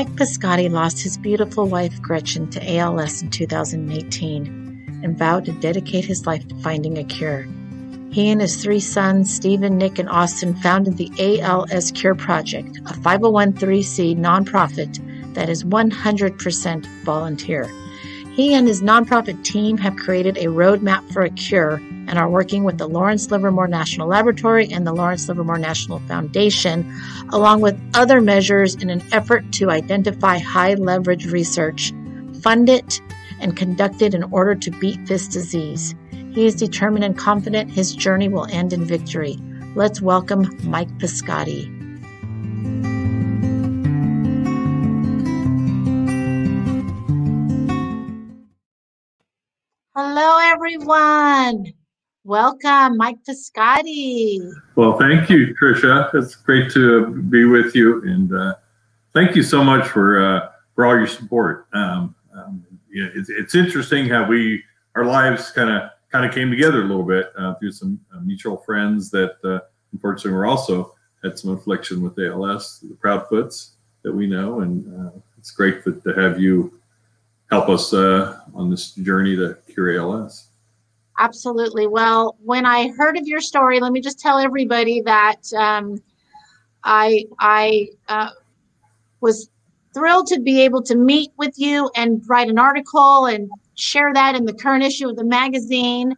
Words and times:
Mike 0.00 0.16
Piscotty 0.16 0.70
lost 0.70 1.02
his 1.02 1.18
beautiful 1.18 1.66
wife 1.66 2.00
Gretchen 2.00 2.48
to 2.52 2.78
ALS 2.78 3.20
in 3.20 3.28
2018 3.28 5.02
and 5.04 5.18
vowed 5.18 5.44
to 5.44 5.52
dedicate 5.52 6.06
his 6.06 6.24
life 6.24 6.48
to 6.48 6.54
finding 6.62 6.96
a 6.96 7.04
cure. 7.04 7.46
He 8.10 8.30
and 8.30 8.40
his 8.40 8.62
three 8.62 8.80
sons, 8.80 9.30
Stephen, 9.30 9.76
Nick, 9.76 9.98
and 9.98 10.08
Austin, 10.08 10.54
founded 10.54 10.96
the 10.96 11.42
ALS 11.42 11.90
Cure 11.90 12.14
Project, 12.14 12.78
a 12.78 12.94
501c 12.94 14.16
nonprofit 14.16 15.34
that 15.34 15.50
is 15.50 15.64
100% 15.64 16.86
volunteer. 17.04 17.70
He 18.32 18.54
and 18.54 18.66
his 18.66 18.80
nonprofit 18.80 19.44
team 19.44 19.76
have 19.76 19.96
created 19.96 20.38
a 20.38 20.44
roadmap 20.46 21.12
for 21.12 21.24
a 21.24 21.30
cure 21.30 21.78
and 22.08 22.18
are 22.18 22.28
working 22.28 22.64
with 22.64 22.78
the 22.78 22.88
Lawrence 22.88 23.30
Livermore 23.30 23.68
National 23.68 24.08
Laboratory 24.08 24.70
and 24.70 24.86
the 24.86 24.92
Lawrence 24.92 25.28
Livermore 25.28 25.58
National 25.58 26.00
Foundation, 26.00 26.90
along 27.30 27.60
with 27.60 27.80
other 27.94 28.20
measures 28.20 28.74
in 28.76 28.90
an 28.90 29.02
effort 29.12 29.50
to 29.52 29.70
identify 29.70 30.38
high 30.38 30.74
leverage 30.74 31.26
research, 31.26 31.92
fund 32.42 32.68
it, 32.68 33.00
and 33.40 33.56
conduct 33.56 34.02
it 34.02 34.14
in 34.14 34.24
order 34.24 34.54
to 34.54 34.70
beat 34.72 35.06
this 35.06 35.28
disease. 35.28 35.94
He 36.32 36.46
is 36.46 36.54
determined 36.54 37.04
and 37.04 37.16
confident 37.16 37.70
his 37.70 37.94
journey 37.94 38.28
will 38.28 38.46
end 38.46 38.72
in 38.72 38.84
victory. 38.84 39.36
Let's 39.74 40.00
welcome 40.00 40.48
Mike 40.64 40.90
Piscotty. 40.98 41.76
Hello, 49.94 50.38
everyone. 50.40 51.79
Welcome, 52.24 52.98
Mike 52.98 53.16
Piscotty. 53.26 54.52
Well, 54.74 54.98
thank 54.98 55.30
you, 55.30 55.54
Tricia. 55.60 56.14
It's 56.14 56.34
great 56.34 56.70
to 56.72 57.06
be 57.30 57.46
with 57.46 57.74
you, 57.74 58.02
and 58.02 58.36
uh, 58.36 58.54
thank 59.14 59.34
you 59.34 59.42
so 59.42 59.64
much 59.64 59.88
for 59.88 60.22
uh, 60.22 60.50
for 60.74 60.84
all 60.84 60.98
your 60.98 61.06
support. 61.06 61.66
Um, 61.72 62.14
um, 62.36 62.62
you 62.90 63.04
know, 63.04 63.10
it's, 63.14 63.30
it's 63.30 63.54
interesting 63.54 64.06
how 64.06 64.26
we 64.28 64.62
our 64.96 65.06
lives 65.06 65.50
kind 65.50 65.70
of 65.70 65.90
kind 66.12 66.26
of 66.26 66.34
came 66.34 66.50
together 66.50 66.82
a 66.82 66.84
little 66.84 67.04
bit 67.04 67.32
uh, 67.38 67.54
through 67.54 67.72
some 67.72 67.98
uh, 68.14 68.20
mutual 68.20 68.58
friends 68.58 69.10
that 69.12 69.36
uh, 69.42 69.60
unfortunately 69.92 70.32
were 70.32 70.44
also 70.44 70.94
had 71.24 71.38
some 71.38 71.52
affliction 71.52 72.02
with 72.02 72.18
ALS, 72.18 72.80
the 72.80 72.94
Proudfoots 72.96 73.70
that 74.02 74.12
we 74.12 74.26
know, 74.26 74.60
and 74.60 75.06
uh, 75.06 75.10
it's 75.38 75.52
great 75.52 75.82
to, 75.84 75.98
to 76.02 76.12
have 76.20 76.38
you 76.38 76.78
help 77.50 77.70
us 77.70 77.94
on 77.94 78.70
this 78.70 78.92
journey 78.92 79.36
to 79.36 79.56
cure 79.72 79.98
ALS. 79.98 80.49
Absolutely. 81.18 81.86
Well, 81.86 82.36
when 82.42 82.64
I 82.64 82.88
heard 82.96 83.16
of 83.16 83.26
your 83.26 83.40
story, 83.40 83.80
let 83.80 83.92
me 83.92 84.00
just 84.00 84.18
tell 84.18 84.38
everybody 84.38 85.02
that 85.02 85.42
um, 85.56 86.00
I 86.84 87.24
I 87.38 87.88
uh, 88.08 88.30
was 89.20 89.50
thrilled 89.92 90.28
to 90.28 90.40
be 90.40 90.62
able 90.62 90.82
to 90.82 90.94
meet 90.96 91.30
with 91.36 91.54
you 91.58 91.90
and 91.96 92.22
write 92.28 92.48
an 92.48 92.58
article 92.58 93.26
and 93.26 93.50
share 93.74 94.12
that 94.14 94.34
in 94.34 94.44
the 94.44 94.54
current 94.54 94.84
issue 94.84 95.08
of 95.08 95.16
the 95.16 95.24
magazine. 95.24 96.14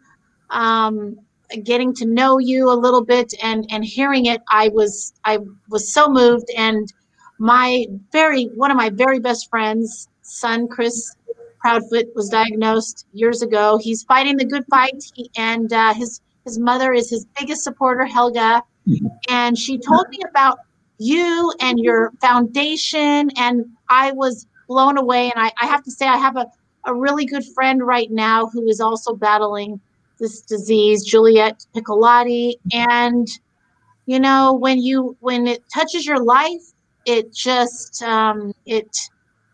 Um, 0.50 1.16
getting 1.64 1.94
to 1.94 2.06
know 2.06 2.38
you 2.38 2.70
a 2.70 2.74
little 2.74 3.04
bit 3.04 3.32
and 3.42 3.66
and 3.70 3.84
hearing 3.84 4.26
it, 4.26 4.40
I 4.50 4.68
was 4.68 5.12
I 5.24 5.38
was 5.68 5.92
so 5.92 6.08
moved. 6.08 6.48
And 6.56 6.92
my 7.38 7.86
very 8.12 8.44
one 8.54 8.70
of 8.70 8.76
my 8.76 8.90
very 8.90 9.18
best 9.18 9.50
friends, 9.50 10.08
son 10.22 10.68
Chris 10.68 11.16
Proudfoot 11.62 12.06
was 12.14 12.28
diagnosed 12.28 13.06
years 13.12 13.42
ago. 13.42 13.78
He's 13.78 14.02
fighting 14.02 14.36
the 14.36 14.44
good 14.44 14.64
fight, 14.68 15.02
he, 15.14 15.30
and 15.36 15.72
uh, 15.72 15.94
his 15.94 16.20
his 16.44 16.58
mother 16.58 16.92
is 16.92 17.08
his 17.08 17.24
biggest 17.38 17.62
supporter, 17.62 18.04
Helga, 18.04 18.62
and 19.28 19.56
she 19.56 19.78
told 19.78 20.08
me 20.08 20.18
about 20.28 20.58
you 20.98 21.52
and 21.60 21.78
your 21.78 22.12
foundation, 22.20 23.30
and 23.36 23.64
I 23.88 24.12
was 24.12 24.46
blown 24.68 24.98
away. 24.98 25.30
And 25.30 25.34
I, 25.36 25.52
I 25.60 25.66
have 25.66 25.84
to 25.84 25.90
say, 25.90 26.06
I 26.06 26.16
have 26.16 26.36
a, 26.36 26.46
a 26.84 26.94
really 26.94 27.26
good 27.26 27.44
friend 27.54 27.86
right 27.86 28.10
now 28.10 28.46
who 28.46 28.66
is 28.66 28.80
also 28.80 29.14
battling 29.14 29.80
this 30.18 30.40
disease, 30.42 31.04
Juliet 31.04 31.64
Piccolotti, 31.74 32.54
and 32.72 33.28
you 34.06 34.18
know 34.18 34.52
when 34.52 34.80
you 34.80 35.16
when 35.20 35.46
it 35.46 35.62
touches 35.72 36.06
your 36.06 36.22
life, 36.22 36.62
it 37.06 37.32
just 37.32 38.02
um, 38.02 38.52
it 38.66 38.96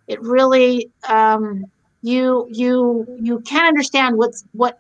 it 0.07 0.21
really 0.23 0.91
um, 1.09 1.65
you 2.03 2.47
you 2.51 3.07
you 3.21 3.41
can't 3.41 3.67
understand 3.67 4.17
what's 4.17 4.45
what 4.53 4.79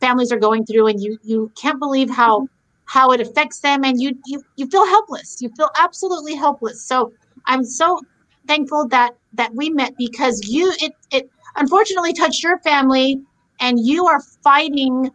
families 0.00 0.32
are 0.32 0.38
going 0.38 0.64
through 0.64 0.86
and 0.86 1.00
you 1.00 1.18
you 1.22 1.50
can't 1.60 1.78
believe 1.78 2.10
how 2.10 2.46
how 2.86 3.10
it 3.10 3.20
affects 3.20 3.60
them 3.60 3.84
and 3.84 4.00
you 4.00 4.16
you 4.26 4.42
you 4.56 4.66
feel 4.68 4.86
helpless. 4.86 5.40
You 5.40 5.50
feel 5.56 5.70
absolutely 5.78 6.34
helpless. 6.34 6.82
So 6.86 7.12
i'm 7.46 7.64
so 7.64 8.00
thankful 8.46 8.88
that 8.88 9.12
that 9.34 9.54
we 9.54 9.70
met 9.70 9.92
because 9.98 10.48
you 10.48 10.72
it 10.80 10.92
it 11.10 11.28
unfortunately 11.56 12.12
touched 12.12 12.42
your 12.42 12.58
family 12.60 13.20
and 13.60 13.84
you 13.84 14.06
are 14.06 14.20
fighting 14.42 15.10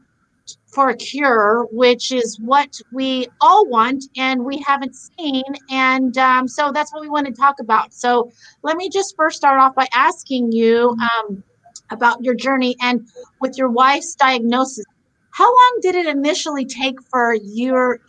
for 0.68 0.90
a 0.90 0.96
cure, 0.96 1.68
which 1.72 2.12
is 2.12 2.40
what 2.40 2.80
we 2.94 3.28
all 3.42 3.68
want 3.68 4.06
and 4.18 4.46
we 4.46 4.64
haven't 4.66 4.96
seen. 4.96 5.44
And 5.70 6.18
um, 6.18 6.48
so 6.48 6.72
that's 6.72 6.94
what 6.94 7.02
we 7.02 7.10
want 7.10 7.28
to 7.28 7.34
talk 7.34 7.60
about. 7.60 7.94
So 7.94 8.32
let 8.64 8.78
me 8.78 8.90
just 8.90 9.16
first 9.16 9.38
start 9.38 9.60
off 9.60 9.76
by 9.76 9.88
asking 9.94 10.52
you 10.52 10.96
um, 11.02 11.44
about 11.90 12.24
your 12.24 12.36
journey 12.36 12.76
and 12.82 13.08
with 13.42 13.58
your 13.58 13.70
wife's 13.70 14.16
diagnosis. 14.16 14.86
How 15.32 15.46
long 15.46 15.80
did 15.82 15.96
it 15.96 16.08
initially 16.08 16.66
take 16.66 17.02
for 17.10 17.36
your 17.36 18.00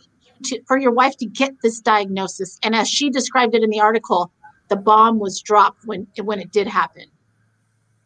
to, 0.45 0.61
for 0.67 0.77
your 0.77 0.91
wife 0.91 1.15
to 1.17 1.25
get 1.25 1.53
this 1.61 1.79
diagnosis? 1.79 2.59
And 2.63 2.75
as 2.75 2.89
she 2.89 3.09
described 3.09 3.55
it 3.55 3.63
in 3.63 3.69
the 3.69 3.79
article, 3.79 4.31
the 4.69 4.75
bomb 4.75 5.19
was 5.19 5.41
dropped 5.41 5.85
when 5.85 6.07
when 6.21 6.39
it 6.39 6.51
did 6.51 6.67
happen. 6.67 7.05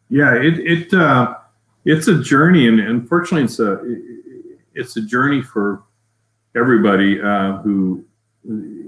Yeah, 0.08 0.34
it 0.34 0.58
it 0.58 0.94
uh, 0.94 1.34
it's 1.84 2.08
a 2.08 2.22
journey, 2.22 2.68
and 2.68 2.80
unfortunately, 2.80 3.44
it's 3.44 3.58
a 3.58 3.80
it's 4.78 4.96
a 4.96 5.02
journey 5.02 5.42
for 5.42 5.82
everybody 6.56 7.20
uh, 7.20 7.56
who 7.58 8.04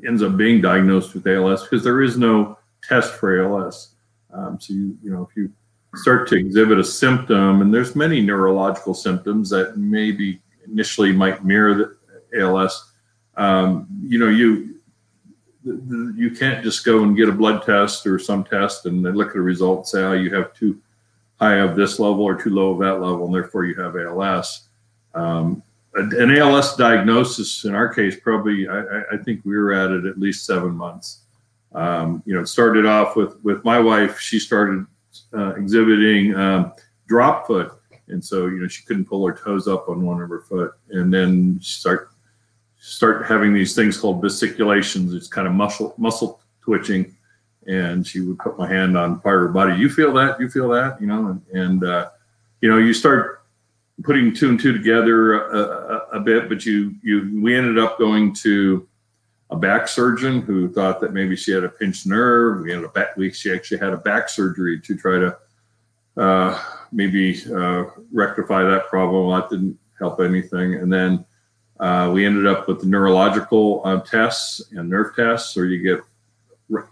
ends 0.07 0.23
up 0.23 0.37
being 0.37 0.61
diagnosed 0.61 1.15
with 1.15 1.27
ALS 1.27 1.65
because 1.65 1.85
there 1.85 2.03
is 2.03 2.17
no 2.17 2.59
test 2.83 3.15
for 3.15 3.43
ALS. 3.43 3.95
Um, 4.33 4.59
so 4.61 4.73
you 4.73 4.97
you 5.03 5.11
know 5.11 5.27
if 5.29 5.37
you 5.37 5.53
start 5.97 6.29
to 6.29 6.37
exhibit 6.37 6.79
a 6.79 6.85
symptom, 6.85 7.61
and 7.61 7.75
there's 7.75 7.97
many 7.97 8.21
neurological 8.21 8.95
symptoms 8.95 9.51
that 9.51 9.77
maybe 9.77 10.41
initially 10.67 11.13
might 11.13 11.45
mirror 11.45 11.75
the 11.75 12.41
ALS. 12.41 12.93
Um, 13.37 13.89
you 14.05 14.19
know 14.19 14.29
you 14.29 14.77
you 15.63 16.31
can't 16.31 16.63
just 16.65 16.85
go 16.85 17.03
and 17.03 17.17
get 17.17 17.29
a 17.29 17.33
blood 17.33 17.65
test 17.65 18.07
or 18.07 18.19
some 18.19 18.45
test 18.45 18.87
and 18.87 19.05
then 19.05 19.15
look 19.15 19.29
at 19.29 19.35
the 19.35 19.41
results 19.41 19.93
and 19.93 20.01
say 20.01 20.07
oh 20.07 20.13
you 20.13 20.35
have 20.35 20.55
too 20.55 20.81
high 21.39 21.57
of 21.57 21.77
this 21.77 21.99
level 21.99 22.23
or 22.23 22.35
too 22.35 22.49
low 22.49 22.71
of 22.71 22.79
that 22.79 23.05
level 23.05 23.27
and 23.27 23.35
therefore 23.35 23.67
you 23.67 23.75
have 23.75 23.95
ALS. 23.97 24.69
Um, 25.15 25.63
an 25.95 26.37
ALS 26.37 26.77
diagnosis 26.77 27.65
in 27.65 27.75
our 27.75 27.93
case, 27.93 28.17
probably 28.21 28.69
I, 28.69 29.03
I, 29.13 29.17
think 29.25 29.45
we 29.45 29.57
were 29.57 29.73
at 29.73 29.91
it 29.91 30.05
at 30.05 30.19
least 30.19 30.47
seven 30.47 30.73
months. 30.73 31.23
Um, 31.73 32.23
you 32.27 32.35
know, 32.35 32.41
it 32.41 32.47
started 32.47 32.87
off 32.87 33.17
with 33.17 33.43
with 33.43 33.65
my 33.65 33.79
wife. 33.79 34.19
She 34.21 34.39
started 34.39 34.87
uh, 35.35 35.55
exhibiting 35.55 36.35
um, 36.37 36.73
drop 37.09 37.47
foot, 37.47 37.73
and 38.09 38.25
so 38.25 38.47
you 38.47 38.61
know 38.61 38.69
she 38.69 38.85
couldn't 38.85 39.07
pull 39.07 39.27
her 39.27 39.35
toes 39.35 39.67
up 39.67 39.89
on 39.89 40.05
one 40.05 40.23
of 40.23 40.29
her 40.29 40.43
foot, 40.43 40.73
and 40.91 41.13
then 41.13 41.59
she 41.61 41.81
start 41.81 42.11
start 42.79 43.27
having 43.27 43.53
these 43.53 43.75
things 43.75 43.99
called 43.99 44.23
fasciculations. 44.23 45.13
It's 45.13 45.29
kind 45.29 45.47
of 45.47 45.55
muscle 45.55 45.95
muscle 45.99 46.41
twitching, 46.61 47.17
and 47.67 48.07
she 48.07 48.21
would 48.21 48.39
put 48.39 48.59
my 48.59 48.69
hand 48.69 48.97
on 48.97 49.21
part 49.21 49.43
of 49.43 49.49
her 49.49 49.53
body. 49.53 49.77
You 49.77 49.91
feel 49.91 50.13
that? 50.15 50.41
You 50.41 50.49
feel 50.49 50.69
that? 50.69 51.01
You 51.01 51.09
know, 51.09 51.27
and, 51.29 51.43
and 51.53 51.85
uh, 51.85 52.11
you 52.61 52.69
know 52.69 52.79
you 52.79 52.95
start 52.95 53.40
putting 54.03 54.35
two 54.35 54.51
and 54.51 54.61
two 54.61 54.73
together 54.73 55.35
a, 55.35 55.61
a, 55.61 56.19
a, 56.19 56.21
bit, 56.21 56.49
but 56.49 56.65
you 56.65 56.95
you 57.03 57.41
we 57.43 57.57
ended 57.57 57.79
up 57.79 57.99
going 57.99 58.35
to 58.35 58.87
a 59.51 59.57
back 59.57 59.89
surgeon 59.89 60.41
who 60.43 60.73
thought 60.73 61.01
that 61.01 61.13
maybe 61.13 61.37
she 61.37 61.51
had 61.53 61.65
a 61.65 61.69
pinched 61.69 62.07
nerve. 62.07 62.63
We 62.63 62.73
ended 62.73 62.87
up 62.87 62.95
back, 62.95 63.17
we 63.17 63.33
she 63.33 63.53
actually 63.53 63.79
had 63.79 63.93
a 63.93 63.99
back 63.99 64.29
surgery 64.29 64.81
to 64.81 64.97
try 64.97 65.19
to 65.19 65.37
uh, 66.17 66.63
maybe 66.93 67.43
uh, 67.53 67.85
rectify 68.13 68.63
that 68.63 68.89
problem. 68.89 69.27
Well, 69.27 69.41
that 69.41 69.51
didn't 69.51 69.79
help 69.99 70.21
anything, 70.21 70.75
and 70.75 70.93
then 70.93 71.25
uh, 71.79 72.11
we 72.13 72.27
ended 72.27 72.47
up 72.47 72.69
with 72.69 72.81
the 72.81 72.87
neurological 72.87 73.83
uh, 73.85 74.01
tests 74.01 74.73
and 74.73 74.89
nerve 74.89 75.15
tests, 75.17 75.57
or 75.57 75.67
you 75.67 75.83
get 75.83 76.05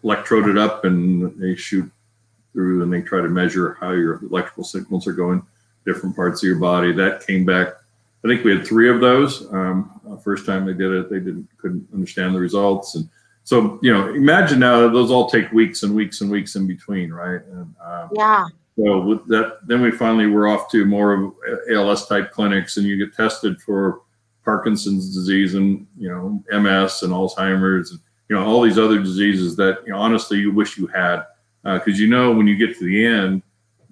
electroded 0.03 0.59
up 0.59 0.85
and 0.85 1.41
they 1.41 1.55
shoot 1.55 1.91
through 2.53 2.83
and 2.83 2.93
they 2.93 3.01
try 3.01 3.21
to 3.21 3.29
measure 3.29 3.77
how 3.81 3.93
your 3.93 4.21
electrical 4.25 4.65
signals 4.65 5.07
are 5.07 5.13
going 5.13 5.41
different 5.85 6.15
parts 6.15 6.43
of 6.43 6.47
your 6.47 6.59
body. 6.59 6.93
That 6.93 7.27
came 7.27 7.45
back. 7.45 7.69
I 8.25 8.29
think 8.29 8.45
we 8.45 8.57
had 8.57 8.67
three 8.67 8.91
of 8.91 9.01
those. 9.01 9.53
Um, 9.53 10.01
uh, 10.11 10.17
first 10.17 10.45
time 10.45 10.67
they 10.67 10.73
did 10.73 10.93
it, 10.93 11.11
they 11.11 11.19
didn't 11.19 11.49
couldn't 11.59 11.87
understand 11.93 12.35
the 12.35 12.41
results, 12.41 12.95
and 12.95 13.09
so 13.49 13.79
you 13.81 13.91
know, 13.93 14.11
imagine 14.11 14.59
now 14.59 14.89
those 14.89 15.11
all 15.11 15.31
take 15.31 15.51
weeks 15.53 15.83
and 15.83 15.95
weeks 15.95 16.21
and 16.21 16.31
weeks 16.31 16.55
in 16.55 16.67
between, 16.67 17.11
right? 17.11 17.41
And, 17.47 17.75
um, 17.83 18.11
yeah. 18.13 18.47
So 18.77 19.01
with 19.01 19.27
that, 19.29 19.61
then 19.67 19.81
we 19.81 19.91
finally 19.91 20.27
were 20.27 20.47
off 20.47 20.71
to 20.73 20.85
more 20.85 21.15
of 21.15 21.33
ALS 21.73 22.07
type 22.07 22.31
clinics, 22.31 22.77
and 22.77 22.87
you 22.87 22.99
get 22.99 23.17
tested 23.17 23.59
for 23.63 24.03
Parkinson's 24.45 25.15
disease 25.15 25.55
and 25.55 25.87
you 25.99 26.11
know 26.11 26.43
MS 26.51 27.03
and 27.03 27.13
Alzheimer's 27.13 27.91
and 27.91 28.01
you 28.29 28.37
know 28.37 28.45
all 28.45 28.61
these 28.61 28.79
other 28.79 28.99
diseases 28.99 29.57
that 29.57 29.79
you 29.87 29.93
know 29.93 29.99
honestly 29.99 30.39
you 30.39 30.53
wish 30.53 30.77
you 30.77 30.87
had 30.87 31.23
because 31.65 31.99
you 31.99 32.07
know 32.07 32.33
when 32.33 32.47
you 32.47 32.57
get 32.57 32.79
to 32.79 32.85
the 32.85 33.05
end, 33.05 33.43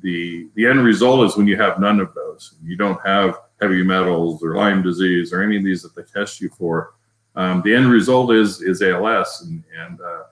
the 0.03 0.49
the 0.55 0.67
end 0.67 0.85
result 0.85 1.27
is 1.27 1.37
when 1.37 1.47
you 1.47 1.57
have 1.57 1.81
none 1.81 2.01
of 2.01 2.13
those. 2.15 2.57
You 2.63 2.77
don't 2.77 3.01
have 3.05 3.39
heavy 3.61 3.83
metals 3.83 4.43
or 4.43 4.57
Lyme 4.57 4.83
disease 4.83 5.33
or 5.33 5.43
any 5.43 5.57
of 5.57 5.65
these 5.65 5.83
that 5.83 5.95
they 5.95 6.03
test 6.03 6.41
you 6.41 6.49
for. 6.51 6.95
Um, 7.35 7.63
the 7.63 7.75
end 7.75 7.91
result 7.91 8.33
is 8.33 8.63
is 8.63 8.83
ALS, 8.83 9.43
and, 9.43 9.63
and 9.79 10.01
uh, 10.01 10.23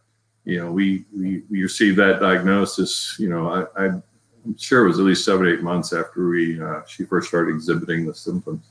you 0.45 0.59
know 0.59 0.73
we, 0.73 1.05
we 1.15 1.43
we 1.51 1.63
received 1.63 1.99
that 1.99 2.21
diagnosis. 2.21 3.17
You 3.19 3.29
know, 3.29 3.67
I, 3.77 3.85
I'm 3.85 4.03
sure 4.57 4.85
it 4.85 4.89
was 4.89 4.99
at 4.99 5.05
least 5.05 5.25
seven 5.25 5.47
eight 5.47 5.63
months 5.63 5.93
after 5.93 6.29
we 6.29 6.61
uh, 6.63 6.83
she 6.87 7.05
first 7.05 7.29
started 7.29 7.55
exhibiting 7.55 8.07
the 8.07 8.15
symptoms. 8.15 8.65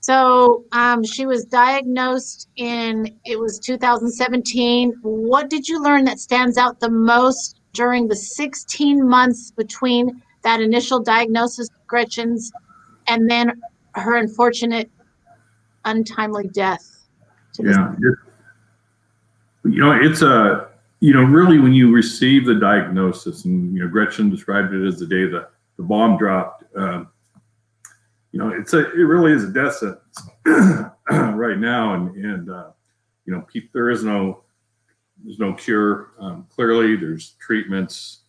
So 0.00 0.64
um, 0.70 1.02
she 1.02 1.26
was 1.26 1.44
diagnosed 1.46 2.48
in 2.56 3.18
it 3.24 3.40
was 3.40 3.58
2017. 3.58 4.94
What 5.02 5.50
did 5.50 5.66
you 5.66 5.82
learn 5.82 6.04
that 6.04 6.20
stands 6.20 6.58
out 6.58 6.78
the 6.78 6.90
most 6.90 7.58
during 7.76 8.08
the 8.08 8.16
16 8.16 9.06
months 9.06 9.50
between 9.50 10.22
that 10.42 10.60
initial 10.60 11.00
diagnosis, 11.00 11.68
Gretchen's, 11.86 12.50
and 13.06 13.30
then 13.30 13.60
her 13.94 14.16
unfortunate, 14.16 14.90
untimely 15.84 16.48
death? 16.48 17.04
Yeah, 17.58 17.94
you 19.64 19.80
know 19.80 19.92
it's 19.92 20.20
a 20.20 20.68
you 21.00 21.14
know 21.14 21.22
really 21.22 21.58
when 21.58 21.72
you 21.72 21.92
receive 21.92 22.44
the 22.44 22.54
diagnosis, 22.54 23.44
and 23.44 23.74
you 23.74 23.82
know 23.82 23.88
Gretchen 23.88 24.28
described 24.28 24.74
it 24.74 24.86
as 24.86 24.98
the 24.98 25.06
day 25.06 25.24
the 25.26 25.48
the 25.76 25.82
bomb 25.82 26.18
dropped. 26.18 26.64
Um, 26.76 27.08
you 28.32 28.38
know, 28.42 28.50
it's 28.50 28.74
a 28.74 28.90
it 28.92 29.04
really 29.04 29.32
is 29.32 29.44
a 29.44 29.48
death 29.48 29.76
sentence 29.76 30.28
right 31.10 31.58
now, 31.58 31.94
and 31.94 32.14
and 32.16 32.50
uh, 32.50 32.70
you 33.24 33.34
know, 33.34 33.46
pe- 33.50 33.68
there 33.72 33.90
is 33.90 34.04
no 34.04 34.42
there's 35.26 35.38
no 35.38 35.52
cure. 35.52 36.12
Um, 36.18 36.46
clearly, 36.54 36.96
there's 36.96 37.34
treatments, 37.40 38.20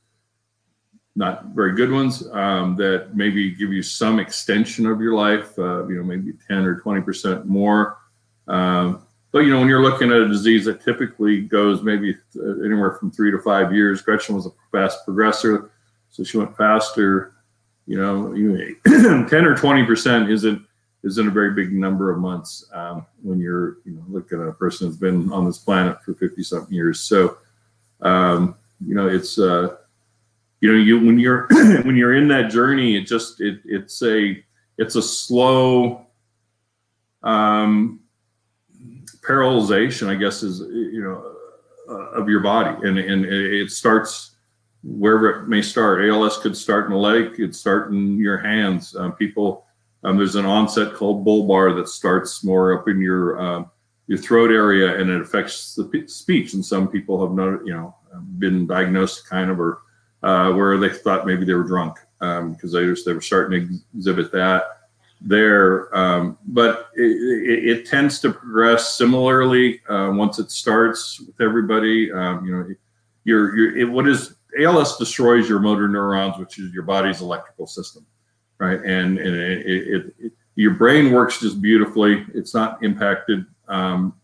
not 1.16 1.46
very 1.48 1.76
good 1.76 1.92
ones, 1.92 2.28
um, 2.32 2.76
that 2.78 3.16
maybe 3.16 3.52
give 3.52 3.72
you 3.72 3.84
some 3.84 4.20
extension 4.20 4.86
of 4.88 5.00
your 5.00 5.14
life. 5.14 5.58
Uh, 5.58 5.88
you 5.88 5.96
know, 5.96 6.04
maybe 6.04 6.34
ten 6.48 6.66
or 6.66 6.80
twenty 6.80 7.02
percent 7.02 7.46
more. 7.46 7.98
Um, 8.48 9.04
but 9.32 9.40
you 9.40 9.52
know, 9.52 9.60
when 9.60 9.70
you're 9.70 9.84
looking 9.84 10.12
at 10.12 10.18
a 10.18 10.28
disease 10.28 10.66
that 10.66 10.82
typically 10.82 11.42
goes 11.42 11.84
maybe 11.84 12.18
uh, 12.38 12.64
anywhere 12.66 12.94
from 12.94 13.12
three 13.12 13.32
to 13.32 13.40
five 13.40 13.74
years, 13.74 14.02
Gretchen 14.02 14.36
was 14.36 14.48
a 14.48 14.52
fast 14.72 15.06
progressor, 15.08 15.70
so 16.10 16.24
she 16.24 16.38
went 16.38 16.58
faster 16.58 17.34
you 17.88 17.98
know, 17.98 18.34
you, 18.34 18.76
10 18.86 19.32
or 19.32 19.56
20 19.56 19.86
percent 19.86 20.30
isn't 20.30 20.62
isn't 21.04 21.28
a 21.28 21.32
very 21.32 21.54
big 21.54 21.72
number 21.72 22.12
of 22.12 22.20
months 22.20 22.70
um, 22.74 23.06
when 23.22 23.40
you're 23.40 23.78
you 23.86 23.94
know 23.94 24.04
looking 24.10 24.42
at 24.42 24.48
a 24.48 24.54
person 24.54 24.88
that's 24.88 25.00
been 25.00 25.32
on 25.32 25.46
this 25.46 25.60
planet 25.60 26.02
for 26.04 26.14
50 26.14 26.44
something 26.44 26.74
years. 26.74 27.00
So, 27.02 27.38
um, 28.02 28.56
you 28.86 28.96
know, 28.96 29.08
it's 29.08 29.40
uh, 29.40 29.78
you 30.62 30.72
know, 30.72 30.80
you 30.80 31.00
when 31.00 31.20
you're 31.20 31.48
when 31.84 31.96
you're 31.96 32.16
in 32.16 32.28
that 32.30 32.50
journey, 32.50 32.98
it 32.98 33.06
just 33.06 33.42
it 33.42 33.60
it's 33.66 34.02
a 34.04 34.44
it's 34.78 34.96
a 34.96 35.02
slow 35.02 36.06
um, 37.24 38.00
paralyzation, 39.28 40.08
I 40.08 40.16
guess, 40.16 40.44
is 40.44 40.60
you 40.60 41.02
know, 41.04 41.36
uh, 41.90 42.20
of 42.20 42.30
your 42.30 42.40
body, 42.40 42.76
and 42.88 42.98
and 42.98 43.26
it 43.26 43.72
starts 43.72 44.36
wherever 44.84 45.44
it 45.44 45.48
may 45.48 45.62
start. 45.62 46.04
ALS 46.04 46.38
could 46.38 46.56
start 46.56 46.86
in 46.86 46.92
the 46.92 46.98
leg, 46.98 47.26
it 47.26 47.36
could 47.36 47.56
start 47.56 47.92
in 47.92 48.18
your 48.18 48.38
hands. 48.38 48.96
Um, 48.96 49.14
people, 49.14 49.67
um, 50.04 50.18
there's 50.18 50.36
an 50.36 50.46
onset 50.46 50.94
called 50.94 51.26
bulbar 51.26 51.76
that 51.76 51.90
starts 51.90 52.44
more 52.44 52.78
up 52.78 52.88
in 52.88 53.02
your 53.02 53.40
um, 53.40 53.72
your 54.08 54.18
throat 54.18 54.52
area, 54.52 55.00
and 55.00 55.10
it 55.10 55.22
affects 55.22 55.76
the 55.76 55.86
p- 55.86 56.08
speech. 56.08 56.54
And 56.54 56.66
some 56.66 56.88
people 56.88 57.22
have 57.22 57.36
not, 57.36 57.66
you 57.66 57.74
know, 57.74 57.96
been 58.40 58.66
diagnosed 58.66 59.28
kind 59.28 59.52
of, 59.52 59.60
or 59.60 59.82
uh, 60.24 60.52
where 60.52 60.78
they 60.78 60.90
thought 60.90 61.26
maybe 61.26 61.46
they 61.46 61.54
were 61.54 61.64
drunk 61.64 61.98
because 62.20 62.76
um, 62.76 62.96
they, 62.96 63.02
they 63.06 63.14
were 63.14 63.22
starting 63.22 63.68
to 63.68 63.80
exhibit 63.96 64.32
that 64.32 64.64
there. 65.22 65.96
Um, 65.96 66.38
but 66.48 66.90
it, 66.96 67.02
it, 67.02 67.70
it, 67.70 67.86
tends 67.86 68.20
to 68.20 68.32
progress 68.32 68.96
similarly 68.96 69.82
uh, 69.90 70.12
once 70.14 70.40
it 70.40 70.52
starts 70.52 71.20
with 71.20 71.40
everybody. 71.42 72.12
Um, 72.12 72.46
you 72.46 72.56
know, 72.56 72.68
you're 73.24 73.78
it, 73.78 73.90
what 73.90 74.08
is 74.08 74.36
ALS 74.60 74.98
destroys 74.98 75.50
your 75.50 75.60
motor 75.60 75.88
neurons, 75.88 76.38
which 76.38 76.60
is 76.60 76.74
your 76.74 76.84
body's 76.84 77.22
electrical 77.22 77.68
system, 77.68 78.06
right? 78.60 78.80
And, 78.80 79.18
and 79.18 79.36
it, 79.36 79.66
it, 79.66 80.14
it 80.20 80.32
your 80.56 80.74
brain 80.74 81.12
works 81.12 81.40
just 81.40 81.62
beautifully. 81.62 82.26
It's 82.34 82.54
not 82.54 82.84
impacted 82.84 83.46
um, 83.68 84.16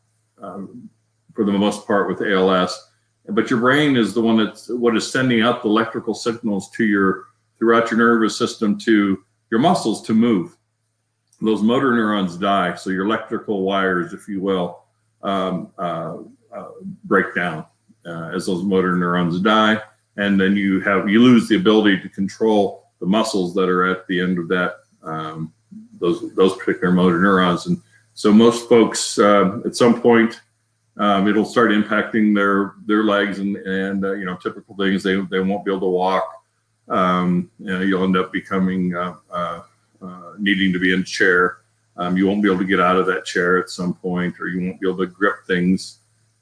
um, 0.41 0.89
for 1.35 1.45
the 1.45 1.51
most 1.51 1.85
part 1.85 2.07
with 2.07 2.27
ALS, 2.27 2.89
but 3.30 3.50
your 3.50 3.59
brain 3.59 3.95
is 3.95 4.13
the 4.13 4.21
one 4.21 4.38
that's 4.38 4.68
what 4.69 4.95
is 4.97 5.09
sending 5.09 5.41
out 5.41 5.62
the 5.62 5.69
electrical 5.69 6.13
signals 6.13 6.71
to 6.71 6.85
your 6.85 7.25
throughout 7.59 7.91
your 7.91 8.00
nervous 8.00 8.35
system 8.35 8.77
to 8.80 9.24
your 9.51 9.59
muscles 9.59 10.01
to 10.03 10.13
move. 10.13 10.57
Those 11.39 11.62
motor 11.62 11.94
neurons 11.94 12.36
die, 12.38 12.74
so 12.75 12.89
your 12.89 13.06
electrical 13.06 13.62
wires, 13.62 14.13
if 14.13 14.27
you 14.27 14.41
will, 14.41 14.83
um, 15.21 15.71
uh, 15.77 16.18
uh, 16.56 16.69
break 17.03 17.36
down 17.36 17.65
uh, 18.06 18.31
as 18.33 18.47
those 18.47 18.63
motor 18.63 18.95
neurons 18.95 19.39
die 19.39 19.81
and 20.18 20.39
then 20.39 20.56
you 20.56 20.79
have 20.81 21.09
you 21.09 21.21
lose 21.21 21.47
the 21.47 21.56
ability 21.56 22.00
to 22.00 22.09
control 22.09 22.82
the 23.03 23.09
muscles 23.09 23.53
that 23.53 23.67
are 23.67 23.85
at 23.85 24.07
the 24.07 24.21
end 24.21 24.39
of 24.39 24.47
that 24.47 24.75
um, 25.03 25.53
those 26.00 26.33
those 26.35 26.55
particular 26.55 26.94
motor 26.94 27.19
neurons. 27.19 27.67
And 27.67 27.81
so 28.13 28.31
most 28.31 28.69
folks 28.69 29.19
uh, 29.19 29.59
at 29.65 29.75
some 29.75 30.01
point 30.01 30.39
um, 30.95 31.27
it'll 31.27 31.44
start 31.44 31.71
impacting 31.71 32.33
their 32.33 32.75
their 32.85 33.03
legs 33.03 33.39
and 33.39 33.57
and 33.57 34.05
uh, 34.05 34.13
you 34.13 34.23
know 34.23 34.38
typical 34.38 34.73
things. 34.77 35.03
They 35.03 35.19
they 35.19 35.41
won't 35.41 35.65
be 35.65 35.71
able 35.71 35.81
to 35.81 35.88
walk. 35.88 36.23
Um, 36.88 37.51
you 37.59 37.73
know, 37.73 37.81
you'll 37.81 38.05
end 38.05 38.15
up 38.15 38.31
becoming 38.31 38.95
uh, 38.95 39.15
uh, 39.29 39.63
uh 40.01 40.33
needing 40.39 40.72
to 40.72 40.79
be 40.79 40.93
in 40.93 41.01
a 41.01 41.03
chair. 41.03 41.57
Um, 41.98 42.15
you 42.15 42.25
won't 42.25 42.41
be 42.41 42.50
able 42.50 42.60
to 42.60 42.65
get 42.65 42.79
out 42.79 42.95
of 42.95 43.05
that 43.07 43.25
chair 43.25 43.60
at 43.60 43.69
some 43.69 43.93
point 43.93 44.39
or 44.39 44.48
you 44.48 44.65
won't 44.65 44.79
be 44.79 44.88
able 44.88 45.00
to 45.00 45.07
grip 45.07 45.45
things 45.45 46.00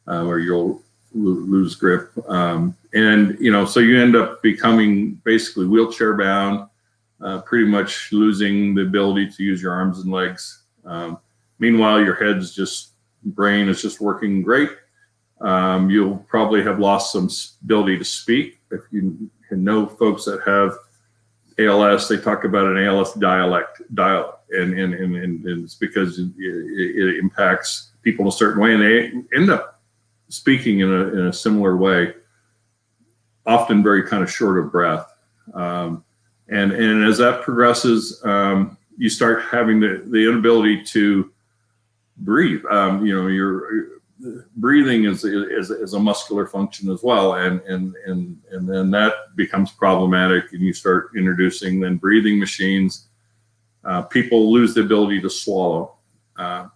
uh, 0.08 0.24
or 0.25 0.39
you'll 0.39 0.82
lose 1.13 1.75
grip. 1.75 2.12
Um, 2.30 2.75
and, 2.94 3.38
you 3.39 3.51
know, 3.51 3.65
so 3.65 3.80
you 3.80 4.01
end 4.01 4.15
up 4.15 4.41
becoming 4.41 5.15
basically 5.24 5.65
wheelchair 5.68 6.15
bound, 6.15 6.68
uh, 7.22 7.41
pretty 7.41 7.65
much 7.65 8.12
losing 8.12 8.74
the 8.75 8.82
ability 8.82 9.30
to 9.30 9.44
use 9.44 9.62
your 9.62 9.74
arms 9.74 10.00
and 10.00 10.12
legs. 10.12 10.63
Um, 10.86 11.20
meanwhile, 11.60 12.01
your 12.01 12.15
head's 12.15 12.56
just, 12.56 12.91
brain 13.24 13.70
is 13.70 13.82
just 13.82 14.01
working 14.01 14.41
great. 14.41 14.72
Um, 15.41 15.89
you'll 15.89 16.18
probably 16.18 16.63
have 16.63 16.80
lost 16.80 17.13
some 17.13 17.30
ability 17.63 17.98
to 17.98 18.06
speak. 18.06 18.60
If 18.72 18.82
you 18.91 19.30
can 19.48 19.63
know 19.63 19.88
folks 19.88 20.25
that 20.25 20.41
have 20.46 20.77
ALS, 21.60 22.08
they 22.08 22.18
talk 22.18 22.44
about 22.44 22.68
an 22.68 22.84
ALS 22.84 23.13
dialect, 23.15 23.82
dial, 23.94 24.39
and, 24.51 24.77
and, 24.77 24.94
and, 24.94 25.15
and 25.15 25.63
it's 25.63 25.75
because 25.75 26.20
it, 26.20 26.30
it 26.38 27.20
impacts 27.20 27.91
people 28.03 28.25
in 28.25 28.30
a 28.30 28.32
certain 28.32 28.62
way 28.62 28.74
and 28.74 28.82
they 28.82 29.38
end 29.38 29.50
up 29.50 29.71
speaking 30.32 30.80
in 30.80 30.92
a, 30.92 31.08
in 31.10 31.28
a 31.28 31.34
similar 31.34 31.76
way, 31.78 32.14
often 33.46 33.84
very 33.84 34.04
kind 34.04 34.24
of 34.24 34.32
short 34.32 34.58
of 34.58 34.72
breath. 34.72 35.12
Um, 35.54 36.04
and, 36.48 36.72
and 36.72 37.04
as 37.06 37.18
that 37.18 37.42
progresses, 37.42 38.22
um, 38.24 38.78
you 38.98 39.10
start 39.10 39.44
having 39.44 39.80
the, 39.80 40.04
the 40.08 40.30
inability 40.30 40.84
to 40.84 41.32
breathe. 42.18 42.64
Um, 42.70 43.06
you 43.06 43.16
know, 43.16 43.28
your 43.28 44.02
breathing 44.56 45.06
is, 45.06 45.24
is, 45.26 45.72
is 45.72 45.94
a 45.94 46.00
muscular 46.00 46.46
function 46.46 46.92
as 46.92 47.02
well. 47.04 47.36
And, 47.36 47.62
and, 47.62 47.96
and, 48.06 48.40
and 48.52 48.70
then 48.70 48.92
that 48.92 49.14
becomes 49.36 49.72
problematic 49.72 50.54
and 50.54 50.62
you 50.62 50.74
start 50.74 51.12
introducing 51.18 51.80
then 51.80 51.98
breathing 51.98 52.40
machines. 52.40 53.08
Uh, 53.84 54.04
people 54.04 54.52
lose 54.52 54.74
the 54.74 54.82
ability 54.82 55.22
to 55.22 55.30
swallow. 55.30 55.96
Uh, 56.38 56.68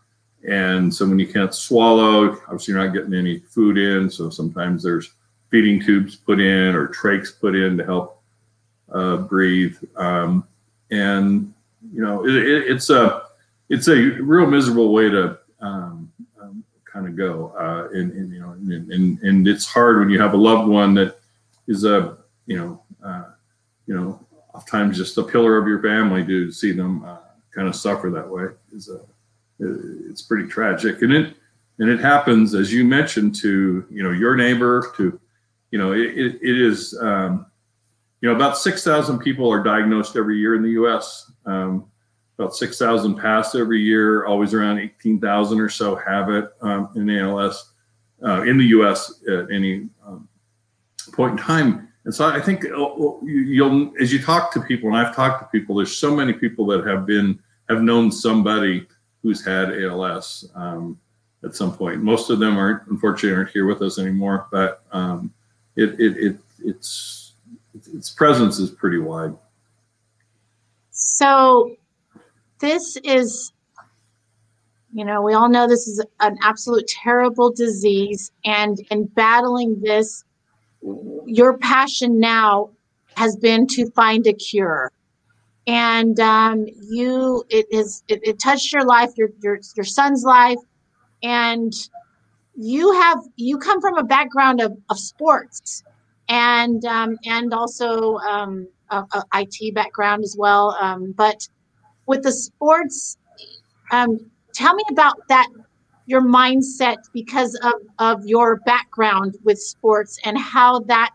and 0.48 0.94
so 0.94 1.08
when 1.08 1.20
you 1.20 1.28
can't 1.28 1.54
swallow, 1.54 2.34
obviously 2.44 2.74
you're 2.74 2.84
not 2.84 2.94
getting 2.94 3.14
any 3.14 3.40
food 3.40 3.78
in. 3.78 4.10
So 4.10 4.30
sometimes 4.30 4.84
there's 4.84 5.12
feeding 5.50 5.82
tubes 5.82 6.16
put 6.16 6.40
in 6.40 6.75
or 6.75 6.88
trachs 6.88 7.40
put 7.40 7.56
in 7.56 7.78
to 7.78 7.86
help 7.86 8.22
uh, 8.92 9.18
breathe. 9.18 9.78
Um, 9.96 10.48
and 10.92 11.54
you 11.94 12.02
know, 12.04 12.25
it, 12.25 12.36
it, 12.36 12.72
it's 12.72 12.90
a 12.90 13.24
it's 13.70 13.88
a 13.88 13.96
real 13.96 14.46
miserable 14.46 14.94
way 14.94 15.10
to 15.10 15.38
um, 15.62 16.12
um, 16.42 16.64
kind 16.84 17.08
of 17.08 17.16
go. 17.16 17.54
Uh, 17.58 17.90
and, 17.94 18.12
and, 18.12 18.32
you 18.32 18.40
know, 18.40 18.52
and, 18.52 18.92
and, 18.92 19.20
and 19.20 19.48
it's 19.48 19.66
hard 19.66 20.00
when 20.00 20.10
you 20.10 20.22
have 20.22 20.34
a 20.34 20.38
loved 20.38 20.70
one 20.70 20.94
that 20.96 21.18
is 21.68 21.84
a 21.84 22.18
you 22.46 22.58
know 22.58 22.82
uh, 23.04 23.25
you 23.88 23.96
know 23.96 24.20
oftentimes 24.54 24.98
just 24.98 25.18
a 25.18 25.24
pillar 25.24 25.58
of 25.58 25.68
your 25.68 25.82
family 25.82 26.25
to 26.25 26.52
see 26.52 26.72
them 26.72 27.04
uh, 27.04 27.18
kind 27.52 27.68
of 27.68 27.75
suffer 27.75 28.10
that 28.10 28.30
way 28.30 28.46
is 28.72 28.90
a 28.90 29.02
it's 29.60 30.22
pretty 30.22 30.48
tragic. 30.48 31.02
And 31.02 31.14
it 31.14 31.36
and 31.80 31.90
it 31.90 32.00
happens 32.00 32.56
as 32.56 32.72
you 32.72 32.86
mentioned 32.86 33.36
to 33.36 33.86
you 33.90 34.04
know 34.04 34.12
your 34.12 34.36
neighbor 34.36 34.94
to 34.96 35.20
you 35.72 35.78
know 35.78 35.92
it, 35.92 36.18
it, 36.18 36.40
it 36.42 36.62
is 36.62 36.98
um, 37.02 37.46
you 38.22 38.30
know 38.30 38.36
about 38.36 38.58
6,000 38.58 39.20
people 39.20 39.52
are 39.52 39.62
diagnosed 39.64 40.16
every 40.16 40.38
year 40.38 40.56
in 40.56 40.64
the 40.64 40.72
U.S. 40.72 41.32
Um, 41.46 41.86
about 42.38 42.56
6,000 42.56 43.16
pass 43.16 43.56
every 43.56 43.82
year. 43.82 44.26
Always 44.26 44.54
around 44.54 44.80
18,000 44.80 45.60
or 45.60 45.70
so 45.70 45.96
have 45.96 46.30
it 46.30 46.50
um, 46.62 46.90
in 46.96 47.10
ALS 47.10 47.74
uh, 48.26 48.42
in 48.44 48.58
the 48.58 48.66
U.S. 48.66 49.22
at 49.28 49.52
any 49.52 49.88
um, 50.06 50.28
point 51.14 51.34
in 51.34 51.38
time. 51.38 51.88
And 52.06 52.14
so 52.14 52.28
I 52.28 52.40
think 52.40 52.66
uh, 52.66 52.90
you'll, 53.24 53.92
as 54.00 54.14
you 54.14 54.22
talk 54.22 54.54
to 54.54 54.62
people, 54.62 54.90
and 54.90 54.98
I've 54.98 55.16
talked 55.16 55.42
to 55.42 55.58
people, 55.58 55.76
there's 55.76 55.98
so 55.98 56.16
many 56.16 56.34
people 56.34 56.66
that 56.68 56.86
have 56.86 57.06
been, 57.06 57.40
have 57.68 57.82
known 57.82 58.12
somebody 58.12 58.86
who's 59.25 59.44
had 59.44 59.74
ALS 59.74 60.51
um, 60.53 61.00
at 61.44 61.55
some 61.55 61.75
point. 61.75 62.03
Most 62.03 62.29
of 62.29 62.38
them 62.38 62.58
aren't, 62.58 62.86
unfortunately, 62.88 63.36
aren't 63.36 63.50
here 63.50 63.65
with 63.65 63.82
us 63.82 63.98
anymore, 63.98 64.48
but 64.51 64.84
um, 64.91 65.34
it, 65.75 66.00
it, 66.00 66.17
it, 66.17 66.38
it's, 66.63 67.34
its 67.91 68.12
presence 68.12 68.60
is 68.60 68.70
pretty 68.70 69.00
wide. 69.00 69.34
So 70.91 71.75
this 72.60 72.98
is 72.98 73.51
you 74.94 75.03
know, 75.03 75.22
we 75.22 75.34
all 75.34 75.50
know 75.50 75.67
this 75.67 75.88
is 75.88 76.01
an 76.22 76.38
absolute 76.41 76.88
terrible 76.88 77.51
disease, 77.51 78.32
and 78.46 78.79
in 78.91 79.08
battling 79.08 79.82
this, 79.82 80.24
your 81.25 81.58
passion 81.58 82.17
now 82.17 82.70
has 83.17 83.36
been 83.36 83.67
to 83.67 83.89
find 83.91 84.25
a 84.27 84.32
cure. 84.34 84.94
And 85.68 86.20
um, 86.20 86.66
you, 86.90 87.44
it 87.50 87.66
is, 87.72 88.04
it, 88.08 88.20
it 88.24 88.40
touched 88.40 88.72
your 88.72 88.86
life, 88.86 89.12
your 89.18 89.30
your 89.42 89.60
your 89.76 89.84
son's 89.84 90.24
life, 90.24 90.60
and 91.24 91.74
you 92.56 92.94
have 92.94 93.20
you 93.36 93.58
come 93.58 93.82
from 93.82 93.98
a 93.98 94.04
background 94.04 94.62
of, 94.62 94.78
of 94.90 95.00
sports, 95.00 95.84
and 96.30 96.86
um, 96.86 97.18
and 97.26 97.54
also 97.54 98.18
um, 98.18 98.68
a, 98.90 99.04
a 99.14 99.24
IT 99.36 99.74
background 99.74 100.24
as 100.24 100.36
well. 100.38 100.78
Um, 100.80 101.14
but 101.14 101.48
with 102.06 102.24
the 102.24 102.32
sports, 102.32 103.18
um, 103.92 104.20
tell 104.54 104.76
me 104.76 104.84
about 104.92 105.28
that 105.30 105.48
your 106.06 106.22
mindset 106.22 106.98
because 107.14 107.56
of 107.64 107.74
of 108.00 108.26
your 108.26 108.58
background 108.58 109.36
with 109.44 109.60
sports 109.60 110.20
and 110.24 110.38
how 110.38 110.80
that 110.82 111.12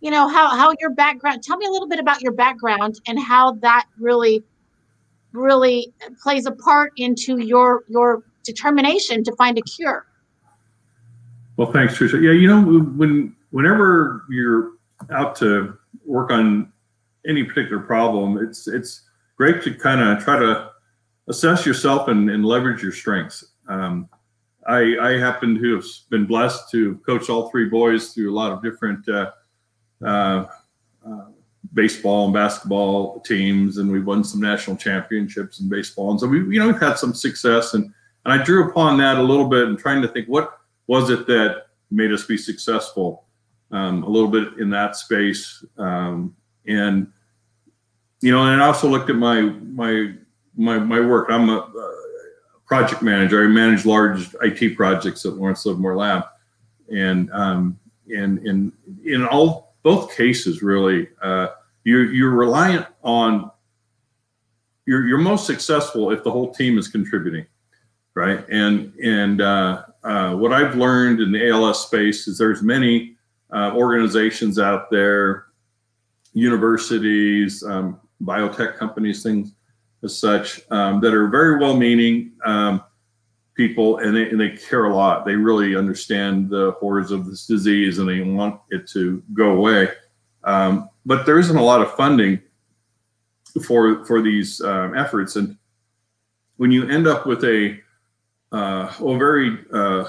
you 0.00 0.10
know 0.10 0.28
how 0.28 0.48
how 0.48 0.72
your 0.80 0.90
background 0.90 1.42
tell 1.42 1.56
me 1.56 1.66
a 1.66 1.70
little 1.70 1.88
bit 1.88 1.98
about 1.98 2.20
your 2.22 2.32
background 2.32 3.00
and 3.06 3.18
how 3.18 3.52
that 3.52 3.86
really 3.98 4.42
really 5.32 5.92
plays 6.22 6.46
a 6.46 6.52
part 6.52 6.92
into 6.96 7.38
your 7.38 7.84
your 7.88 8.22
determination 8.44 9.24
to 9.24 9.34
find 9.36 9.58
a 9.58 9.62
cure 9.62 10.06
well 11.56 11.70
thanks 11.72 11.94
trisha 11.94 12.20
yeah 12.22 12.32
you 12.32 12.46
know 12.46 12.62
when 12.96 13.34
whenever 13.50 14.24
you're 14.30 14.72
out 15.10 15.34
to 15.34 15.76
work 16.04 16.30
on 16.30 16.72
any 17.26 17.42
particular 17.42 17.82
problem 17.82 18.38
it's 18.38 18.68
it's 18.68 19.02
great 19.36 19.62
to 19.62 19.74
kind 19.74 20.00
of 20.00 20.22
try 20.22 20.38
to 20.38 20.70
assess 21.28 21.66
yourself 21.66 22.08
and, 22.08 22.30
and 22.30 22.44
leverage 22.44 22.82
your 22.82 22.92
strengths. 22.92 23.44
Um, 23.68 24.08
I, 24.66 24.96
I, 25.00 25.18
happen 25.18 25.60
to 25.60 25.76
have 25.76 25.84
been 26.10 26.26
blessed 26.26 26.70
to 26.70 26.96
coach 27.06 27.28
all 27.28 27.50
three 27.50 27.68
boys 27.68 28.12
through 28.12 28.32
a 28.32 28.34
lot 28.34 28.52
of 28.52 28.62
different 28.62 29.08
uh, 29.08 29.30
uh, 30.04 30.46
baseball 31.74 32.24
and 32.24 32.34
basketball 32.34 33.20
teams, 33.20 33.76
and 33.78 33.90
we've 33.90 34.06
won 34.06 34.24
some 34.24 34.40
national 34.40 34.76
championships 34.76 35.60
in 35.60 35.68
baseball. 35.68 36.10
And 36.10 36.18
so 36.18 36.26
we, 36.26 36.38
you 36.38 36.58
know, 36.58 36.66
we've 36.66 36.80
had 36.80 36.98
some 36.98 37.14
success, 37.14 37.74
and 37.74 37.92
and 38.24 38.40
I 38.40 38.42
drew 38.42 38.68
upon 38.68 38.98
that 38.98 39.18
a 39.18 39.22
little 39.22 39.48
bit 39.48 39.68
and 39.68 39.78
trying 39.78 40.02
to 40.02 40.08
think 40.08 40.26
what 40.26 40.58
was 40.88 41.10
it 41.10 41.26
that 41.28 41.66
made 41.90 42.10
us 42.10 42.24
be 42.24 42.36
successful 42.36 43.24
um, 43.70 44.02
a 44.02 44.08
little 44.08 44.28
bit 44.28 44.58
in 44.58 44.70
that 44.70 44.96
space, 44.96 45.64
um, 45.78 46.34
and 46.66 47.06
you 48.20 48.32
know, 48.32 48.42
and 48.42 48.62
I 48.62 48.66
also 48.66 48.88
looked 48.88 49.10
at 49.10 49.16
my 49.16 49.42
my 49.42 50.14
my, 50.56 50.78
my 50.78 51.00
work. 51.00 51.28
I'm 51.30 51.50
a, 51.50 51.58
a, 51.58 51.92
project 52.66 53.00
manager. 53.00 53.44
I 53.44 53.46
manage 53.46 53.86
large 53.86 54.34
IT 54.42 54.76
projects 54.76 55.24
at 55.24 55.34
Lawrence 55.34 55.64
Livermore 55.64 55.96
Lab, 55.96 56.24
and 56.92 57.30
um, 57.30 57.78
and 58.08 58.44
in 58.46 58.72
in 59.04 59.24
all 59.24 59.65
both 59.86 60.16
cases, 60.16 60.64
really, 60.64 61.08
uh, 61.22 61.46
you're 61.84 62.12
you're 62.12 62.32
reliant 62.32 62.86
on. 63.04 63.52
You're 64.84 65.06
you're 65.06 65.18
most 65.18 65.46
successful 65.46 66.10
if 66.10 66.24
the 66.24 66.30
whole 66.32 66.52
team 66.52 66.76
is 66.76 66.88
contributing, 66.88 67.46
right? 68.14 68.44
And 68.50 68.92
and 68.98 69.40
uh, 69.40 69.84
uh, 70.02 70.34
what 70.34 70.52
I've 70.52 70.74
learned 70.74 71.20
in 71.20 71.30
the 71.30 71.48
ALS 71.50 71.86
space 71.86 72.26
is 72.26 72.36
there's 72.36 72.62
many 72.62 73.14
uh, 73.52 73.74
organizations 73.76 74.58
out 74.58 74.90
there, 74.90 75.46
universities, 76.32 77.62
um, 77.62 78.00
biotech 78.24 78.76
companies, 78.76 79.22
things 79.22 79.52
as 80.02 80.18
such 80.18 80.62
um, 80.72 81.00
that 81.00 81.14
are 81.14 81.28
very 81.28 81.60
well-meaning 81.60 82.32
um, 82.44 82.82
people, 83.56 83.98
and 83.98 84.16
they, 84.16 84.28
and 84.28 84.40
they 84.40 84.50
care 84.50 84.84
a 84.84 84.94
lot. 84.94 85.24
They 85.24 85.34
really 85.34 85.76
understand 85.76 86.50
the 86.50 86.72
horrors 86.78 87.10
of 87.10 87.26
this 87.26 87.46
disease, 87.46 87.98
and 87.98 88.08
they 88.08 88.20
want 88.20 88.60
it 88.70 88.86
to 88.88 89.22
go 89.32 89.52
away. 89.52 89.88
Um, 90.44 90.90
but 91.04 91.26
there 91.26 91.38
isn't 91.38 91.56
a 91.56 91.62
lot 91.62 91.80
of 91.80 91.92
funding 91.94 92.40
for 93.64 94.04
for 94.04 94.20
these 94.22 94.60
um, 94.60 94.96
efforts, 94.96 95.36
and 95.36 95.56
when 96.56 96.70
you 96.70 96.88
end 96.88 97.06
up 97.06 97.26
with 97.26 97.44
a 97.44 97.78
uh, 98.52 98.92
a 99.00 99.18
very 99.18 99.58
uh, 99.72 100.08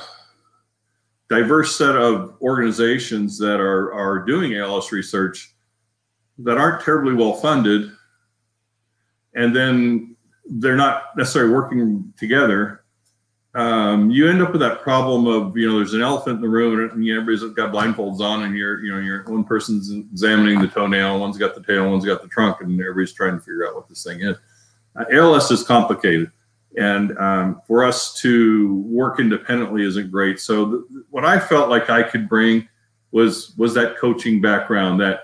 diverse 1.30 1.75
set 1.75 1.96
of 1.96 2.36
organizations 2.42 3.38
that 3.39 3.60
are 3.60 3.94
are 3.94 4.20
doing 4.20 4.56
ALS 4.56 4.92
research 4.92 5.54
that 6.39 6.58
aren't 6.58 6.84
terribly 6.84 7.13
well 7.13 7.34
funded 7.34 7.92
and 9.38 9.56
then 9.56 10.16
they're 10.50 10.75
not 10.75 11.16
necessarily 11.16 11.54
working 11.54 12.12
together, 12.18 12.84
um, 13.56 14.12
you 14.12 14.30
end 14.30 14.42
up 14.42 14.51
with 14.51 14.62
that 14.62 14.82
problem 14.82 15.25
of 15.25 15.58
you 15.58 15.68
know 15.68 15.77
there's 15.77 15.94
an 15.94 16.01
elephant 16.01 16.36
in 16.36 16.42
the 16.42 16.50
room 16.50 16.89
and 16.92 17.04
you 17.04 17.13
know, 17.13 17.22
everybody's 17.22 17.54
got 17.54 17.74
blindfolds 17.74 18.20
on 18.20 18.44
and 18.44 18.56
you're 18.56 18.84
you 18.84 18.92
know 18.92 19.00
you're 19.00 19.24
one 19.24 19.44
person's 19.44 19.92
examining 19.92 20.62
the 20.62 20.68
toenail, 20.68 21.20
one's 21.20 21.38
got 21.38 21.56
the 21.56 21.63
tail, 21.63 21.89
one's 21.89 22.06
got 22.06 22.22
the 22.22 22.27
trunk, 22.27 22.62
and 22.62 22.80
everybody's 22.80 23.13
trying 23.13 23.34
to 23.34 23.39
figure 23.39 23.68
out 23.68 23.75
what 23.75 23.88
this 23.89 24.04
thing 24.04 24.22
is. 24.22 24.38
Uh, 24.96 25.06
ALS 25.12 25.50
is 25.50 25.63
complicated, 25.63 26.32
and 26.77 27.18
um, 27.18 27.62
for 27.66 27.84
us 27.84 28.13
to 28.22 28.75
work 28.82 29.20
independently 29.20 29.84
isn't 29.84 30.12
great. 30.12 30.39
So 30.39 30.72
th- 30.72 31.04
what 31.10 31.25
I 31.25 31.39
felt 31.39 31.70
like 31.70 31.89
I 31.89 32.04
could 32.04 32.30
bring 32.30 32.68
was 33.12 33.56
was 33.58 33.74
that 33.74 33.98
coaching 33.98 34.42
background 34.42 35.00
that 35.01 35.22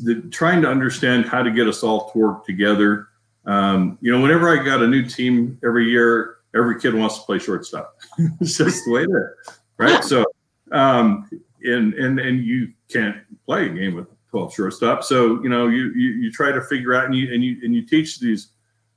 the, 0.00 0.22
trying 0.30 0.62
to 0.62 0.68
understand 0.68 1.26
how 1.26 1.42
to 1.42 1.50
get 1.50 1.66
us 1.66 1.82
all 1.82 2.10
to 2.10 2.18
work 2.18 2.46
together. 2.46 3.08
Um, 3.46 3.98
you 4.00 4.12
know, 4.12 4.20
whenever 4.20 4.48
I 4.48 4.64
got 4.64 4.82
a 4.82 4.86
new 4.86 5.04
team 5.04 5.58
every 5.64 5.90
year, 5.90 6.33
every 6.54 6.80
kid 6.80 6.94
wants 6.94 7.18
to 7.18 7.24
play 7.24 7.38
shortstop. 7.38 7.96
it's 8.40 8.56
just 8.56 8.84
the 8.84 8.92
way 8.92 9.02
it 9.02 9.10
is, 9.10 9.58
right? 9.78 10.04
So, 10.04 10.24
um, 10.72 11.28
and 11.62 11.94
and 11.94 12.18
and 12.18 12.44
you 12.44 12.72
can't 12.90 13.16
play 13.46 13.66
a 13.66 13.68
game 13.70 13.94
with 13.94 14.06
12 14.30 14.54
shortstop. 14.54 15.04
So, 15.04 15.42
you 15.42 15.48
know, 15.48 15.68
you 15.68 15.92
you, 15.94 16.10
you 16.10 16.32
try 16.32 16.52
to 16.52 16.60
figure 16.62 16.94
out 16.94 17.06
and 17.06 17.14
you 17.14 17.32
and 17.32 17.42
you 17.44 17.56
and 17.62 17.74
you 17.74 17.86
teach 17.86 18.20
these 18.20 18.48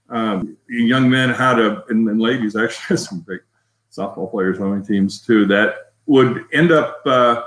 um, 0.09 0.57
young 0.69 1.09
men 1.09 1.29
how 1.29 1.53
to 1.53 1.83
and, 1.89 2.07
and 2.07 2.19
ladies 2.19 2.55
actually 2.55 2.97
some 2.97 3.21
great 3.21 3.41
softball 3.91 4.29
players 4.29 4.59
on 4.59 4.77
my 4.77 4.85
teams 4.85 5.25
too 5.25 5.45
that 5.47 5.93
would 6.05 6.45
end 6.53 6.71
up, 6.71 7.01
uh, 7.05 7.43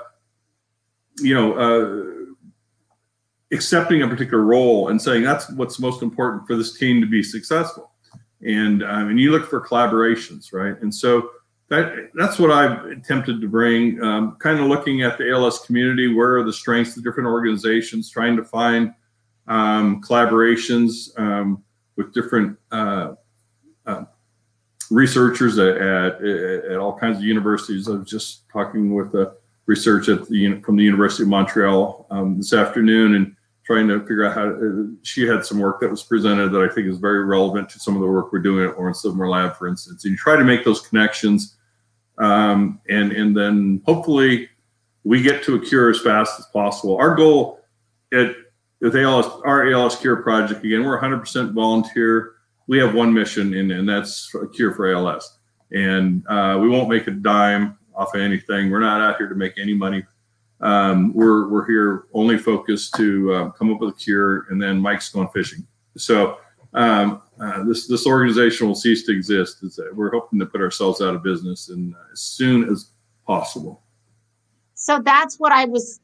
you 1.18 1.34
know. 1.34 1.54
Uh, 1.54 2.16
accepting 3.52 4.02
a 4.02 4.08
particular 4.08 4.44
role 4.44 4.88
and 4.88 5.02
saying 5.02 5.24
that's 5.24 5.50
what's 5.50 5.80
most 5.80 6.02
important 6.02 6.46
for 6.46 6.54
this 6.56 6.78
team 6.78 7.00
to 7.00 7.06
be 7.06 7.22
successful. 7.22 7.89
And 8.46 8.82
um, 8.82 9.08
and 9.10 9.20
you 9.20 9.32
look 9.32 9.48
for 9.48 9.60
collaborations, 9.60 10.52
right? 10.52 10.80
And 10.80 10.94
so 10.94 11.30
that 11.68 12.10
that's 12.14 12.38
what 12.38 12.50
I've 12.50 12.84
attempted 12.86 13.40
to 13.40 13.48
bring. 13.48 14.02
Um, 14.02 14.36
kind 14.40 14.58
of 14.58 14.66
looking 14.66 15.02
at 15.02 15.18
the 15.18 15.30
ALS 15.30 15.60
community, 15.60 16.12
where 16.12 16.36
are 16.38 16.44
the 16.44 16.52
strengths 16.52 16.96
of 16.96 17.04
different 17.04 17.28
organizations, 17.28 18.10
trying 18.10 18.36
to 18.36 18.44
find 18.44 18.94
um, 19.46 20.02
collaborations 20.02 21.18
um, 21.18 21.62
with 21.96 22.12
different 22.12 22.58
uh, 22.72 23.14
uh, 23.86 24.04
researchers 24.90 25.58
at, 25.58 25.76
at, 25.76 26.22
at 26.22 26.76
all 26.78 26.98
kinds 26.98 27.18
of 27.18 27.24
universities. 27.24 27.88
I 27.88 27.92
was 27.92 28.08
just 28.08 28.48
talking 28.48 28.94
with 28.94 29.14
a 29.14 29.34
research 29.66 30.08
at 30.08 30.26
the 30.28 30.60
from 30.62 30.76
the 30.76 30.84
University 30.84 31.22
of 31.22 31.28
Montreal 31.28 32.06
um, 32.10 32.36
this 32.36 32.52
afternoon, 32.52 33.14
and 33.14 33.36
trying 33.70 33.86
to 33.86 34.00
figure 34.00 34.24
out 34.24 34.34
how 34.34 34.46
to, 34.46 34.96
she 35.02 35.24
had 35.24 35.46
some 35.46 35.60
work 35.60 35.78
that 35.78 35.88
was 35.88 36.02
presented 36.02 36.50
that 36.50 36.60
I 36.60 36.74
think 36.74 36.88
is 36.88 36.98
very 36.98 37.22
relevant 37.22 37.68
to 37.68 37.78
some 37.78 37.94
of 37.94 38.00
the 38.00 38.08
work 38.08 38.32
we're 38.32 38.40
doing 38.40 38.68
at 38.68 38.76
Lawrence 38.76 39.04
Livermore 39.04 39.28
Lab, 39.28 39.54
for 39.54 39.68
instance. 39.68 40.04
And 40.04 40.10
you 40.10 40.16
try 40.16 40.34
to 40.34 40.42
make 40.42 40.64
those 40.64 40.80
connections, 40.80 41.54
um, 42.18 42.80
and 42.88 43.12
and 43.12 43.36
then 43.36 43.80
hopefully 43.86 44.48
we 45.04 45.22
get 45.22 45.44
to 45.44 45.54
a 45.54 45.60
cure 45.60 45.88
as 45.88 46.00
fast 46.00 46.40
as 46.40 46.46
possible. 46.46 46.96
Our 46.96 47.14
goal 47.14 47.60
at 48.12 48.34
with 48.80 48.96
ALS, 48.96 49.40
our 49.44 49.70
ALS 49.70 49.94
Cure 49.94 50.16
project, 50.16 50.64
again, 50.64 50.82
we're 50.84 51.00
100% 51.00 51.52
volunteer. 51.52 52.32
We 52.66 52.78
have 52.78 52.92
one 52.92 53.14
mission, 53.14 53.54
and, 53.54 53.70
and 53.70 53.88
that's 53.88 54.34
a 54.34 54.48
cure 54.48 54.74
for 54.74 54.92
ALS. 54.92 55.38
And 55.70 56.26
uh, 56.26 56.58
we 56.60 56.68
won't 56.68 56.88
make 56.88 57.06
a 57.06 57.12
dime 57.12 57.78
off 57.94 58.16
of 58.16 58.20
anything. 58.20 58.68
We're 58.68 58.80
not 58.80 59.00
out 59.00 59.18
here 59.18 59.28
to 59.28 59.34
make 59.36 59.58
any 59.58 59.74
money 59.74 60.02
um, 60.60 61.12
we're 61.14 61.48
we're 61.48 61.66
here 61.66 62.04
only 62.12 62.38
focused 62.38 62.94
to 62.94 63.32
uh, 63.32 63.50
come 63.50 63.72
up 63.72 63.80
with 63.80 63.90
a 63.90 63.98
cure, 63.98 64.46
and 64.50 64.60
then 64.60 64.78
Mike's 64.78 65.10
going 65.10 65.28
fishing. 65.28 65.66
So 65.96 66.38
um, 66.74 67.22
uh, 67.40 67.64
this 67.64 67.86
this 67.86 68.06
organization 68.06 68.66
will 68.66 68.74
cease 68.74 69.04
to 69.06 69.12
exist. 69.12 69.58
It's, 69.62 69.78
we're 69.94 70.10
hoping 70.10 70.38
to 70.38 70.46
put 70.46 70.60
ourselves 70.60 71.00
out 71.00 71.14
of 71.14 71.22
business 71.22 71.68
and 71.70 71.94
uh, 71.94 71.98
as 72.12 72.20
soon 72.20 72.68
as 72.68 72.90
possible. 73.26 73.82
So 74.74 75.00
that's 75.00 75.38
what 75.38 75.52
I 75.52 75.64
was 75.66 76.00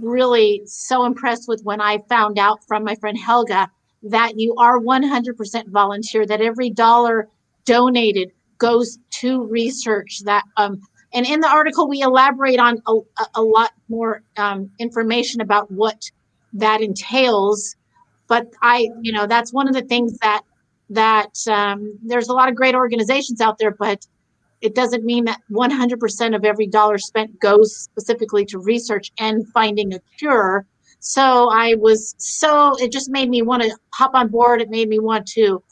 really 0.00 0.62
so 0.66 1.04
impressed 1.04 1.48
with 1.48 1.62
when 1.62 1.80
I 1.80 1.98
found 2.08 2.38
out 2.38 2.64
from 2.66 2.84
my 2.84 2.94
friend 2.96 3.18
Helga 3.18 3.70
that 4.02 4.38
you 4.38 4.54
are 4.56 4.78
100% 4.78 5.68
volunteer, 5.68 6.26
that 6.26 6.40
every 6.40 6.70
dollar 6.70 7.28
donated 7.64 8.30
goes 8.58 8.98
to 9.10 9.46
research 9.46 10.20
that 10.24 10.44
um, 10.56 10.80
and 11.12 11.26
in 11.26 11.40
the 11.40 11.48
article 11.48 11.88
we 11.88 12.02
elaborate 12.02 12.58
on 12.58 12.82
a, 12.86 12.94
a 13.34 13.42
lot 13.42 13.72
more 13.88 14.22
um, 14.36 14.70
information 14.78 15.40
about 15.40 15.70
what 15.70 16.02
that 16.52 16.80
entails. 16.80 17.76
But 18.28 18.46
i 18.62 18.88
you 19.02 19.12
know 19.12 19.26
that's 19.26 19.52
one 19.52 19.68
of 19.68 19.74
the 19.74 19.82
things 19.82 20.18
that 20.18 20.42
that 20.90 21.36
um, 21.48 21.98
there's 22.04 22.28
a 22.28 22.32
lot 22.32 22.48
of 22.48 22.54
great 22.54 22.74
organizations 22.74 23.40
out 23.40 23.58
there 23.58 23.72
but 23.72 24.06
it 24.62 24.74
doesn't 24.74 25.04
mean 25.04 25.24
that 25.26 25.40
100% 25.50 26.34
of 26.34 26.44
every 26.44 26.66
dollar 26.66 26.98
spent 26.98 27.38
goes 27.40 27.76
specifically 27.76 28.44
to 28.46 28.58
research 28.58 29.12
and 29.18 29.46
finding 29.52 29.92
a 29.94 30.00
cure. 30.18 30.66
So 30.98 31.50
i 31.50 31.74
was 31.74 32.14
so 32.18 32.74
it 32.78 32.90
just 32.90 33.10
made 33.10 33.28
me 33.28 33.42
want 33.42 33.62
to 33.62 33.76
hop 33.92 34.14
on 34.14 34.28
board. 34.28 34.60
It 34.60 34.70
made 34.70 34.88
me 34.88 34.98
want 34.98 35.26
to 35.28 35.62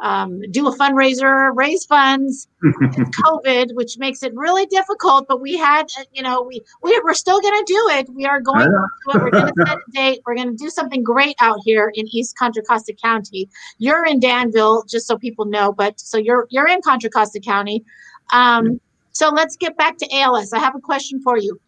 um, 0.00 0.40
do 0.50 0.66
a 0.68 0.76
fundraiser, 0.76 1.54
raise 1.54 1.84
funds, 1.84 2.48
COVID, 2.62 3.74
which 3.74 3.98
makes 3.98 4.22
it 4.22 4.34
really 4.34 4.66
difficult. 4.66 5.26
But 5.28 5.40
we 5.40 5.56
had, 5.56 5.86
uh, 5.98 6.04
you 6.12 6.22
know, 6.22 6.42
we, 6.42 6.60
we 6.82 7.00
we're 7.04 7.14
still 7.14 7.40
going 7.40 7.54
to 7.54 7.64
do 7.66 7.88
it. 7.92 8.08
We 8.10 8.26
are 8.26 8.40
going 8.40 8.60
to 8.60 8.66
do 8.66 9.18
it. 9.18 9.22
We're 9.22 9.30
going 9.30 9.54
to 9.54 9.66
set 9.66 9.78
a 9.78 9.90
date. 9.92 10.20
We're 10.26 10.34
going 10.34 10.50
to 10.50 10.56
do 10.56 10.70
something 10.70 11.02
great 11.02 11.36
out 11.40 11.58
here 11.64 11.92
in 11.94 12.06
East 12.08 12.36
Contra 12.36 12.62
Costa 12.62 12.94
County. 12.94 13.48
You're 13.78 14.04
in 14.04 14.20
Danville, 14.20 14.84
just 14.84 15.06
so 15.06 15.16
people 15.16 15.44
know. 15.44 15.72
But 15.72 16.00
so 16.00 16.18
you're 16.18 16.46
you're 16.50 16.68
in 16.68 16.82
Contra 16.82 17.10
Costa 17.10 17.40
County. 17.40 17.84
Um, 18.32 18.80
so 19.12 19.30
let's 19.30 19.56
get 19.56 19.76
back 19.76 19.96
to 19.98 20.08
ALS. 20.12 20.52
I 20.52 20.58
have 20.58 20.74
a 20.74 20.80
question 20.80 21.22
for 21.22 21.38
you. 21.38 21.58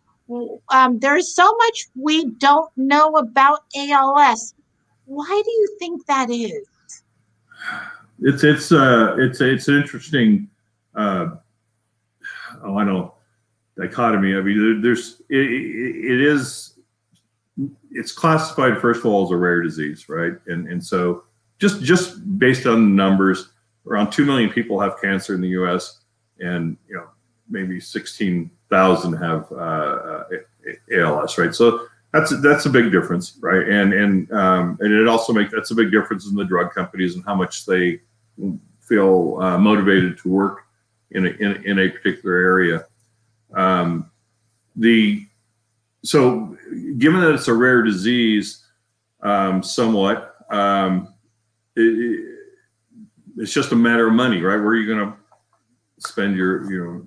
Um, 0.71 0.99
there's 0.99 1.33
so 1.33 1.55
much 1.59 1.87
we 1.95 2.29
don't 2.39 2.71
know 2.77 3.13
about 3.13 3.61
ALS. 3.77 4.55
Why 5.05 5.43
do 5.45 5.51
you 5.51 5.77
think 5.79 6.05
that 6.07 6.29
is? 6.31 6.67
It's 8.27 8.43
it's 8.43 8.73
uh 8.73 9.17
it's 9.19 9.41
it's 9.41 9.69
an 9.69 9.77
interesting 9.77 10.51
uh 10.97 11.29
oh 12.65 12.77
I 12.77 12.85
know 12.85 13.15
dichotomy. 13.77 14.35
I 14.35 14.41
mean, 14.41 14.81
there's 14.81 15.23
it, 15.29 15.37
it 15.39 16.21
is 16.21 16.75
it's 17.91 18.13
classified 18.13 18.81
first 18.81 19.01
of 19.01 19.07
all 19.07 19.25
as 19.25 19.31
a 19.31 19.37
rare 19.37 19.63
disease, 19.63 20.09
right? 20.09 20.35
And 20.47 20.69
and 20.69 20.85
so 20.85 21.25
just 21.59 21.83
just 21.83 22.39
based 22.39 22.67
on 22.67 22.75
the 22.75 23.03
numbers, 23.03 23.51
around 23.87 24.11
two 24.11 24.25
million 24.25 24.51
people 24.51 24.81
have 24.81 25.01
cancer 25.01 25.35
in 25.35 25.41
the 25.41 25.49
U.S. 25.51 26.01
and 26.41 26.77
you 26.89 26.97
know 26.97 27.07
maybe 27.49 27.81
sixteen 27.81 28.51
thousand 28.71 29.15
have 29.15 29.51
uh, 29.53 29.55
uh 29.55 30.25
ALS, 30.93 31.39
right? 31.39 31.55
So 31.55 31.87
that's 32.13 32.39
that's 32.41 32.67
a 32.67 32.71
big 32.71 32.91
difference, 32.91 33.39
right? 33.41 33.69
And 33.69 33.93
and 33.93 34.33
um, 34.33 34.79
and 34.81 34.93
it 34.93 35.07
also 35.07 35.33
makes 35.33 35.53
that's 35.53 35.71
a 35.71 35.75
big 35.75 35.91
difference 35.91 36.27
in 36.27 36.35
the 36.35 36.45
drug 36.45 36.73
companies 36.73 37.15
and 37.15 37.25
how 37.25 37.35
much 37.35 37.67
they 37.67 38.01
feel 38.81 39.39
uh, 39.41 39.59
motivated 39.59 40.19
to 40.19 40.29
work 40.29 40.63
in 41.11 41.27
a, 41.27 41.31
in, 41.31 41.65
in 41.65 41.79
a 41.79 41.89
particular 41.89 42.37
area. 42.37 42.87
Um, 43.55 44.11
the 44.77 45.27
so 46.05 46.57
given 46.99 47.21
that 47.21 47.35
it's 47.35 47.49
a 47.49 47.55
rare 47.55 47.83
disease, 47.83 48.65
um, 49.23 49.63
somewhat, 49.63 50.37
um, 50.51 51.15
it, 51.75 52.37
it's 53.39 53.53
just 53.53 53.73
a 53.73 53.77
matter 53.77 54.07
of 54.07 54.15
money, 54.15 54.41
right? 54.41 54.57
Where 54.57 54.69
are 54.69 54.77
you 54.77 54.87
going 54.87 55.11
to 55.11 55.17
spend 55.99 56.37
your 56.37 56.71
you 56.71 56.85
know 56.85 57.07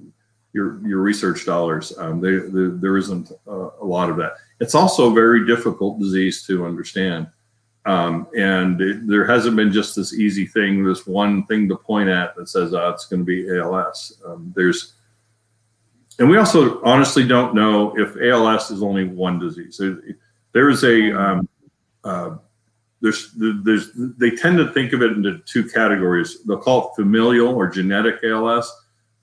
your 0.53 0.87
your 0.87 0.99
research 0.99 1.45
dollars? 1.45 1.97
Um, 1.97 2.19
they, 2.19 2.37
they, 2.37 2.75
there 2.79 2.97
isn't 2.97 3.31
a, 3.47 3.69
a 3.81 3.85
lot 3.85 4.09
of 4.09 4.17
that. 4.17 4.33
It's 4.59 4.75
also 4.75 5.11
a 5.11 5.13
very 5.13 5.45
difficult 5.45 5.99
disease 5.99 6.45
to 6.47 6.65
understand. 6.65 7.27
Um, 7.89 8.27
and 8.37 8.79
it, 8.79 9.07
there 9.07 9.25
hasn't 9.25 9.55
been 9.55 9.71
just 9.71 9.95
this 9.95 10.13
easy 10.13 10.45
thing, 10.45 10.83
this 10.83 11.07
one 11.07 11.43
thing 11.47 11.67
to 11.69 11.75
point 11.75 12.07
at 12.07 12.35
that 12.35 12.47
says 12.47 12.75
oh, 12.75 12.89
it's 12.89 13.07
going 13.07 13.21
to 13.21 13.25
be 13.25 13.49
ALS. 13.49 14.21
Um, 14.23 14.53
there's, 14.55 14.93
and 16.19 16.29
we 16.29 16.37
also 16.37 16.83
honestly 16.83 17.27
don't 17.27 17.55
know 17.55 17.97
if 17.97 18.15
ALS 18.21 18.69
is 18.69 18.83
only 18.83 19.05
one 19.05 19.39
disease. 19.39 19.81
There 20.51 20.69
is 20.69 20.83
a, 20.83 21.19
um, 21.19 21.49
uh, 22.03 22.35
there's, 23.01 23.31
there's, 23.35 23.89
they 23.95 24.31
tend 24.35 24.59
to 24.59 24.71
think 24.71 24.93
of 24.93 25.01
it 25.01 25.13
into 25.13 25.39
two 25.39 25.67
categories. 25.67 26.43
They'll 26.43 26.59
call 26.59 26.89
it 26.89 27.01
familial 27.01 27.55
or 27.55 27.67
genetic 27.67 28.23
ALS. 28.23 28.71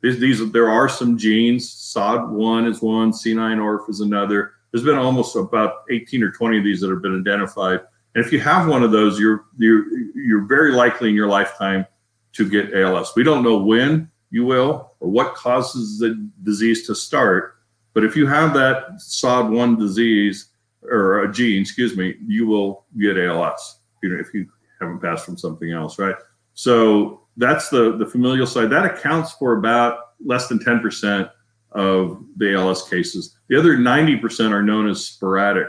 These, 0.00 0.18
these 0.18 0.50
there 0.50 0.70
are 0.70 0.88
some 0.88 1.16
genes. 1.16 1.70
SOD1 1.72 2.68
is 2.68 2.82
one, 2.82 3.12
C9orf 3.12 3.88
is 3.88 4.00
another. 4.00 4.54
There's 4.72 4.84
been 4.84 4.98
almost 4.98 5.36
about 5.36 5.84
18 5.88 6.24
or 6.24 6.32
20 6.32 6.58
of 6.58 6.64
these 6.64 6.80
that 6.80 6.90
have 6.90 7.00
been 7.00 7.20
identified 7.20 7.82
and 8.16 8.24
if 8.24 8.32
you 8.32 8.40
have 8.40 8.66
one 8.66 8.82
of 8.82 8.92
those, 8.92 9.20
you're 9.20 9.44
you're 9.58 9.84
you're 10.16 10.46
very 10.46 10.72
likely 10.72 11.10
in 11.10 11.14
your 11.14 11.28
lifetime 11.28 11.86
to 12.32 12.48
get 12.48 12.72
ALS. 12.72 13.12
We 13.14 13.22
don't 13.22 13.44
know 13.44 13.58
when 13.58 14.10
you 14.30 14.46
will 14.46 14.94
or 15.00 15.10
what 15.10 15.34
causes 15.34 15.98
the 15.98 16.30
disease 16.42 16.86
to 16.86 16.94
start, 16.94 17.56
but 17.92 18.04
if 18.04 18.16
you 18.16 18.26
have 18.26 18.54
that 18.54 18.94
SOD1 18.94 19.78
disease 19.78 20.48
or 20.82 21.24
a 21.24 21.32
gene, 21.32 21.60
excuse 21.60 21.94
me, 21.94 22.14
you 22.26 22.46
will 22.46 22.86
get 22.98 23.18
ALS. 23.18 23.80
You 24.02 24.08
know, 24.08 24.18
if 24.18 24.32
you 24.32 24.48
haven't 24.80 25.00
passed 25.00 25.26
from 25.26 25.36
something 25.36 25.70
else, 25.70 25.98
right? 25.98 26.16
So 26.54 27.20
that's 27.36 27.68
the 27.68 27.98
the 27.98 28.06
familial 28.06 28.46
side. 28.46 28.70
That 28.70 28.86
accounts 28.86 29.32
for 29.32 29.58
about 29.58 29.98
less 30.24 30.48
than 30.48 30.58
10% 30.58 31.30
of 31.72 32.24
the 32.38 32.54
ALS 32.54 32.88
cases. 32.88 33.36
The 33.48 33.58
other 33.58 33.76
90% 33.76 34.52
are 34.52 34.62
known 34.62 34.88
as 34.88 35.04
sporadic 35.04 35.68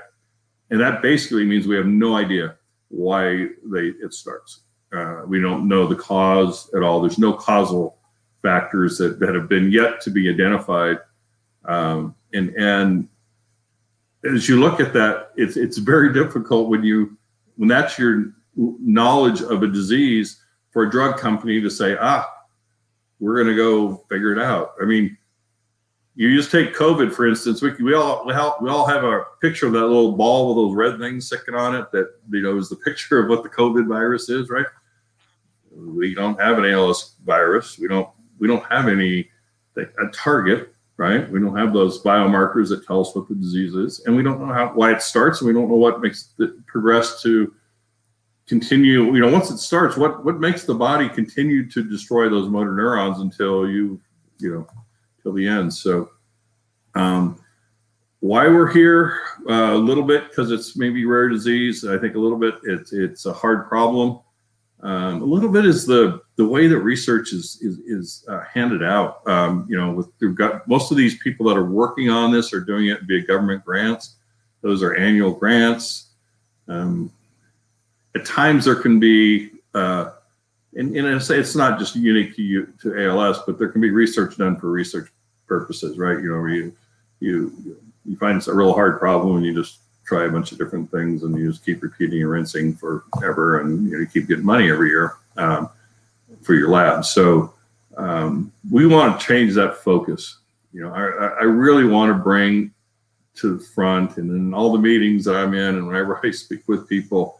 and 0.69 0.79
that 0.79 1.01
basically 1.01 1.45
means 1.45 1.67
we 1.67 1.75
have 1.75 1.85
no 1.85 2.15
idea 2.15 2.55
why 2.89 3.47
they 3.65 3.87
it 4.01 4.13
starts. 4.13 4.61
Uh, 4.93 5.23
we 5.27 5.41
don't 5.41 5.67
know 5.67 5.85
the 5.85 5.95
cause 5.95 6.69
at 6.75 6.83
all. 6.83 7.01
There's 7.01 7.19
no 7.19 7.33
causal 7.33 7.97
factors 8.41 8.97
that, 8.97 9.19
that 9.19 9.35
have 9.35 9.49
been 9.49 9.71
yet 9.71 9.99
to 10.01 10.09
be 10.09 10.29
identified. 10.29 10.99
Um, 11.65 12.15
and 12.33 12.49
and 12.55 13.09
as 14.23 14.47
you 14.47 14.59
look 14.59 14.79
at 14.79 14.93
that, 14.93 15.31
it's 15.35 15.57
it's 15.57 15.77
very 15.77 16.13
difficult 16.13 16.69
when 16.69 16.83
you 16.83 17.17
when 17.57 17.69
that's 17.69 17.97
your 17.97 18.33
knowledge 18.55 19.41
of 19.41 19.63
a 19.63 19.67
disease 19.67 20.41
for 20.71 20.83
a 20.83 20.89
drug 20.89 21.17
company 21.17 21.61
to 21.61 21.69
say, 21.69 21.95
ah, 21.99 22.27
we're 23.19 23.35
going 23.35 23.47
to 23.47 23.55
go 23.55 24.03
figure 24.09 24.31
it 24.31 24.39
out. 24.39 24.73
I 24.81 24.85
mean, 24.85 25.17
you 26.17 26.35
just 26.35 26.49
take 26.49 26.73
COVID 26.73 27.13
for 27.13 27.27
instance. 27.27 27.61
We, 27.61 27.71
we 27.73 27.93
all 27.93 28.25
we 28.25 28.33
all 28.33 28.57
we 28.59 28.71
all 28.71 28.87
have 28.87 29.03
a 29.03 29.25
picture 29.39 29.67
of 29.67 29.73
that 29.73 29.85
little 29.85 30.13
ball 30.13 30.47
with 30.47 30.57
those 30.57 30.75
red 30.75 30.99
things 30.99 31.27
sticking 31.27 31.53
on 31.53 31.75
it. 31.75 31.91
That 31.91 32.09
you 32.31 32.41
know 32.41 32.57
is 32.57 32.69
the 32.69 32.75
picture 32.75 33.19
of 33.19 33.29
what 33.29 33.43
the 33.43 33.49
COVID 33.49 33.87
virus 33.87 34.27
is, 34.27 34.49
right? 34.49 34.65
We 35.71 36.15
don't 36.15 36.39
have 36.41 36.57
an 36.57 36.65
ALS 36.65 37.17
virus. 37.23 37.77
We 37.77 37.87
don't 37.87 38.09
we 38.39 38.47
don't 38.47 38.65
have 38.65 38.87
any 38.87 39.29
a 39.77 40.07
target, 40.11 40.73
right? 40.97 41.29
We 41.29 41.39
don't 41.39 41.55
have 41.55 41.71
those 41.71 42.01
biomarkers 42.01 42.69
that 42.69 42.87
tell 42.87 43.01
us 43.01 43.15
what 43.15 43.27
the 43.27 43.35
disease 43.35 43.75
is, 43.75 43.99
and 44.07 44.15
we 44.15 44.23
don't 44.23 44.39
know 44.39 44.51
how 44.51 44.71
why 44.73 44.93
it 44.93 45.03
starts, 45.03 45.41
and 45.41 45.47
we 45.47 45.53
don't 45.53 45.69
know 45.69 45.75
what 45.75 46.01
makes 46.01 46.33
it 46.39 46.65
progress 46.65 47.21
to 47.21 47.53
continue. 48.47 49.13
You 49.13 49.19
know, 49.19 49.29
once 49.29 49.51
it 49.51 49.59
starts, 49.59 49.97
what 49.97 50.25
what 50.25 50.39
makes 50.39 50.63
the 50.63 50.73
body 50.73 51.09
continue 51.09 51.69
to 51.69 51.83
destroy 51.83 52.27
those 52.27 52.49
motor 52.49 52.73
neurons 52.73 53.19
until 53.19 53.69
you 53.69 54.01
you 54.39 54.51
know 54.51 54.67
till 55.27 55.33
the 55.33 55.47
end. 55.47 55.73
So, 55.73 56.09
um, 56.95 57.39
why 58.21 58.47
we're 58.47 58.71
here 58.71 59.19
uh, 59.49 59.73
a 59.73 59.77
little 59.77 60.03
bit 60.03 60.29
because 60.29 60.51
it's 60.51 60.77
maybe 60.77 61.05
rare 61.05 61.29
disease. 61.29 61.85
I 61.85 61.97
think 61.97 62.15
a 62.15 62.19
little 62.19 62.37
bit 62.39 62.55
it's 62.63 62.93
it's 62.93 63.25
a 63.25 63.33
hard 63.33 63.67
problem. 63.67 64.19
Um, 64.81 65.21
a 65.21 65.25
little 65.25 65.49
bit 65.49 65.65
is 65.65 65.85
the 65.85 66.21
the 66.37 66.47
way 66.47 66.67
that 66.67 66.79
research 66.79 67.33
is 67.33 67.59
is, 67.61 67.77
is 67.79 68.25
uh, 68.29 68.43
handed 68.51 68.83
out. 68.83 69.27
Um, 69.27 69.67
you 69.69 69.77
know, 69.77 69.91
with 69.91 70.07
we've 70.19 70.33
got 70.33 70.67
most 70.67 70.91
of 70.91 70.97
these 70.97 71.17
people 71.19 71.45
that 71.47 71.57
are 71.57 71.69
working 71.69 72.09
on 72.09 72.31
this 72.31 72.53
are 72.53 72.61
doing 72.61 72.87
it 72.87 73.01
via 73.03 73.21
government 73.21 73.65
grants. 73.65 74.15
Those 74.61 74.81
are 74.81 74.95
annual 74.95 75.33
grants. 75.33 76.07
Um, 76.67 77.11
at 78.15 78.25
times 78.25 78.65
there 78.65 78.75
can 78.75 78.99
be 78.99 79.51
uh, 79.75 80.11
and, 80.77 80.95
and 80.95 81.07
I 81.07 81.17
say 81.17 81.37
it's 81.37 81.55
not 81.55 81.79
just 81.79 81.95
unique 81.95 82.35
to 82.35 82.41
you 82.41 82.73
to 82.81 83.07
ALS, 83.07 83.39
but 83.45 83.59
there 83.59 83.69
can 83.69 83.81
be 83.81 83.89
research 83.89 84.37
done 84.37 84.57
for 84.57 84.71
research 84.71 85.11
purposes, 85.47 85.97
right? 85.97 86.19
You 86.19 86.35
know, 86.35 86.45
you 86.45 86.73
you 87.19 87.81
you 88.05 88.17
find 88.17 88.37
it's 88.37 88.47
a 88.47 88.53
real 88.53 88.73
hard 88.73 88.99
problem 88.99 89.37
and 89.37 89.45
you 89.45 89.53
just 89.53 89.79
try 90.05 90.25
a 90.25 90.29
bunch 90.29 90.51
of 90.51 90.57
different 90.57 90.89
things 90.89 91.23
and 91.23 91.37
you 91.37 91.51
just 91.51 91.65
keep 91.65 91.83
repeating 91.83 92.21
and 92.21 92.31
rinsing 92.31 92.75
forever 92.75 93.59
and 93.59 93.85
you, 93.85 93.91
know, 93.91 93.99
you 93.99 94.07
keep 94.07 94.27
getting 94.27 94.45
money 94.45 94.71
every 94.71 94.89
year 94.89 95.17
um, 95.35 95.69
for 96.41 96.53
your 96.53 96.69
lab. 96.69 97.03
So 97.03 97.53
um, 97.97 98.51
we 98.71 98.87
want 98.87 99.19
to 99.19 99.27
change 99.27 99.53
that 99.55 99.77
focus. 99.77 100.39
You 100.71 100.83
know, 100.83 100.93
I, 100.93 101.41
I 101.41 101.43
really 101.43 101.83
want 101.83 102.15
to 102.15 102.23
bring 102.23 102.71
to 103.35 103.57
the 103.57 103.63
front 103.63 104.17
and 104.17 104.31
in 104.31 104.53
all 104.53 104.71
the 104.71 104.79
meetings 104.79 105.25
that 105.25 105.35
I'm 105.35 105.53
in 105.53 105.75
and 105.75 105.87
whenever 105.87 106.19
I 106.25 106.31
speak 106.31 106.67
with 106.67 106.87
people 106.87 107.39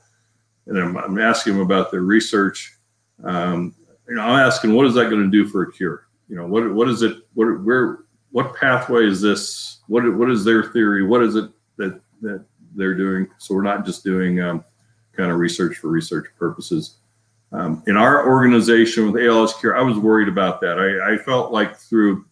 and 0.65 0.77
I'm, 0.77 0.97
I'm 0.97 1.19
asking 1.19 1.53
them 1.53 1.61
about 1.61 1.91
their 1.91 2.01
research, 2.01 2.73
um, 3.23 3.73
you 4.09 4.15
know, 4.15 4.23
I'm 4.23 4.45
asking 4.45 4.73
what 4.73 4.85
is 4.85 4.93
that 4.95 5.09
going 5.09 5.23
to 5.23 5.31
do 5.31 5.47
for 5.47 5.63
a 5.63 5.71
cure? 5.71 6.06
You 6.29 6.35
know 6.35 6.45
what 6.45 6.73
what 6.73 6.89
is 6.89 7.01
it 7.01 7.17
what 7.33 7.61
where 7.63 7.99
what 8.31 8.55
pathway 8.55 9.05
is 9.05 9.21
this 9.21 9.79
what 9.87 10.03
what 10.15 10.29
is 10.29 10.43
their 10.43 10.63
theory 10.63 11.03
what 11.03 11.23
is 11.23 11.35
it 11.35 11.49
that 11.77 11.99
that 12.21 12.43
they're 12.77 12.93
doing. 12.93 13.27
So 13.37 13.55
we're 13.55 13.63
not 13.63 13.85
just 13.85 14.03
doing 14.03 14.39
um, 14.39 14.63
kind 15.13 15.31
of 15.31 15.37
research 15.37 15.77
for 15.77 15.89
research 15.89 16.27
purposes. 16.37 16.97
Um, 17.51 17.83
in 17.87 17.97
our 17.97 18.27
organization 18.27 19.11
with 19.11 19.21
ALS 19.21 19.55
Cure, 19.55 19.77
I 19.77 19.81
was 19.81 19.97
worried 19.97 20.27
about 20.27 20.61
that. 20.61 20.79
I, 20.79 21.13
I 21.13 21.17
felt 21.17 21.51
like 21.51 21.77
through 21.77 22.25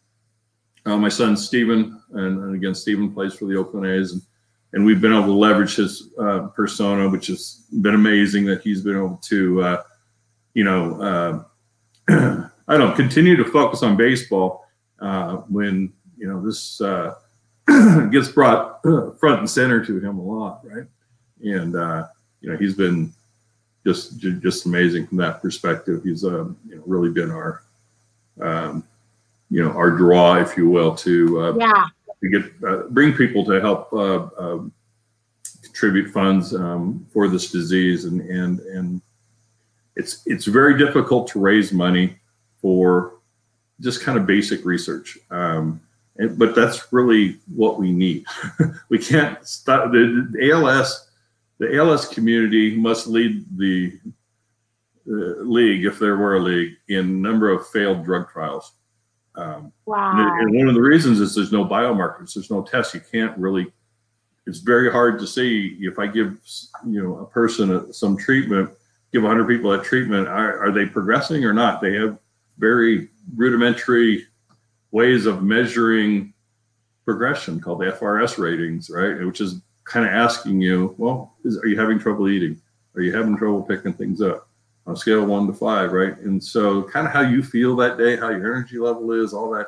uh, 0.86 0.98
my 0.98 1.10
son 1.10 1.36
Stephen, 1.36 2.02
and, 2.14 2.44
and, 2.44 2.56
again, 2.56 2.76
Stephen 2.76 3.12
plays 3.12 3.34
for 3.34 3.46
the 3.46 3.56
Oakland 3.56 3.88
A's, 3.88 4.12
and, 4.12 4.22
and 4.74 4.86
we've 4.86 5.02
been 5.02 5.14
able 5.14 5.26
to 5.26 5.32
leverage 5.32 5.76
his 5.76 6.10
uh, 6.20 6.48
persona, 6.48 7.10
which 7.10 7.28
has 7.28 7.64
been 7.82 7.96
amazing 7.96 8.46
that 8.46 8.62
he's 8.62 8.82
been 8.82 8.98
able 8.98 9.18
to, 9.24 9.64
uh, 9.64 9.84
you 10.54 10.64
know, 10.64 11.46
uh, 12.08 12.48
I 12.68 12.78
don't 12.78 12.90
know, 12.90 12.96
continue 12.96 13.36
to 13.36 13.46
focus 13.46 13.84
on 13.84 13.96
baseball 13.96 14.68
uh, 15.00 15.38
when, 15.50 15.94
you 16.18 16.28
know, 16.28 16.44
this 16.44 16.82
uh, 16.82 17.16
gets 18.12 18.30
brought 18.30 18.82
front 19.20 19.40
and 19.40 19.50
center 19.50 19.86
to 19.86 20.00
him 20.00 20.18
a 20.18 20.22
lot, 20.22 20.62
right? 20.64 20.88
And, 21.44 21.74
you 22.42 22.52
know, 22.52 22.58
he's 22.58 22.76
been 22.76 23.14
just 23.86 24.18
just 24.20 24.66
amazing 24.66 25.08
from 25.08 25.18
that 25.18 25.42
perspective. 25.42 26.04
He's 26.04 26.26
um, 26.26 26.58
you 26.68 26.76
know, 26.76 26.84
really 26.86 27.10
been 27.10 27.32
our 27.32 27.62
um, 28.42 28.84
you 29.50 29.64
know 29.64 29.72
our 29.72 29.92
draw, 29.92 30.36
if 30.36 30.58
you 30.58 30.70
will, 30.70 30.96
to 30.96 31.40
uh, 31.40 31.54
yeah 31.58 31.86
to 32.22 32.30
get 32.30 32.52
uh, 32.68 32.84
bring 32.90 33.14
people 33.14 33.46
to 33.46 33.62
help 33.62 33.94
uh, 33.94 34.28
um, 34.38 34.74
contribute 35.62 36.12
funds 36.12 36.54
um, 36.54 37.06
for 37.14 37.28
this 37.28 37.52
disease, 37.52 38.06
and 38.06 38.22
and 38.22 38.60
and 38.60 39.02
it's 39.96 40.24
it's 40.26 40.46
very 40.46 40.78
difficult 40.78 41.28
to 41.28 41.40
raise 41.40 41.72
money 41.72 42.18
for 42.66 43.20
just 43.80 44.02
kind 44.02 44.18
of 44.18 44.26
basic 44.26 44.66
research. 44.66 45.20
Um, 45.30 45.80
and, 46.18 46.40
but 46.40 46.56
that's 46.56 46.92
really 46.92 47.38
what 47.54 47.78
we 47.78 47.92
need. 47.92 48.26
we 48.90 48.98
can't 48.98 49.48
stop 49.48 49.92
the, 49.92 50.28
the 50.32 50.50
ALS 50.50 51.08
the 51.60 51.78
ALS 51.78 52.08
community 52.08 52.76
must 52.76 53.06
lead 53.06 53.46
the 53.56 53.94
uh, 55.08 55.44
league, 55.44 55.86
if 55.86 56.00
there 56.00 56.18
were 56.18 56.38
a 56.38 56.40
league, 56.40 56.74
in 56.88 57.22
number 57.22 57.52
of 57.52 57.68
failed 57.68 58.04
drug 58.04 58.32
trials. 58.32 58.74
Um, 59.36 59.72
wow. 59.86 60.14
And, 60.16 60.50
and, 60.50 60.58
one 60.58 60.68
of 60.68 60.74
the 60.74 60.82
reasons 60.82 61.20
is 61.20 61.36
there's 61.36 61.52
no 61.52 61.66
biomarkers, 61.66 62.34
there's 62.34 62.50
no 62.50 62.64
tests. 62.64 62.96
You 62.96 63.02
can't 63.12 63.38
really. 63.38 63.72
It's 64.48 64.60
very 64.60 64.92
hard 64.92 65.20
to 65.20 65.28
see 65.28 65.78
if 65.82 66.00
I 66.00 66.08
give 66.08 66.40
you 66.88 67.04
know 67.04 67.20
a 67.20 67.28
person 67.28 67.76
a, 67.76 67.94
some 67.94 68.18
treatment, 68.18 68.72
give 69.14 69.22
100 69.22 69.48
people 69.48 69.70
that 69.72 69.84
treatment, 69.84 70.28
are, 70.28 70.66
are 70.66 70.72
they 70.72 70.88
progressing 70.88 71.46
or 71.46 71.54
not? 71.54 71.80
They 71.80 71.94
have 71.94 72.18
very 72.58 73.10
rudimentary 73.36 74.28
ways 74.92 75.26
of 75.26 75.44
measuring 75.44 76.34
progression 77.04 77.60
called 77.60 77.80
the 77.80 77.92
FRS 77.92 78.38
ratings, 78.38 78.90
right? 78.90 79.24
Which 79.26 79.42
is 79.42 79.62
kind 79.84 80.06
of 80.06 80.12
asking 80.12 80.62
you, 80.62 80.96
well, 80.98 81.36
is, 81.44 81.58
are 81.58 81.68
you 81.68 81.80
having 81.80 82.00
trouble 82.00 82.28
eating? 82.28 82.60
Are 82.96 83.02
you 83.02 83.16
having 83.16 83.38
trouble 83.38 83.62
picking 83.62 83.94
things 83.94 84.22
up? 84.22 84.50
On 84.88 84.94
a 84.94 84.98
scale 84.98 85.26
one 85.26 85.48
to 85.48 85.54
five, 85.54 85.92
right? 85.94 86.18
And 86.20 86.44
so, 86.44 86.84
kind 86.84 87.08
of 87.08 87.14
how 87.14 87.22
you 87.22 87.42
feel 87.44 87.76
that 87.78 87.98
day, 87.98 88.16
how 88.18 88.30
your 88.30 88.56
energy 88.56 88.78
level 88.78 89.12
is, 89.12 89.34
all 89.34 89.50
that. 89.52 89.68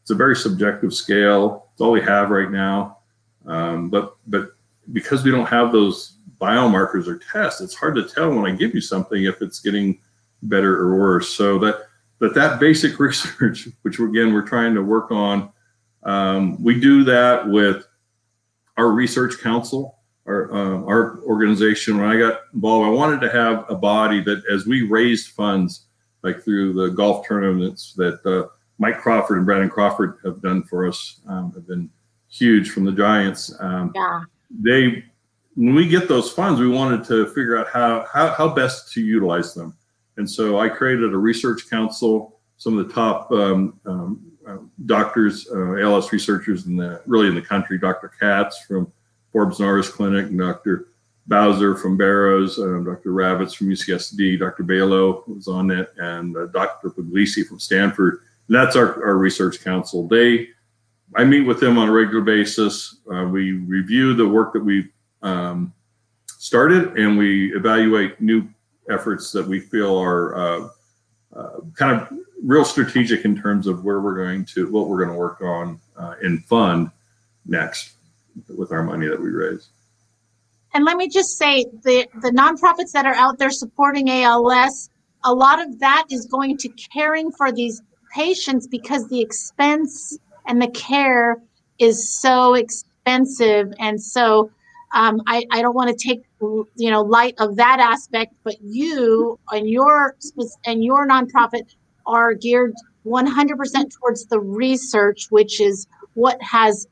It's 0.00 0.10
a 0.10 0.14
very 0.14 0.36
subjective 0.36 0.94
scale. 0.94 1.68
It's 1.72 1.80
all 1.80 1.90
we 1.90 2.00
have 2.00 2.30
right 2.30 2.50
now. 2.50 2.98
Um, 3.44 3.90
but 3.90 4.16
but 4.26 4.52
because 4.92 5.24
we 5.24 5.30
don't 5.30 5.46
have 5.46 5.72
those 5.72 6.18
biomarkers 6.40 7.06
or 7.06 7.18
tests, 7.18 7.60
it's 7.60 7.74
hard 7.74 7.96
to 7.96 8.04
tell 8.04 8.30
when 8.30 8.50
I 8.50 8.56
give 8.56 8.74
you 8.74 8.80
something 8.80 9.24
if 9.24 9.42
it's 9.42 9.60
getting 9.60 10.00
better 10.42 10.74
or 10.80 10.96
worse. 10.98 11.28
So 11.28 11.58
that 11.58 11.85
but 12.18 12.34
that 12.34 12.60
basic 12.60 12.98
research, 13.00 13.68
which 13.82 13.98
again 13.98 14.32
we're 14.32 14.46
trying 14.46 14.74
to 14.74 14.82
work 14.82 15.10
on, 15.10 15.50
um, 16.02 16.62
we 16.62 16.78
do 16.78 17.04
that 17.04 17.48
with 17.48 17.86
our 18.76 18.90
research 18.90 19.40
council, 19.40 19.98
our 20.26 20.52
um, 20.52 20.84
our 20.84 21.20
organization. 21.22 21.98
When 21.98 22.06
I 22.06 22.18
got 22.18 22.40
involved, 22.54 22.86
I 22.86 22.90
wanted 22.90 23.20
to 23.22 23.30
have 23.30 23.64
a 23.68 23.74
body 23.74 24.20
that, 24.22 24.42
as 24.50 24.66
we 24.66 24.82
raised 24.82 25.32
funds, 25.32 25.86
like 26.22 26.42
through 26.42 26.74
the 26.74 26.88
golf 26.88 27.26
tournaments 27.26 27.94
that 27.94 28.24
uh, 28.26 28.48
Mike 28.78 28.98
Crawford 28.98 29.38
and 29.38 29.46
Brandon 29.46 29.70
Crawford 29.70 30.18
have 30.24 30.42
done 30.42 30.62
for 30.62 30.86
us, 30.86 31.20
um, 31.28 31.52
have 31.52 31.66
been 31.66 31.90
huge 32.28 32.70
from 32.70 32.84
the 32.84 32.92
Giants. 32.92 33.54
Um, 33.60 33.92
yeah. 33.94 34.22
They, 34.50 35.04
when 35.54 35.74
we 35.74 35.88
get 35.88 36.08
those 36.08 36.30
funds, 36.30 36.60
we 36.60 36.68
wanted 36.68 37.04
to 37.04 37.26
figure 37.28 37.58
out 37.58 37.68
how 37.72 38.06
how 38.12 38.32
how 38.34 38.48
best 38.48 38.92
to 38.92 39.00
utilize 39.00 39.54
them, 39.54 39.75
and 40.16 40.30
so 40.30 40.58
I 40.58 40.68
created 40.68 41.12
a 41.12 41.18
research 41.18 41.68
council. 41.68 42.40
Some 42.56 42.78
of 42.78 42.86
the 42.86 42.94
top 42.94 43.30
um, 43.30 43.78
um, 43.84 44.32
uh, 44.46 44.58
doctors, 44.86 45.48
uh, 45.52 45.76
ALS 45.76 46.12
researchers 46.12 46.66
in 46.66 46.76
the 46.76 47.02
really 47.06 47.28
in 47.28 47.34
the 47.34 47.42
country. 47.42 47.78
Dr. 47.78 48.10
Katz 48.20 48.64
from 48.66 48.90
Forbes 49.32 49.60
Norris 49.60 49.88
Clinic, 49.88 50.26
and 50.26 50.38
Dr. 50.38 50.88
Bowser 51.26 51.76
from 51.76 51.96
Barrows, 51.96 52.58
uh, 52.58 52.80
Dr. 52.84 53.12
Ravits 53.12 53.54
from 53.54 53.68
UCSD, 53.68 54.38
Dr. 54.38 54.62
Baloh 54.62 55.24
was 55.26 55.48
on 55.48 55.70
it, 55.70 55.92
and 55.98 56.36
uh, 56.36 56.46
Dr. 56.46 56.90
Puglisi 56.90 57.44
from 57.44 57.58
Stanford. 57.58 58.20
And 58.48 58.56
that's 58.56 58.76
our, 58.76 59.04
our 59.04 59.16
research 59.16 59.62
council. 59.62 60.06
They, 60.06 60.48
I 61.16 61.24
meet 61.24 61.42
with 61.42 61.58
them 61.58 61.78
on 61.78 61.88
a 61.88 61.92
regular 61.92 62.22
basis. 62.22 62.98
Uh, 63.12 63.24
we 63.24 63.52
review 63.52 64.14
the 64.14 64.28
work 64.28 64.52
that 64.52 64.64
we've 64.64 64.88
um, 65.22 65.74
started, 66.38 66.96
and 66.96 67.18
we 67.18 67.52
evaluate 67.54 68.20
new 68.20 68.48
efforts 68.90 69.32
that 69.32 69.46
we 69.46 69.60
feel 69.60 69.96
are 69.98 70.36
uh, 70.36 70.68
uh, 71.34 71.60
kind 71.74 72.00
of 72.00 72.08
real 72.42 72.64
strategic 72.64 73.24
in 73.24 73.40
terms 73.40 73.66
of 73.66 73.84
where 73.84 74.00
we're 74.00 74.16
going 74.16 74.44
to, 74.44 74.70
what 74.70 74.88
we're 74.88 74.98
going 74.98 75.10
to 75.10 75.18
work 75.18 75.40
on 75.40 75.80
uh, 75.96 76.14
and 76.22 76.44
fund 76.44 76.90
next 77.46 77.94
with 78.56 78.72
our 78.72 78.82
money 78.82 79.06
that 79.06 79.20
we 79.20 79.30
raise. 79.30 79.68
And 80.74 80.84
let 80.84 80.96
me 80.96 81.08
just 81.08 81.38
say 81.38 81.64
the, 81.84 82.06
the 82.20 82.30
nonprofits 82.30 82.92
that 82.92 83.06
are 83.06 83.14
out 83.14 83.38
there 83.38 83.50
supporting 83.50 84.10
ALS, 84.10 84.90
a 85.24 85.32
lot 85.32 85.60
of 85.60 85.78
that 85.78 86.04
is 86.10 86.26
going 86.26 86.58
to 86.58 86.68
caring 86.92 87.32
for 87.32 87.50
these 87.50 87.80
patients 88.14 88.66
because 88.66 89.08
the 89.08 89.20
expense 89.20 90.18
and 90.46 90.60
the 90.60 90.68
care 90.68 91.40
is 91.78 92.20
so 92.20 92.54
expensive. 92.54 93.72
And 93.78 94.02
so 94.02 94.50
um, 94.96 95.20
I, 95.26 95.44
I 95.50 95.60
don't 95.60 95.74
want 95.74 95.96
to 95.96 96.08
take 96.08 96.22
you 96.40 96.90
know 96.90 97.02
light 97.02 97.34
of 97.38 97.56
that 97.56 97.78
aspect, 97.80 98.34
but 98.44 98.56
you 98.62 99.38
and 99.52 99.68
your 99.68 100.16
and 100.64 100.82
your 100.82 101.06
nonprofit 101.06 101.74
are 102.06 102.32
geared 102.32 102.72
100% 103.04 103.90
towards 104.00 104.26
the 104.26 104.40
research, 104.40 105.26
which 105.30 105.60
is 105.60 105.86
what 106.14 106.40
has 106.40 106.88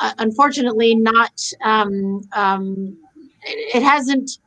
uh, 0.00 0.12
unfortunately 0.18 0.96
not 0.96 1.40
um, 1.62 2.22
um, 2.32 2.98
it, 3.44 3.82
hasn't 3.84 4.38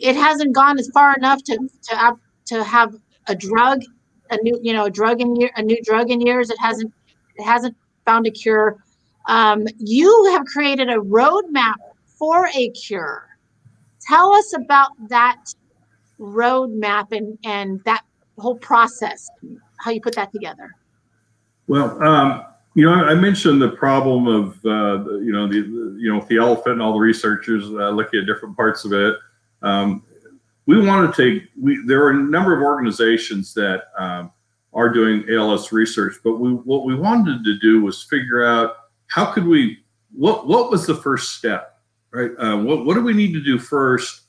it 0.00 0.16
hasn't 0.16 0.52
gone 0.52 0.76
as 0.76 0.90
far 0.92 1.14
enough 1.14 1.44
to 1.44 1.56
to 1.84 1.96
have 1.96 2.18
to 2.46 2.64
have 2.64 2.96
a 3.28 3.34
drug 3.36 3.82
a 4.30 4.38
new 4.42 4.58
you 4.60 4.72
know 4.72 4.86
a 4.86 4.90
drug 4.90 5.20
in 5.20 5.48
a 5.54 5.62
new 5.62 5.80
drug 5.84 6.10
in 6.10 6.20
years. 6.20 6.50
It 6.50 6.58
hasn't 6.58 6.92
it 7.36 7.44
hasn't 7.44 7.76
found 8.04 8.26
a 8.26 8.32
cure. 8.32 8.82
Um, 9.28 9.68
you 9.78 10.32
have 10.32 10.46
created 10.46 10.88
a 10.88 10.96
roadmap 10.96 11.74
for 12.18 12.48
a 12.54 12.70
cure 12.70 13.28
tell 14.08 14.32
us 14.34 14.54
about 14.54 14.90
that 15.08 15.36
roadmap 16.18 17.12
and 17.12 17.38
and 17.44 17.82
that 17.84 18.02
whole 18.38 18.56
process, 18.56 19.28
how 19.78 19.90
you 19.90 20.00
put 20.00 20.14
that 20.14 20.32
together? 20.32 20.74
Well, 21.66 22.02
um, 22.02 22.44
you 22.74 22.84
know, 22.84 22.92
I 22.92 23.14
mentioned 23.14 23.60
the 23.60 23.70
problem 23.70 24.26
of 24.26 24.64
uh, 24.64 25.10
you 25.18 25.32
know 25.32 25.46
the, 25.46 25.60
the, 25.60 25.96
you 25.98 26.12
know 26.12 26.24
the 26.28 26.38
elephant 26.38 26.74
and 26.74 26.82
all 26.82 26.92
the 26.92 26.98
researchers 26.98 27.64
uh, 27.64 27.90
looking 27.90 28.20
at 28.20 28.26
different 28.26 28.56
parts 28.56 28.84
of 28.84 28.92
it. 28.92 29.16
Um, 29.62 30.04
we 30.66 30.84
want 30.84 31.14
to 31.14 31.22
take 31.22 31.48
we 31.60 31.82
there 31.86 32.04
are 32.04 32.10
a 32.10 32.14
number 32.14 32.54
of 32.54 32.62
organizations 32.62 33.54
that 33.54 33.84
um, 33.98 34.30
are 34.72 34.88
doing 34.88 35.24
ALS 35.30 35.72
research, 35.72 36.16
but 36.22 36.36
we 36.36 36.50
what 36.50 36.84
we 36.84 36.94
wanted 36.94 37.44
to 37.44 37.58
do 37.58 37.82
was 37.82 38.02
figure 38.02 38.44
out 38.44 38.76
how 39.06 39.26
could 39.26 39.46
we 39.46 39.78
what 40.12 40.46
what 40.46 40.70
was 40.70 40.86
the 40.86 40.94
first 40.94 41.36
step, 41.36 41.77
right? 42.10 42.30
Uh, 42.38 42.56
what 42.58 42.84
what 42.84 42.94
do 42.94 43.02
we 43.02 43.12
need 43.12 43.32
to 43.32 43.42
do 43.42 43.58
first? 43.58 44.22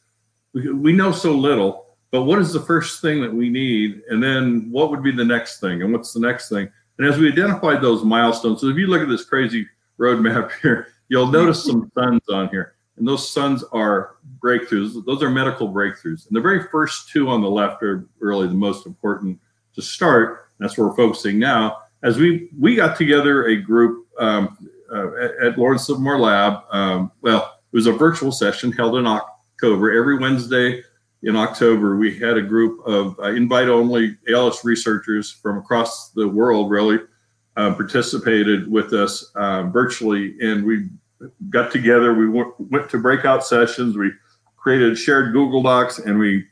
We, 0.54 0.72
we 0.72 0.92
know 0.94 1.12
so 1.12 1.34
little 1.34 1.86
but 2.12 2.24
what 2.24 2.40
is 2.40 2.54
the 2.54 2.60
first 2.60 3.02
thing 3.02 3.22
that 3.22 3.32
we 3.32 3.50
need? 3.50 4.02
And 4.10 4.22
then 4.22 4.72
what 4.72 4.90
would 4.90 5.04
be 5.04 5.12
the 5.12 5.24
next 5.24 5.60
thing? 5.60 5.84
And 5.84 5.94
what's 5.94 6.12
the 6.12 6.20
next 6.20 6.50
thing? 6.50 6.68
And 6.98 7.08
as 7.08 7.20
we 7.20 7.32
identified 7.32 7.82
those 7.82 8.04
milestones 8.04 8.62
so 8.62 8.68
if 8.68 8.78
you 8.78 8.88
look 8.88 9.02
at 9.02 9.10
this 9.10 9.26
crazy 9.26 9.68
roadmap 10.00 10.52
here 10.62 10.88
you'll 11.10 11.28
notice 11.28 11.66
some 11.66 11.92
suns 11.96 12.22
on 12.30 12.50
here. 12.50 12.76
And 12.98 13.08
those 13.08 13.32
suns 13.32 13.64
are 13.72 14.16
breakthroughs. 14.40 15.06
Those 15.06 15.24
are 15.24 15.30
medical 15.30 15.70
breakthroughs. 15.70 16.28
And 16.28 16.36
the 16.36 16.42
very 16.42 16.64
first 16.68 17.10
two 17.10 17.30
on 17.30 17.42
the 17.42 17.50
left 17.50 17.82
are 17.82 18.06
really 18.20 18.48
the 18.48 18.54
most 18.54 18.86
important 18.86 19.40
to 19.76 19.82
start. 19.82 20.50
That's 20.60 20.78
where 20.78 20.88
we're 20.88 20.96
focusing 20.96 21.40
now. 21.40 21.78
As 22.04 22.18
we 22.18 22.50
we 22.58 22.76
got 22.76 22.98
together 22.98 23.48
a 23.48 23.56
group 23.56 24.08
um, 24.20 24.70
uh, 24.94 25.16
at, 25.16 25.32
at 25.44 25.58
lawrence 25.58 25.88
livermore 25.88 26.20
lab 26.20 26.64
um, 26.72 27.12
well 27.22 27.59
it 27.72 27.76
was 27.76 27.88
a 27.88 27.92
virtual 27.92 28.32
session 28.32 28.72
held 28.72 28.96
in 28.96 29.06
october 29.08 29.92
every 29.92 30.18
wednesday 30.18 30.82
in 31.24 31.36
October, 31.36 31.98
we 31.98 32.18
had 32.18 32.38
a 32.38 32.42
group 32.42 32.80
of 32.86 33.20
uh, 33.20 33.32
invite 33.32 33.68
only 33.68 34.18
ALS 34.30 34.64
researchers 34.64 35.32
from 35.32 35.58
across 35.58 36.12
the 36.12 36.28
world 36.28 36.72
really 36.72 37.00
uh, 37.58 37.74
participated 37.74 38.72
with 38.72 38.94
us 38.94 39.30
uh, 39.36 39.64
virtually. 39.64 40.36
And 40.40 40.64
we 40.64 40.88
got 41.50 41.72
together. 41.72 42.14
We 42.14 42.30
went, 42.30 42.54
went 42.72 42.90
to 42.92 43.00
breakout 43.00 43.46
sessions. 43.46 43.98
We 43.98 44.12
created 44.56 44.98
shared 44.98 45.34
Google 45.34 45.62
Docs, 45.62 46.00
and 46.00 46.18
we 46.18 46.46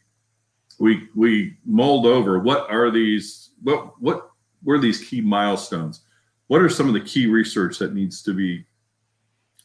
we 0.79 1.07
we 1.15 1.57
mulled 1.65 2.05
over 2.05 2.39
what 2.39 2.69
are 2.69 2.91
these 2.91 3.51
what 3.63 3.99
what 4.01 4.31
were 4.63 4.79
these 4.79 5.01
key 5.07 5.21
milestones? 5.21 6.01
What 6.47 6.61
are 6.61 6.69
some 6.69 6.87
of 6.87 6.93
the 6.93 7.01
key 7.01 7.27
research 7.27 7.79
that 7.79 7.93
needs 7.93 8.21
to 8.23 8.33
be 8.33 8.65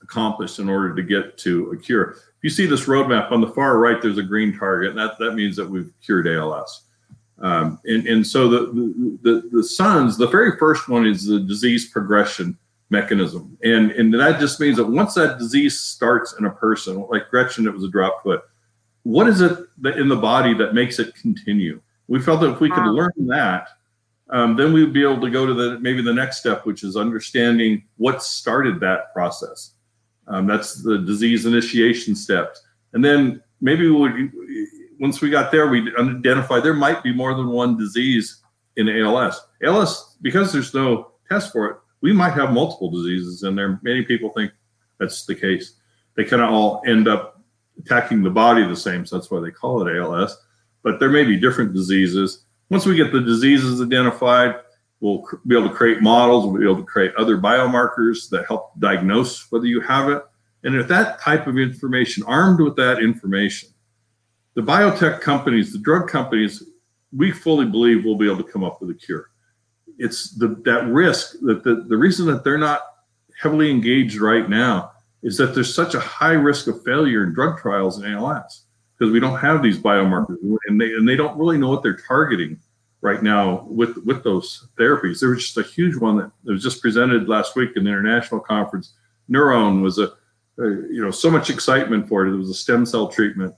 accomplished 0.03 0.59
in 0.59 0.69
order 0.69 0.95
to 0.95 1.03
get 1.03 1.39
to 1.39 1.71
a 1.71 1.77
cure? 1.77 2.13
If 2.13 2.43
you 2.43 2.51
see 2.51 2.67
this 2.67 2.87
roadmap 2.87 3.31
on 3.31 3.41
the 3.41 3.49
far 3.49 3.79
right, 3.79 4.01
there's 4.01 4.19
a 4.19 4.23
green 4.23 4.57
target, 4.57 4.91
and 4.91 4.99
that 4.99 5.19
that 5.19 5.33
means 5.33 5.57
that 5.57 5.69
we've 5.69 5.93
cured 6.05 6.27
ALS. 6.27 6.85
Um, 7.41 7.81
and, 7.85 8.07
and 8.07 8.27
so 8.27 8.49
the, 8.49 8.59
the, 8.73 9.19
the, 9.23 9.49
the 9.51 9.65
SUNS, 9.65 10.17
the 10.17 10.29
very 10.29 10.57
first 10.59 10.89
one 10.89 11.07
is 11.07 11.27
the 11.27 11.41
disease 11.41 11.91
progression 11.91 12.57
mechanism. 12.89 13.59
And, 13.65 13.91
and 13.93 14.15
that 14.15 14.39
just 14.39 14.61
means 14.61 14.77
that 14.77 14.87
once 14.87 15.15
that 15.15 15.39
disease 15.39 15.81
starts 15.81 16.35
in 16.39 16.45
a 16.45 16.51
person, 16.51 17.05
like 17.11 17.31
Gretchen, 17.31 17.67
it 17.67 17.73
was 17.73 17.83
a 17.83 17.89
drop 17.89 18.23
foot, 18.23 18.43
what 19.03 19.27
is 19.27 19.41
it 19.41 19.59
that 19.81 19.99
in 19.99 20.09
the 20.09 20.17
body 20.17 20.55
that 20.55 20.75
makes 20.75 21.01
it 21.01 21.17
continue? 21.17 21.81
We 22.07 22.21
felt 22.21 22.41
that 22.43 22.53
if 22.53 22.61
we 22.61 22.71
could 22.71 22.87
learn 22.87 23.11
that, 23.27 23.69
um, 24.31 24.55
then 24.55 24.73
we'd 24.73 24.93
be 24.93 25.03
able 25.03 25.21
to 25.21 25.31
go 25.31 25.45
to 25.45 25.55
the 25.55 25.81
maybe 25.81 26.03
the 26.03 26.13
next 26.13 26.39
step, 26.39 26.65
which 26.65 26.85
is 26.85 26.97
understanding 26.97 27.85
what 27.97 28.23
started 28.23 28.79
that 28.81 29.13
process. 29.13 29.73
Um, 30.29 30.47
that's 30.47 30.83
the 30.83 30.99
disease 30.99 31.47
initiation 31.47 32.15
steps. 32.15 32.63
And 32.93 33.05
then 33.05 33.43
maybe 33.61 33.89
we 33.89 34.31
once 34.99 35.21
we 35.21 35.31
got 35.31 35.51
there, 35.51 35.69
we 35.69 35.93
identified 35.97 36.63
there 36.63 36.75
might 36.75 37.03
be 37.03 37.13
more 37.13 37.35
than 37.35 37.49
one 37.49 37.77
disease 37.77 38.43
in 38.77 38.89
ALS. 38.89 39.41
ALS, 39.65 40.17
because 40.23 40.53
there's 40.53 40.73
no 40.75 41.13
test 41.29 41.53
for 41.53 41.67
it, 41.67 41.77
we 42.03 42.13
might 42.13 42.35
have 42.35 42.53
multiple 42.53 42.91
diseases 42.91 43.43
in 43.43 43.57
there. 43.57 43.81
Many 43.83 44.03
people 44.03 44.31
think 44.31 44.53
that's 44.99 45.27
the 45.27 45.35
case. 45.35 45.75
They 46.17 46.25
kind 46.25 46.43
of 46.43 46.51
all 46.51 46.83
end 46.87 47.09
up 47.09 47.41
attacking 47.79 48.23
the 48.23 48.31
body 48.31 48.67
the 48.67 48.77
same, 48.77 49.05
so 49.05 49.17
that's 49.17 49.31
why 49.31 49.41
they 49.41 49.51
call 49.51 49.87
it 49.87 49.97
ALS. 49.97 50.37
But 50.83 51.01
there 51.01 51.11
may 51.11 51.25
be 51.25 51.37
different 51.37 51.75
diseases. 51.75 52.45
Once 52.71 52.87
we 52.87 52.97
get 52.97 53.13
the 53.13 53.21
diseases 53.21 53.81
identified, 53.81 54.57
we'll 55.03 55.27
be 55.47 55.59
able 55.59 55.69
to 55.69 55.75
create 55.75 56.01
models. 56.01 56.47
We'll 56.47 56.61
be 56.61 56.65
able 56.65 56.77
to 56.77 56.85
create 56.85 57.13
other 57.17 57.37
biomarkers 57.37 58.31
that 58.31 58.47
help 58.47 58.79
diagnose 58.79 59.51
whether 59.51 59.67
you 59.67 59.81
have 59.81 60.09
it. 60.09 60.23
And 60.63 60.77
if 60.77 60.87
that 60.89 61.21
type 61.21 61.49
of 61.49 61.59
information, 61.59 62.23
armed 62.23 62.61
with 62.61 62.77
that 62.77 63.01
information, 63.01 63.71
the 64.55 64.63
biotech 64.63 65.21
companies, 65.21 65.73
the 65.73 65.81
drug 65.81 66.09
companies, 66.09 66.63
we 67.15 67.33
fully 67.33 67.67
believe 67.67 68.05
will 68.05 68.17
be 68.17 68.27
able 68.27 68.43
to 68.43 68.51
come 68.51 68.63
up 68.63 68.81
with 68.81 68.91
a 68.91 68.95
cure. 68.95 69.31
It's 69.99 70.31
the 70.31 70.49
that 70.65 70.87
risk 70.87 71.33
that 71.43 71.65
the, 71.65 71.85
the 71.89 71.97
reason 71.97 72.27
that 72.27 72.45
they're 72.45 72.57
not 72.57 72.83
heavily 73.41 73.71
engaged 73.71 74.21
right 74.21 74.49
now 74.49 74.93
is 75.23 75.37
that 75.37 75.55
there's 75.55 75.75
such 75.75 75.95
a 75.95 76.01
high 76.01 76.33
risk 76.33 76.69
of 76.69 76.83
failure 76.85 77.25
in 77.25 77.35
drug 77.35 77.59
trials 77.59 78.01
in 78.01 78.11
ALS 78.11 78.67
because 78.97 79.13
we 79.13 79.21
don't 79.21 79.39
have 79.39 79.63
these 79.63 79.79
biomarkers 79.79 80.37
and 80.69 80.81
they 80.81 80.93
and 80.93 81.09
they 81.09 81.17
don't 81.17 81.37
really 81.37 81.59
know 81.59 81.69
what 81.69 81.83
they're 81.83 82.01
targeting 82.09 82.59
right 83.03 83.23
now 83.23 83.67
with 83.69 83.99
with 84.07 84.25
those 84.25 84.69
therapies. 84.79 85.21
There 85.21 85.31
was 85.31 85.43
just 85.43 85.59
a 85.59 85.63
huge 85.63 85.97
one 85.97 86.17
that 86.17 86.33
was 86.45 86.63
just 86.63 86.81
presented 86.81 87.29
last 87.29 87.55
week 87.55 87.73
in 87.77 87.85
the 87.85 87.91
international 87.91 88.41
conference. 88.41 88.95
NurOwn 89.31 89.83
was 89.83 89.99
a, 89.99 90.13
a 90.59 90.69
you 90.91 91.03
know 91.03 91.11
so 91.11 91.31
much 91.31 91.51
excitement 91.51 92.09
for 92.09 92.27
it. 92.27 92.33
It 92.33 92.37
was 92.37 92.49
a 92.49 92.55
stem 92.55 92.87
cell 92.87 93.09
treatment 93.09 93.55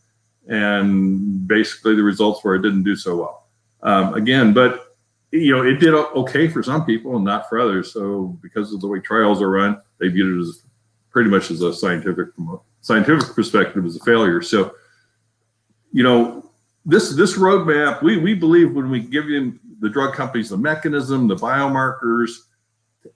and 0.48 1.46
basically 1.46 1.94
the 1.94 2.02
results 2.02 2.42
were 2.44 2.54
it 2.54 2.62
didn't 2.62 2.83
do 2.83 2.96
so 2.96 3.16
well. 3.16 3.46
Um, 3.83 4.14
again, 4.14 4.52
but 4.52 4.96
you 5.30 5.54
know 5.54 5.62
it 5.62 5.74
did 5.74 5.94
okay 5.94 6.48
for 6.48 6.62
some 6.62 6.85
people 6.85 7.16
and 7.16 7.24
not 7.24 7.48
for 7.48 7.59
others. 7.59 7.92
So 7.92 8.38
because 8.42 8.72
of 8.72 8.80
the 8.80 8.88
way 8.88 9.00
trials 9.00 9.42
are 9.42 9.50
run, 9.50 9.80
they 9.98 10.09
viewed 10.09 10.37
it 10.37 10.40
as 10.40 10.62
pretty 11.11 11.30
much 11.30 11.50
as 11.50 11.62
a 11.62 11.72
scientific 11.72 12.35
from 12.35 12.48
a 12.50 12.59
scientific 12.80 13.35
perspective 13.35 13.85
as 13.85 13.96
a 13.96 14.00
failure. 14.00 14.42
So 14.42 14.74
you 15.92 16.02
know 16.02 16.43
this 16.85 17.14
this 17.14 17.38
roadmap 17.38 18.03
we 18.03 18.18
we 18.18 18.35
believe 18.35 18.75
when 18.75 18.90
we 18.90 19.01
give 19.01 19.27
you 19.27 19.59
the 19.81 19.88
drug 19.88 20.14
companies 20.14 20.51
the 20.51 20.57
mechanism, 20.57 21.29
the 21.29 21.37
biomarkers, 21.37 22.31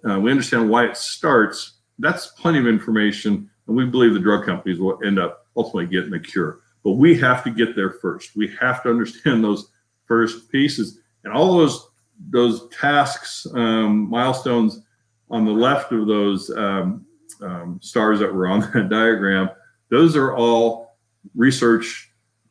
uh, 0.08 0.18
we 0.18 0.30
understand 0.30 0.68
why 0.68 0.86
it 0.86 0.96
starts. 0.96 1.74
That's 1.98 2.28
plenty 2.28 2.58
of 2.58 2.66
information, 2.66 3.50
and 3.66 3.76
we 3.76 3.84
believe 3.86 4.14
the 4.14 4.20
drug 4.20 4.44
companies 4.44 4.78
will 4.78 5.02
end 5.04 5.18
up 5.18 5.46
ultimately 5.56 5.86
getting 5.86 6.14
a 6.14 6.20
cure. 6.20 6.60
But 6.84 6.92
we 6.92 7.18
have 7.18 7.42
to 7.44 7.50
get 7.50 7.74
there 7.74 7.90
first. 7.90 8.36
We 8.36 8.54
have 8.60 8.82
to 8.82 8.90
understand 8.90 9.42
those 9.42 9.70
first 10.06 10.50
pieces 10.50 11.00
and 11.24 11.32
all 11.32 11.58
those 11.58 11.88
those 12.30 12.68
tasks, 12.70 13.46
um, 13.54 14.10
milestones 14.10 14.82
on 15.30 15.44
the 15.44 15.52
left 15.52 15.92
of 15.92 16.06
those 16.06 16.50
um, 16.50 17.06
um, 17.42 17.78
stars 17.82 18.18
that 18.18 18.32
were 18.32 18.48
on 18.48 18.60
that 18.60 18.88
diagram. 18.90 19.50
Those 19.90 20.16
are 20.16 20.34
all 20.34 20.96
research 21.34 22.07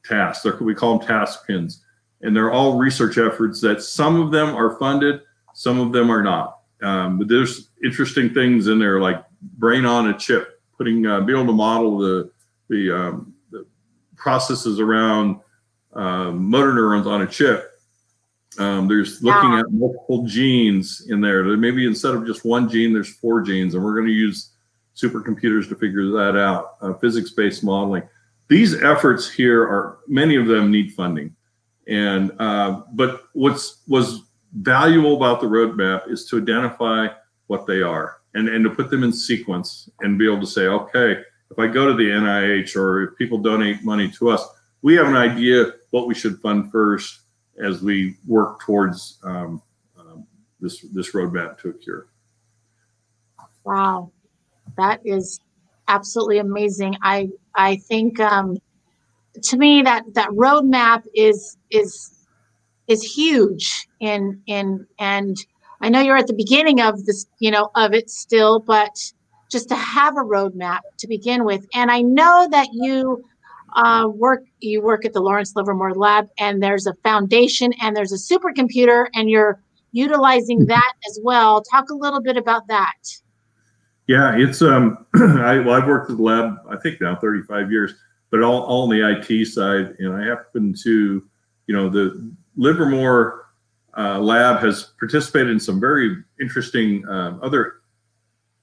tasks. 0.07 0.43
They're, 0.43 0.57
we 0.57 0.75
call 0.75 0.97
them 0.97 1.07
task 1.07 1.45
pins, 1.45 1.83
and 2.21 2.35
they're 2.35 2.51
all 2.51 2.77
research 2.77 3.17
efforts 3.17 3.61
that 3.61 3.81
some 3.81 4.21
of 4.21 4.31
them 4.31 4.55
are 4.55 4.77
funded, 4.79 5.21
some 5.53 5.79
of 5.79 5.91
them 5.91 6.09
are 6.09 6.23
not. 6.23 6.59
Um, 6.81 7.17
but 7.17 7.27
there's 7.27 7.69
interesting 7.83 8.33
things 8.33 8.67
in 8.67 8.79
there 8.79 8.99
like 9.01 9.23
brain 9.41 9.85
on 9.85 10.09
a 10.09 10.17
chip, 10.17 10.61
putting 10.77 11.05
uh, 11.05 11.21
be 11.21 11.33
able 11.33 11.47
to 11.47 11.53
model 11.53 11.97
the 11.97 12.31
the 12.69 12.91
um, 12.95 13.33
processes 14.15 14.79
around 14.79 15.39
um, 15.93 16.49
motor 16.49 16.73
neurons 16.73 17.07
on 17.07 17.21
a 17.21 17.27
chip. 17.27 17.71
Um, 18.59 18.87
there's 18.87 19.21
looking 19.21 19.51
yeah. 19.51 19.59
at 19.59 19.71
multiple 19.71 20.25
genes 20.25 21.07
in 21.09 21.21
there. 21.21 21.43
Maybe 21.43 21.85
instead 21.85 22.15
of 22.15 22.25
just 22.25 22.43
one 22.43 22.67
gene, 22.69 22.93
there's 22.93 23.13
four 23.15 23.41
genes, 23.41 23.75
and 23.75 23.83
we're 23.83 23.93
going 23.93 24.07
to 24.07 24.13
use 24.13 24.51
supercomputers 24.95 25.69
to 25.69 25.75
figure 25.75 26.09
that 26.11 26.35
out. 26.35 26.75
Uh, 26.81 26.93
physics-based 26.95 27.63
modeling. 27.63 28.03
These 28.47 28.81
efforts 28.81 29.29
here 29.29 29.63
are 29.63 29.99
many 30.07 30.35
of 30.35 30.47
them 30.47 30.71
need 30.71 30.93
funding, 30.93 31.35
and 31.87 32.31
uh, 32.39 32.83
but 32.93 33.23
what's 33.33 33.83
was 33.87 34.21
valuable 34.53 35.17
about 35.17 35.41
the 35.41 35.47
roadmap 35.47 36.09
is 36.09 36.25
to 36.27 36.37
identify 36.37 37.07
what 37.47 37.65
they 37.67 37.81
are 37.81 38.17
and 38.35 38.47
and 38.47 38.63
to 38.63 38.69
put 38.69 38.89
them 38.89 39.03
in 39.03 39.11
sequence 39.11 39.89
and 39.99 40.17
be 40.17 40.25
able 40.25 40.39
to 40.39 40.47
say, 40.47 40.67
okay, 40.67 41.21
if 41.51 41.59
I 41.59 41.67
go 41.67 41.87
to 41.87 41.93
the 41.93 42.09
NIH 42.09 42.75
or 42.75 43.03
if 43.03 43.17
people 43.17 43.37
donate 43.37 43.83
money 43.83 44.09
to 44.11 44.29
us, 44.29 44.45
we 44.81 44.95
have 44.95 45.07
an 45.07 45.15
idea 45.15 45.73
what 45.91 46.07
we 46.07 46.13
should 46.13 46.39
fund 46.39 46.71
first 46.71 47.21
as 47.61 47.81
we 47.81 48.17
work 48.25 48.61
towards 48.61 49.19
um, 49.23 49.61
um, 49.97 50.25
this 50.59 50.81
this 50.93 51.11
roadmap 51.11 51.57
to 51.59 51.69
a 51.69 51.73
cure. 51.73 52.07
Wow, 53.63 54.11
that 54.77 55.01
is 55.03 55.39
absolutely 55.87 56.39
amazing. 56.39 56.95
I 57.01 57.29
I 57.55 57.77
think 57.77 58.19
um, 58.19 58.57
to 59.43 59.57
me 59.57 59.81
that 59.83 60.03
that 60.13 60.29
roadmap 60.29 61.03
is 61.13 61.57
is 61.71 62.25
is 62.87 63.03
huge 63.03 63.87
in 63.99 64.41
in 64.47 64.85
and 64.99 65.37
I 65.81 65.89
know 65.89 66.01
you're 66.01 66.17
at 66.17 66.27
the 66.27 66.33
beginning 66.33 66.81
of 66.81 67.05
this 67.05 67.25
you 67.39 67.51
know 67.51 67.69
of 67.75 67.93
it 67.93 68.09
still, 68.09 68.59
but 68.59 69.11
just 69.49 69.69
to 69.69 69.75
have 69.75 70.15
a 70.17 70.21
roadmap 70.21 70.79
to 70.99 71.07
begin 71.07 71.45
with. 71.45 71.65
And 71.73 71.89
I 71.89 72.01
know 72.01 72.47
that 72.51 72.67
you 72.73 73.23
uh, 73.75 74.07
work 74.07 74.43
you 74.59 74.81
work 74.81 75.05
at 75.05 75.13
the 75.13 75.21
Lawrence 75.21 75.55
Livermore 75.55 75.93
Lab, 75.93 76.27
and 76.39 76.61
there's 76.61 76.87
a 76.87 76.93
foundation 77.03 77.73
and 77.81 77.95
there's 77.95 78.11
a 78.11 78.33
supercomputer, 78.33 79.07
and 79.13 79.29
you're 79.29 79.61
utilizing 79.91 80.59
mm-hmm. 80.59 80.69
that 80.69 80.93
as 81.09 81.19
well. 81.23 81.61
Talk 81.61 81.89
a 81.89 81.95
little 81.95 82.21
bit 82.21 82.37
about 82.37 82.67
that. 82.67 82.93
Yeah, 84.07 84.37
it's 84.37 84.61
um, 84.61 85.05
I 85.15 85.59
well, 85.59 85.71
I've 85.71 85.87
worked 85.87 86.09
at 86.09 86.17
the 86.17 86.23
lab 86.23 86.57
I 86.69 86.77
think 86.77 87.01
now 87.01 87.15
35 87.15 87.71
years, 87.71 87.93
but 88.31 88.41
all 88.41 88.63
all 88.63 88.83
on 88.83 88.89
the 88.89 89.09
IT 89.09 89.45
side, 89.47 89.95
and 89.99 90.13
I 90.13 90.25
happen 90.25 90.73
to, 90.83 91.23
you 91.67 91.75
know, 91.75 91.89
the 91.89 92.31
Livermore 92.55 93.47
uh, 93.97 94.19
lab 94.19 94.61
has 94.61 94.93
participated 94.99 95.49
in 95.49 95.59
some 95.59 95.79
very 95.79 96.23
interesting 96.39 97.07
um, 97.09 97.39
other 97.43 97.75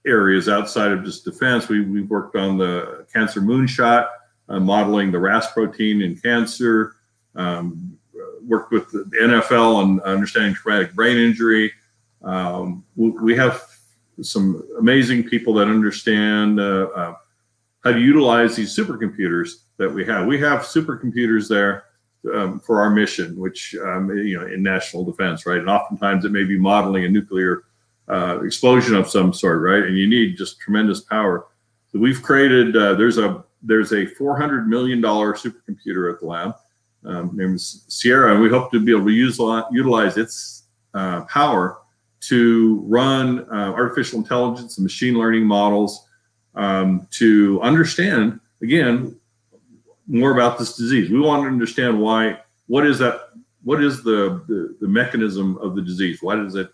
areas 0.06 0.48
outside 0.48 0.92
of 0.92 1.04
just 1.04 1.24
defense. 1.24 1.68
We, 1.68 1.80
we've 1.80 2.08
worked 2.08 2.36
on 2.36 2.58
the 2.58 3.06
cancer 3.12 3.40
moonshot, 3.40 4.08
uh, 4.48 4.60
modeling 4.60 5.10
the 5.10 5.18
RAS 5.18 5.50
protein 5.52 6.02
in 6.02 6.16
cancer, 6.16 6.96
um, 7.34 7.98
worked 8.46 8.72
with 8.72 8.90
the 8.90 9.04
NFL 9.20 9.76
on 9.76 10.00
understanding 10.02 10.54
traumatic 10.54 10.94
brain 10.94 11.16
injury. 11.16 11.72
Um, 12.22 12.84
we, 12.96 13.10
we, 13.10 13.36
have 13.36 13.66
some 14.22 14.62
amazing 14.78 15.24
people 15.24 15.54
that 15.54 15.68
understand 15.68 16.60
uh, 16.60 16.88
uh, 16.94 17.14
how 17.82 17.92
to 17.92 18.00
utilize 18.00 18.56
these 18.56 18.76
supercomputers 18.76 19.64
that 19.76 19.92
we 19.92 20.04
have. 20.04 20.26
We 20.26 20.38
have 20.40 20.60
supercomputers 20.60 21.48
there 21.48 21.84
um, 22.32 22.60
for 22.60 22.80
our 22.80 22.90
mission, 22.90 23.38
which 23.38 23.74
um, 23.82 24.16
you 24.16 24.38
know 24.38 24.46
in 24.46 24.62
national 24.62 25.04
defense, 25.04 25.46
right? 25.46 25.58
And 25.58 25.68
oftentimes 25.68 26.24
it 26.24 26.32
may 26.32 26.44
be 26.44 26.58
modeling 26.58 27.04
a 27.04 27.08
nuclear 27.08 27.64
uh, 28.08 28.40
explosion 28.42 28.94
of 28.94 29.08
some 29.08 29.32
sort, 29.32 29.60
right? 29.60 29.82
And 29.82 29.96
you 29.96 30.08
need 30.08 30.36
just 30.36 30.60
tremendous 30.60 31.00
power. 31.00 31.46
So 31.92 31.98
we've 31.98 32.22
created. 32.22 32.76
Uh, 32.76 32.94
there's 32.94 33.18
a 33.18 33.44
there's 33.62 33.92
a 33.92 34.06
400 34.06 34.68
million 34.68 35.00
dollar 35.00 35.34
supercomputer 35.34 36.12
at 36.12 36.20
the 36.20 36.26
lab 36.26 36.54
um, 37.04 37.30
named 37.34 37.60
Sierra, 37.60 38.32
and 38.32 38.42
we 38.42 38.48
hope 38.48 38.70
to 38.72 38.80
be 38.80 38.92
able 38.92 39.06
to 39.06 39.12
use 39.12 39.38
utilize 39.70 40.16
its 40.16 40.64
uh, 40.94 41.22
power 41.22 41.78
to 42.28 42.80
run 42.86 43.40
uh, 43.50 43.72
artificial 43.72 44.18
intelligence 44.18 44.78
and 44.78 44.84
machine 44.84 45.14
learning 45.14 45.44
models 45.44 46.06
um, 46.54 47.06
to 47.10 47.60
understand 47.62 48.40
again 48.62 49.18
more 50.06 50.32
about 50.32 50.58
this 50.58 50.76
disease. 50.76 51.10
We 51.10 51.20
want 51.20 51.42
to 51.42 51.48
understand 51.48 52.00
why. 52.00 52.38
What 52.66 52.86
is 52.86 52.98
that? 52.98 53.30
What 53.62 53.82
is 53.82 54.02
the 54.02 54.42
the, 54.48 54.76
the 54.80 54.88
mechanism 54.88 55.58
of 55.58 55.74
the 55.74 55.82
disease? 55.82 56.18
Why 56.22 56.36
does 56.36 56.54
it 56.54 56.70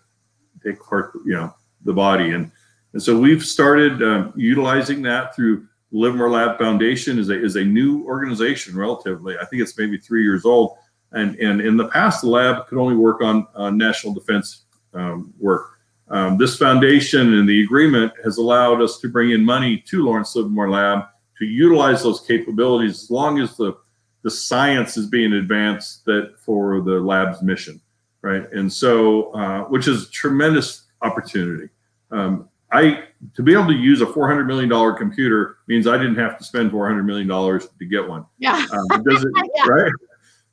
take 0.63 0.81
part? 0.81 1.13
You 1.25 1.33
know, 1.33 1.55
the 1.83 1.93
body 1.93 2.31
and 2.31 2.51
and 2.93 3.01
so 3.01 3.17
we've 3.17 3.43
started 3.43 4.03
um, 4.03 4.33
utilizing 4.35 5.01
that 5.03 5.35
through 5.35 5.67
Livermore 5.91 6.29
Lab 6.29 6.57
Foundation 6.57 7.19
is 7.19 7.29
a 7.29 7.43
is 7.43 7.55
a 7.55 7.63
new 7.63 8.05
organization 8.05 8.77
relatively. 8.77 9.37
I 9.37 9.45
think 9.45 9.61
it's 9.61 9.77
maybe 9.77 9.97
three 9.97 10.23
years 10.23 10.45
old. 10.45 10.77
And 11.13 11.35
and 11.35 11.61
in 11.61 11.77
the 11.77 11.87
past, 11.87 12.21
the 12.21 12.29
lab 12.29 12.67
could 12.67 12.77
only 12.77 12.95
work 12.95 13.21
on, 13.21 13.47
on 13.55 13.77
national 13.77 14.13
defense 14.13 14.65
um, 14.93 15.33
work. 15.39 15.79
Um, 16.09 16.37
this 16.37 16.57
foundation 16.57 17.35
and 17.35 17.47
the 17.47 17.63
agreement 17.63 18.11
has 18.23 18.37
allowed 18.37 18.81
us 18.81 18.99
to 18.99 19.07
bring 19.07 19.31
in 19.31 19.45
money 19.45 19.77
to 19.87 20.03
Lawrence 20.03 20.35
Livermore 20.35 20.69
Lab 20.69 21.05
to 21.37 21.45
utilize 21.45 22.03
those 22.03 22.21
capabilities 22.21 23.03
as 23.03 23.11
long 23.11 23.39
as 23.39 23.55
the 23.57 23.77
the 24.23 24.29
science 24.29 24.97
is 24.97 25.07
being 25.07 25.33
advanced 25.33 26.05
that 26.05 26.35
for 26.37 26.81
the 26.81 26.99
lab's 26.99 27.41
mission, 27.41 27.81
right? 28.21 28.43
And 28.51 28.71
so, 28.71 29.31
uh, 29.31 29.63
which 29.63 29.87
is 29.87 30.07
a 30.07 30.11
tremendous 30.11 30.83
opportunity. 31.01 31.69
Um, 32.11 32.47
I 32.71 33.05
to 33.35 33.43
be 33.43 33.53
able 33.53 33.67
to 33.67 33.73
use 33.73 34.01
a 34.01 34.05
four 34.05 34.27
hundred 34.27 34.45
million 34.45 34.69
dollar 34.69 34.93
computer 34.93 35.57
means 35.67 35.87
I 35.87 35.97
didn't 35.97 36.15
have 36.17 36.37
to 36.37 36.43
spend 36.43 36.71
four 36.71 36.87
hundred 36.87 37.03
million 37.03 37.27
dollars 37.27 37.67
to 37.79 37.85
get 37.85 38.07
one. 38.07 38.25
Yeah. 38.37 38.65
Um, 38.71 39.03
it, 39.05 39.49
Yeah. 39.55 39.67
right? 39.67 39.91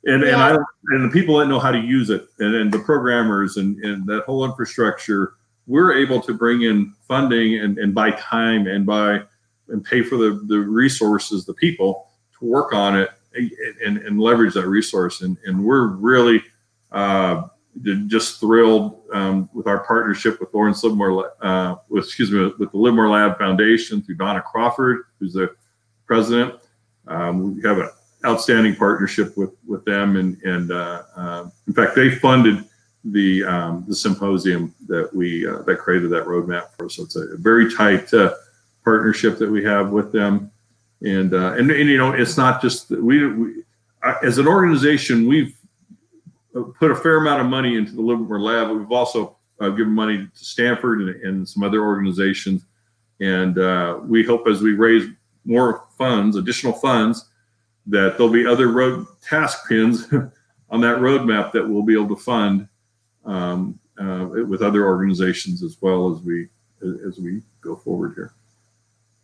And 0.05 0.23
and 0.23 0.35
I 0.37 0.55
and 0.87 1.03
the 1.03 1.13
people 1.13 1.37
that 1.37 1.47
know 1.47 1.59
how 1.59 1.71
to 1.71 1.79
use 1.79 2.09
it 2.09 2.27
and, 2.39 2.55
and 2.55 2.71
the 2.71 2.79
programmers 2.79 3.57
and, 3.57 3.77
and 3.83 4.05
that 4.07 4.23
whole 4.25 4.45
infrastructure, 4.45 5.33
we're 5.67 5.93
able 5.93 6.21
to 6.21 6.33
bring 6.33 6.61
in 6.61 6.93
funding 7.07 7.59
and, 7.59 7.77
and 7.77 7.93
buy 7.93 8.11
time 8.11 8.67
and 8.67 8.85
buy 8.85 9.21
and 9.67 9.83
pay 9.83 10.01
for 10.01 10.17
the, 10.17 10.41
the 10.47 10.57
resources, 10.57 11.45
the 11.45 11.53
people 11.53 12.07
to 12.39 12.45
work 12.45 12.73
on 12.73 12.97
it 12.97 13.09
and, 13.85 13.97
and, 13.97 14.19
leverage 14.19 14.53
that 14.55 14.67
resource. 14.67 15.21
And, 15.21 15.37
and 15.45 15.63
we're 15.63 15.87
really 15.87 16.41
uh, 16.91 17.43
just 18.07 18.39
thrilled 18.39 19.01
um, 19.13 19.49
with 19.53 19.67
our 19.67 19.79
partnership 19.85 20.39
with 20.39 20.53
Lawrence 20.53 20.83
Livermore, 20.83 21.31
uh, 21.41 21.75
with, 21.89 22.05
excuse 22.05 22.31
me, 22.31 22.51
with 22.57 22.71
the 22.71 22.77
Livermore 22.77 23.09
Lab 23.09 23.37
Foundation 23.37 24.01
through 24.01 24.15
Dona 24.15 24.41
Crawford, 24.41 25.03
who's 25.19 25.33
the 25.33 25.53
president. 26.07 26.55
Um, 27.07 27.55
we 27.55 27.61
have 27.61 27.77
an 27.77 27.89
outstanding 28.25 28.75
partnership 28.75 29.37
with 29.37 29.51
with 29.65 29.85
them, 29.85 30.17
and 30.17 30.41
and 30.43 30.71
uh, 30.71 31.03
uh, 31.15 31.49
in 31.67 31.73
fact, 31.73 31.95
they 31.95 32.11
funded 32.11 32.65
the 33.03 33.43
um, 33.45 33.85
the 33.87 33.95
symposium 33.95 34.73
that 34.87 35.13
we 35.13 35.47
uh, 35.47 35.61
that 35.63 35.77
created 35.77 36.09
that 36.11 36.25
roadmap 36.25 36.69
for 36.77 36.85
us. 36.85 36.95
So 36.95 37.03
it's 37.03 37.15
a 37.15 37.37
very 37.37 37.73
tight 37.73 38.13
uh, 38.13 38.33
partnership 38.83 39.37
that 39.37 39.49
we 39.49 39.63
have 39.63 39.89
with 39.89 40.11
them, 40.11 40.51
and 41.01 41.33
uh, 41.33 41.53
and, 41.53 41.71
and 41.71 41.89
you 41.89 41.97
know, 41.97 42.11
it's 42.11 42.37
not 42.37 42.61
just 42.61 42.89
we, 42.89 43.25
we 43.27 43.63
uh, 44.03 44.15
as 44.23 44.37
an 44.37 44.47
organization 44.47 45.27
we've 45.27 45.55
put 46.77 46.91
a 46.91 46.95
fair 46.95 47.17
amount 47.17 47.41
of 47.41 47.47
money 47.47 47.77
into 47.77 47.93
the 47.93 48.01
Livermore 48.01 48.41
Lab. 48.41 48.75
We've 48.75 48.91
also 48.91 49.37
given 49.59 49.91
money 49.91 50.17
to 50.17 50.45
Stanford 50.45 51.01
and, 51.01 51.09
and 51.23 51.47
some 51.47 51.63
other 51.63 51.83
organizations, 51.83 52.65
and 53.21 53.55
we 54.09 54.25
hope 54.25 54.47
as 54.47 54.61
we 54.61 54.73
raise 54.73 55.09
more 55.45 55.85
funds, 55.97 56.35
additional 56.35 56.73
funds, 56.73 57.28
that 57.89 58.17
there'll 58.17 58.31
be 58.31 58.45
other 58.45 58.69
road 58.69 59.05
task 59.21 59.67
pins 59.67 60.07
on 60.69 60.81
that 60.81 60.99
roadmap 60.99 61.51
that 61.51 61.67
we'll 61.67 61.83
be 61.83 61.93
able 61.93 62.15
to 62.15 62.21
fund 62.21 62.67
um, 63.25 63.79
uh, 63.99 64.27
with 64.47 64.61
other 64.61 64.85
organizations 64.85 65.63
as 65.63 65.77
well 65.81 66.13
as 66.13 66.21
we 66.21 66.47
as 67.07 67.19
we 67.19 67.41
go 67.61 67.75
forward 67.75 68.13
here. 68.15 68.33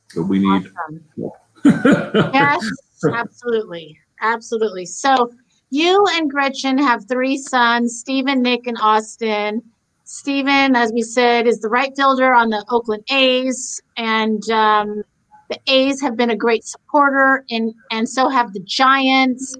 So 0.10 0.22
we 0.22 0.40
need. 0.40 0.72
Awesome. 1.18 1.32
Yes, 2.34 2.70
absolutely. 3.12 3.98
Absolutely. 4.22 4.86
So 4.86 5.34
you 5.72 6.06
and 6.12 6.30
Gretchen 6.30 6.78
have 6.78 7.08
three 7.08 7.38
sons, 7.38 8.00
Stephen, 8.00 8.44
Nick, 8.44 8.68
and 8.68 8.78
Austin. 8.80 9.64
Stephen, 10.04 10.76
as 10.76 10.94
we 10.94 11.02
said, 11.02 11.48
is 11.48 11.60
the 11.60 11.70
right 11.70 11.92
fielder 11.96 12.34
on 12.34 12.50
the 12.50 12.64
Oakland 12.70 13.04
A's, 13.10 13.82
and 13.98 14.48
um, 14.52 15.04
the 15.50 15.60
A's 15.68 16.02
have 16.02 16.16
been 16.18 16.30
a 16.30 16.36
great 16.36 16.64
supporter, 16.64 17.46
and 17.50 17.74
and 17.92 18.08
so 18.08 18.30
have 18.30 18.54
the 18.54 18.60
Giants, 18.62 19.56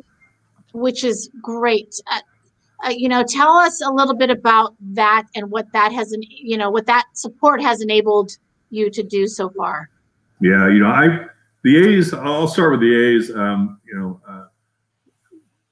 which 0.74 1.04
is 1.04 1.30
great. 1.42 2.00
Uh, 2.12 2.20
uh, 2.86 2.90
you 2.90 3.08
know, 3.08 3.24
tell 3.24 3.54
us 3.54 3.82
a 3.82 3.90
little 3.90 4.16
bit 4.16 4.30
about 4.30 4.76
that 4.94 5.24
and 5.36 5.50
what 5.50 5.72
that 5.72 5.92
has, 5.92 6.14
you 6.30 6.58
know, 6.58 6.70
what 6.70 6.86
that 6.86 7.06
support 7.14 7.62
has 7.62 7.82
enabled 7.82 8.32
you 8.70 8.90
to 8.90 9.02
do 9.02 9.28
so 9.28 9.50
far. 9.50 9.90
Yeah, 10.42 10.68
you 10.68 10.80
know, 10.80 10.90
I 10.90 11.28
the 11.64 11.78
A's. 11.78 12.14
I'll 12.14 12.48
start 12.48 12.72
with 12.72 12.82
the 12.82 12.96
A's. 12.96 13.36
Um, 13.36 13.80
you 13.88 13.98
know, 13.98 14.22
uh, 14.28 14.46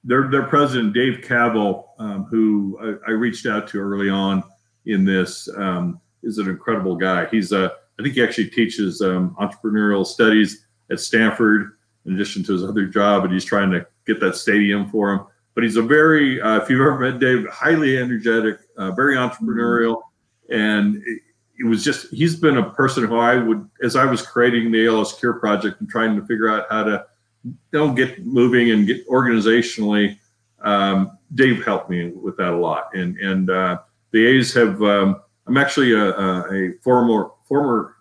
their 0.04 0.30
their 0.30 0.44
president 0.44 0.94
Dave 0.94 1.20
Kaval, 1.22 1.86
um, 2.00 2.26
who 2.26 2.78
I, 2.82 3.10
I 3.10 3.12
reached 3.12 3.46
out 3.46 3.68
to 3.70 3.80
early 3.80 4.10
on 4.10 4.44
in 4.86 5.06
this, 5.06 5.50
um, 5.56 6.00
is 6.24 6.38
an 6.38 6.50
incredible 6.50 6.96
guy. 6.96 7.26
He's 7.28 7.52
a 7.52 7.74
I 8.00 8.04
think 8.04 8.16
he 8.16 8.24
actually 8.24 8.50
teaches 8.50 9.02
um, 9.02 9.36
entrepreneurial 9.40 10.06
studies 10.06 10.66
at 10.92 11.00
Stanford 11.00 11.78
in 12.06 12.14
addition 12.14 12.44
to 12.44 12.54
his 12.54 12.64
other 12.64 12.86
job, 12.86 13.24
and 13.24 13.34
he's 13.34 13.46
trying 13.46 13.72
to 13.72 13.86
get 14.06 14.20
that 14.20 14.36
stadium 14.36 14.90
for 14.90 15.14
him. 15.14 15.26
But 15.56 15.64
he's 15.64 15.78
a 15.78 15.82
very, 15.82 16.42
uh, 16.42 16.58
if 16.58 16.70
you've 16.70 16.82
ever 16.82 17.00
met 17.00 17.20
Dave, 17.20 17.48
highly 17.50 17.98
energetic, 17.98 18.60
uh, 18.78 18.92
very 18.92 19.16
entrepreneurial, 19.16 20.02
and 20.50 20.98
it, 21.06 21.22
it 21.60 21.66
was 21.66 21.84
just 21.84 22.12
he's 22.12 22.36
been 22.36 22.58
a 22.58 22.70
person 22.72 23.08
who 23.08 23.18
I 23.18 23.38
would, 23.38 23.70
as 23.84 23.96
I 23.96 24.06
was 24.06 24.22
creating 24.22 24.72
the 24.72 24.88
ALS 24.88 25.14
Cure 25.20 25.34
project 25.34 25.80
and 25.80 25.90
trying 25.90 26.16
to 26.16 26.26
figure 26.26 26.50
out 26.50 26.66
how 26.70 26.84
to, 26.84 27.06
you 27.44 27.54
know, 27.72 27.94
get 27.94 28.26
moving 28.26 28.72
and 28.72 28.88
get 28.88 29.08
organizationally. 29.08 30.18
Um, 30.62 31.18
Dave 31.36 31.64
helped 31.64 31.90
me 31.90 32.10
with 32.10 32.36
that 32.38 32.54
a 32.54 32.58
lot, 32.58 32.90
and 32.96 33.18
and 33.20 33.50
uh, 33.50 33.80
the 34.12 34.26
A's 34.26 34.54
have. 34.56 34.82
Um, 34.82 35.22
I'm 35.46 35.58
actually 35.58 35.92
a, 35.92 36.06
a, 36.06 36.54
a 36.54 36.72
former 36.82 37.32
former, 37.46 37.96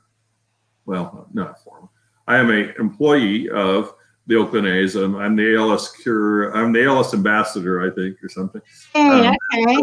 well, 0.87 1.29
not 1.33 1.63
former. 1.63 1.89
I 2.27 2.39
am 2.39 2.51
a 2.51 2.73
employee 2.79 3.49
of 3.51 3.95
the 4.27 4.37
Oakland 4.37 4.67
A's. 4.67 4.95
I'm, 4.95 5.17
I'm 5.17 5.35
the 5.35 5.57
ALS 5.57 5.91
cure. 5.93 6.57
I'm 6.57 6.73
the 6.73 6.85
ALS 6.85 7.13
ambassador, 7.13 7.85
I 7.85 7.95
think, 7.95 8.23
or 8.23 8.29
something. 8.29 8.63
Hey, 8.93 9.27
Um, 9.27 9.37
okay. 9.55 9.77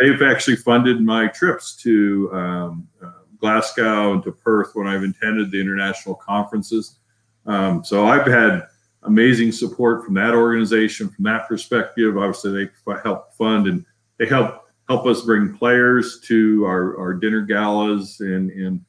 They, 0.00 0.08
they've 0.08 0.22
actually 0.22 0.56
funded 0.56 1.00
my 1.02 1.26
trips 1.28 1.76
to 1.76 2.30
um, 2.32 2.88
uh, 3.04 3.10
Glasgow 3.38 4.14
and 4.14 4.22
to 4.22 4.32
Perth 4.32 4.70
when 4.74 4.86
I've 4.86 5.02
attended 5.02 5.50
the 5.50 5.60
international 5.60 6.14
conferences. 6.14 6.98
Um, 7.44 7.84
so 7.84 8.06
I've 8.06 8.26
had 8.26 8.66
amazing 9.02 9.52
support 9.52 10.04
from 10.04 10.14
that 10.14 10.32
organization 10.32 11.08
from 11.08 11.24
that 11.24 11.48
perspective. 11.48 12.16
Obviously, 12.16 12.52
they 12.52 12.70
f- 12.90 13.02
help 13.02 13.34
fund 13.34 13.66
and 13.66 13.84
they 14.18 14.26
help 14.26 14.60
help 14.88 15.06
us 15.06 15.22
bring 15.22 15.56
players 15.56 16.20
to 16.20 16.64
our, 16.64 16.98
our 16.98 17.14
dinner 17.14 17.40
galas 17.42 18.20
and 18.20 18.50
and 18.52 18.80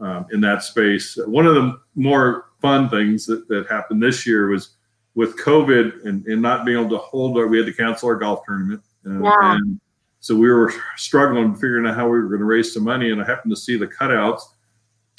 um, 0.00 0.26
in 0.32 0.40
that 0.42 0.62
space. 0.62 1.18
One 1.26 1.46
of 1.46 1.54
the 1.54 1.78
more 1.94 2.46
fun 2.60 2.88
things 2.88 3.26
that, 3.26 3.48
that 3.48 3.66
happened 3.68 4.02
this 4.02 4.26
year 4.26 4.48
was 4.48 4.70
with 5.14 5.36
COVID 5.38 6.04
and, 6.06 6.24
and 6.26 6.40
not 6.40 6.64
being 6.64 6.78
able 6.78 6.90
to 6.90 6.98
hold 6.98 7.36
our, 7.38 7.46
we 7.46 7.58
had 7.58 7.66
to 7.66 7.72
cancel 7.72 8.08
our 8.08 8.16
golf 8.16 8.44
tournament. 8.46 8.82
Uh, 9.06 9.22
Yeah. 9.22 9.56
And 9.56 9.80
so 10.20 10.34
we 10.34 10.48
were 10.50 10.72
struggling 10.96 11.54
figuring 11.54 11.86
out 11.86 11.94
how 11.94 12.04
we 12.04 12.18
were 12.18 12.28
going 12.28 12.40
to 12.40 12.44
raise 12.44 12.72
some 12.72 12.84
money. 12.84 13.10
And 13.10 13.20
I 13.20 13.24
happened 13.24 13.52
to 13.52 13.60
see 13.60 13.76
the 13.76 13.86
cutouts 13.86 14.42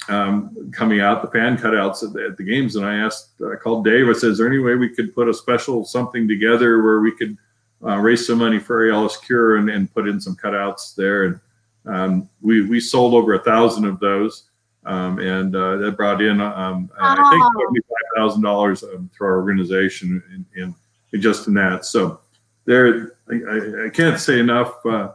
um, 0.08 0.70
coming 0.72 1.00
out, 1.00 1.22
the 1.22 1.28
fan 1.28 1.56
cutouts 1.56 2.02
at 2.02 2.12
the, 2.12 2.24
at 2.24 2.36
the 2.36 2.42
games. 2.42 2.76
And 2.76 2.84
I 2.84 2.96
asked, 2.96 3.40
I 3.40 3.56
called 3.56 3.84
Dave, 3.84 4.08
I 4.08 4.12
said, 4.12 4.30
is 4.30 4.38
there 4.38 4.46
any 4.46 4.58
way 4.58 4.74
we 4.74 4.94
could 4.94 5.14
put 5.14 5.28
a 5.28 5.34
special 5.34 5.84
something 5.84 6.26
together 6.26 6.82
where 6.82 7.00
we 7.00 7.12
could 7.12 7.36
uh, 7.84 7.96
raise 7.96 8.26
some 8.26 8.38
money 8.38 8.58
for 8.58 8.90
ALS 8.90 9.16
Cure 9.18 9.56
and, 9.56 9.68
and 9.70 9.92
put 9.92 10.08
in 10.08 10.20
some 10.20 10.36
cutouts 10.36 10.94
there? 10.94 11.24
And 11.24 11.40
um, 11.86 12.30
we, 12.40 12.66
we 12.66 12.80
sold 12.80 13.14
over 13.14 13.34
a 13.34 13.44
thousand 13.44 13.84
of 13.84 14.00
those. 14.00 14.49
Um, 14.86 15.18
and 15.18 15.54
uh, 15.54 15.76
that 15.76 15.96
brought 15.96 16.22
in, 16.22 16.40
um, 16.40 16.90
I 16.98 17.14
think, 17.14 17.42
Wow. 17.42 17.50
seventy-five 17.60 18.16
thousand 18.16 18.42
dollars 18.42 18.82
um, 18.82 19.10
through 19.14 19.26
our 19.26 19.36
organization 19.36 20.22
in, 20.56 20.74
in, 21.12 21.20
just 21.20 21.48
in 21.48 21.54
that. 21.54 21.84
So 21.84 22.20
there, 22.64 23.16
I, 23.30 23.86
I, 23.86 23.90
can't 23.90 24.18
say 24.18 24.38
enough 24.38 24.74
uh, 24.86 25.12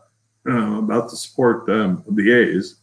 uh, 0.48 0.80
about 0.80 1.10
the 1.10 1.16
support 1.16 1.68
um, 1.70 2.04
of 2.08 2.16
the 2.16 2.32
A's. 2.32 2.76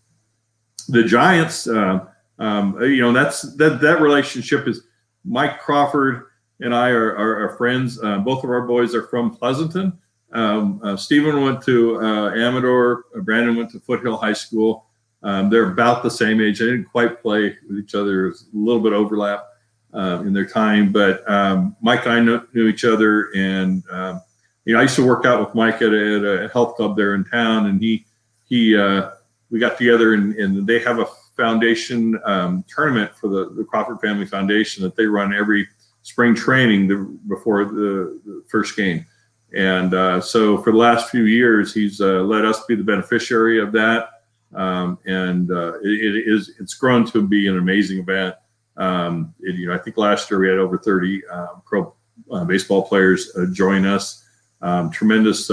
The 0.89 1.05
Giants, 1.05 1.68
uh, 1.68 2.07
um, 2.41 2.80
you 2.83 3.01
know, 3.01 3.12
that's 3.12 3.43
that 3.57 3.80
that 3.80 4.01
relationship 4.01 4.66
is 4.66 4.83
Mike 5.24 5.61
Crawford 5.61 6.26
and 6.61 6.74
I 6.74 6.91
are, 6.91 7.16
are, 7.16 7.45
are 7.45 7.57
friends. 7.57 8.03
Uh, 8.03 8.18
both 8.18 8.45
of 8.45 8.51
our 8.51 8.62
boys 8.62 8.95
are 8.95 9.03
from 9.05 9.30
Pleasanton. 9.30 9.99
Um, 10.33 10.80
uh, 10.83 10.97
Stephen 10.97 11.43
went 11.43 11.62
to 11.64 12.01
uh, 12.01 12.30
Amador. 12.35 13.05
Uh, 13.14 13.20
Brandon 13.20 13.57
went 13.57 13.70
to 13.70 13.80
Foothill 13.80 14.16
High 14.16 14.33
School. 14.33 14.87
Um, 15.23 15.51
they're 15.51 15.70
about 15.70 16.03
the 16.03 16.11
same 16.11 16.41
age. 16.41 16.59
They 16.59 16.66
didn't 16.66 16.87
quite 16.87 17.23
play 17.23 17.57
with 17.68 17.79
each 17.79 17.95
other. 17.95 18.29
A 18.29 18.35
little 18.53 18.83
bit 18.83 18.93
of 18.93 19.01
overlap 19.01 19.47
uh, 19.95 20.23
in 20.27 20.33
their 20.33 20.47
time, 20.47 20.91
but 20.91 21.29
um, 21.31 21.77
Mike 21.81 22.07
and 22.07 22.12
I 22.12 22.20
knew, 22.20 22.41
knew 22.55 22.66
each 22.68 22.85
other, 22.85 23.31
and 23.37 23.83
um, 23.91 24.20
you 24.64 24.75
know, 24.75 24.81
I 24.81 24.83
used 24.83 24.97
to 24.97 25.07
work 25.07 25.25
out 25.27 25.41
with 25.41 25.55
Mike 25.55 25.83
at 25.83 25.93
a, 25.93 26.16
at 26.16 26.45
a 26.45 26.49
health 26.53 26.77
club 26.77 26.97
there 26.97 27.14
in 27.14 27.25
town, 27.25 27.66
and 27.66 27.81
he 27.81 28.07
he 28.49 28.77
uh, 28.77 29.11
we 29.51 29.59
got 29.59 29.77
together, 29.77 30.14
and, 30.14 30.35
and 30.37 30.66
they 30.66 30.79
have 30.81 30.99
a 30.99 31.07
foundation 31.37 32.18
um, 32.25 32.64
tournament 32.68 33.14
for 33.14 33.29
the, 33.29 33.51
the 33.55 33.64
Crawford 33.64 34.01
Family 34.01 34.27
Foundation 34.27 34.83
that 34.83 34.97
they 34.97 35.07
run 35.07 35.35
every 35.35 35.68
spring 36.03 36.35
training 36.35 36.89
the, 36.89 36.97
before 37.29 37.64
the, 37.64 38.20
the, 38.25 38.45
first 38.49 38.77
game. 38.77 39.07
And 39.55 39.95
uh, 39.95 40.20
so 40.20 40.59
for 40.59 40.73
the 40.73 40.79
last 40.79 41.11
few 41.11 41.25
years, 41.25 41.75
he's 41.75 42.01
uh, 42.01 42.23
let 42.23 42.45
us 42.45 42.64
be 42.64 42.75
the 42.75 42.85
beneficiary 42.85 43.61
of 43.61 43.73
that. 43.73 44.09
Um, 44.55 44.98
and 45.07 45.50
uh, 45.50 45.78
it, 45.80 46.16
it 46.16 46.28
is 46.28 46.55
it's 46.61 46.74
grown 46.74 47.07
to 47.12 47.26
be 47.26 47.46
an 47.48 47.59
amazing 47.59 47.98
event. 47.98 48.34
Um, 48.76 49.34
it, 49.40 49.57
you 49.57 49.68
know, 49.68 49.74
I 49.74 49.78
think 49.78 49.96
last 49.96 50.30
year 50.30 50.40
we 50.40 50.48
had 50.48 50.59
over 50.59 50.78
30 50.78 51.22
uh, 51.26 51.46
pro 51.64 51.94
uh, 52.30 52.44
baseball 52.44 52.82
players 52.82 53.34
uh, 53.36 53.46
join 53.53 53.86
us. 53.86 54.24
Um, 54.61 54.90
tremendous 54.90 55.50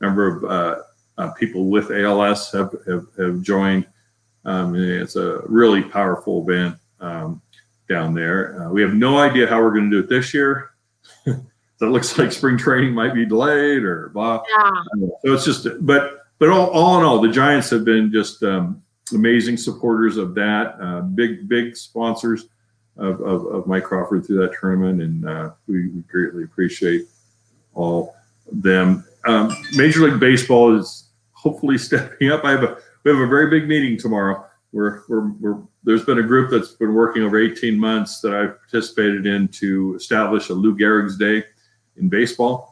number 0.00 0.82
of 1.18 1.36
people 1.36 1.66
with 1.66 1.90
ALS 1.90 2.50
have, 2.52 2.74
have, 2.86 3.06
have 3.18 3.42
joined. 3.42 3.86
Um, 4.44 4.74
it's 4.74 5.16
a 5.16 5.40
really 5.46 5.82
powerful 5.82 6.42
event 6.48 6.76
um, 7.00 7.42
down 7.88 8.14
there. 8.14 8.62
Uh, 8.62 8.70
we 8.70 8.82
have 8.82 8.94
no 8.94 9.18
idea 9.18 9.46
how 9.46 9.60
we're 9.62 9.72
going 9.72 9.90
to 9.90 9.96
do 9.96 10.00
it 10.00 10.08
this 10.08 10.32
year. 10.32 10.70
so 11.24 11.32
it 11.80 11.90
looks 11.90 12.16
like 12.18 12.32
spring 12.32 12.56
training 12.56 12.94
might 12.94 13.14
be 13.14 13.26
delayed 13.26 13.82
or 13.82 14.08
blah. 14.10 14.42
Yeah. 14.48 14.70
So 15.24 15.32
it's 15.32 15.44
just, 15.44 15.66
but 15.80 16.21
but 16.42 16.50
all, 16.50 16.70
all 16.70 16.98
in 16.98 17.04
all, 17.04 17.20
the 17.20 17.28
Giants 17.28 17.70
have 17.70 17.84
been 17.84 18.10
just 18.10 18.42
um, 18.42 18.82
amazing 19.14 19.56
supporters 19.56 20.16
of 20.16 20.34
that. 20.34 20.74
Uh, 20.82 21.02
big 21.02 21.48
big 21.48 21.76
sponsors 21.76 22.48
of, 22.96 23.20
of, 23.20 23.46
of, 23.46 23.66
Mike 23.68 23.84
Crawford 23.84 24.26
through 24.26 24.38
that 24.38 24.52
tournament, 24.58 25.00
and 25.00 25.24
uh, 25.24 25.50
we, 25.68 25.86
we, 25.90 26.00
greatly 26.10 26.42
appreciate 26.42 27.02
all 27.74 28.16
them. 28.50 29.04
Um, 29.24 29.54
Major 29.76 30.00
League 30.00 30.18
Baseball 30.18 30.76
is 30.76 31.10
hopefully 31.30 31.78
stepping 31.88 32.32
up. 32.32 32.44
I 32.44 32.50
have 32.50 32.64
a 32.64 32.76
we 33.04 33.12
have 33.12 33.20
a 33.20 33.28
very 33.28 33.48
big 33.48 33.68
meeting 33.68 33.96
tomorrow. 33.96 34.44
We're, 34.72 35.02
we're, 35.08 35.28
we're, 35.34 35.62
there's 35.84 36.04
been 36.04 36.18
a 36.18 36.24
group 36.24 36.50
that's 36.50 36.72
been 36.72 36.92
working 36.92 37.22
over 37.22 37.40
18 37.40 37.78
months 37.78 38.20
that 38.22 38.34
I've 38.34 38.58
participated 38.58 39.26
in 39.26 39.46
to 39.60 39.94
establish 39.94 40.48
a 40.48 40.54
Lou 40.54 40.76
Gehrig's 40.76 41.16
Day 41.16 41.44
in 41.98 42.08
baseball, 42.08 42.71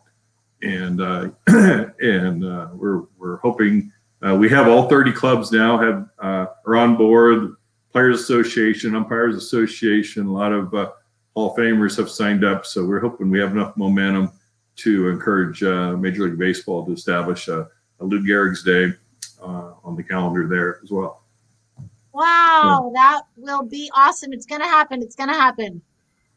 and 0.62 1.00
uh, 1.00 1.28
and 1.46 2.44
uh, 2.44 2.68
we're 2.74 3.02
we're 3.18 3.36
hoping 3.36 3.92
uh, 4.26 4.34
we 4.34 4.48
have 4.48 4.68
all 4.68 4.88
30 4.88 5.12
clubs 5.12 5.52
now 5.52 5.78
have 5.78 6.08
uh, 6.18 6.46
are 6.66 6.76
on 6.76 6.96
board. 6.96 7.54
Players 7.92 8.20
Association, 8.20 8.94
Umpires 8.94 9.34
Association, 9.34 10.26
a 10.26 10.32
lot 10.32 10.52
of 10.52 10.72
uh, 10.74 10.92
Hall 11.34 11.50
of 11.50 11.56
Famers 11.56 11.96
have 11.96 12.08
signed 12.08 12.44
up, 12.44 12.64
so 12.64 12.84
we're 12.84 13.00
hoping 13.00 13.30
we 13.30 13.40
have 13.40 13.50
enough 13.50 13.76
momentum 13.76 14.30
to 14.76 15.08
encourage 15.08 15.62
uh, 15.64 15.96
Major 15.96 16.28
League 16.28 16.38
Baseball 16.38 16.86
to 16.86 16.92
establish 16.92 17.48
a, 17.48 17.68
a 17.98 18.04
Lou 18.04 18.22
Gehrig's 18.22 18.62
Day 18.62 18.92
uh, 19.42 19.72
on 19.82 19.96
the 19.96 20.04
calendar 20.04 20.46
there 20.46 20.80
as 20.84 20.92
well. 20.92 21.24
Wow, 22.12 22.92
that 22.94 23.22
will 23.36 23.62
be 23.62 23.90
awesome. 23.94 24.32
It's 24.32 24.46
going 24.46 24.60
to 24.60 24.66
happen. 24.66 25.02
It's 25.02 25.16
going 25.16 25.28
to 25.28 25.34
happen. 25.34 25.82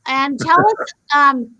And 0.06 0.40
tell 0.40 0.60
us, 0.60 0.94
um, 1.16 1.52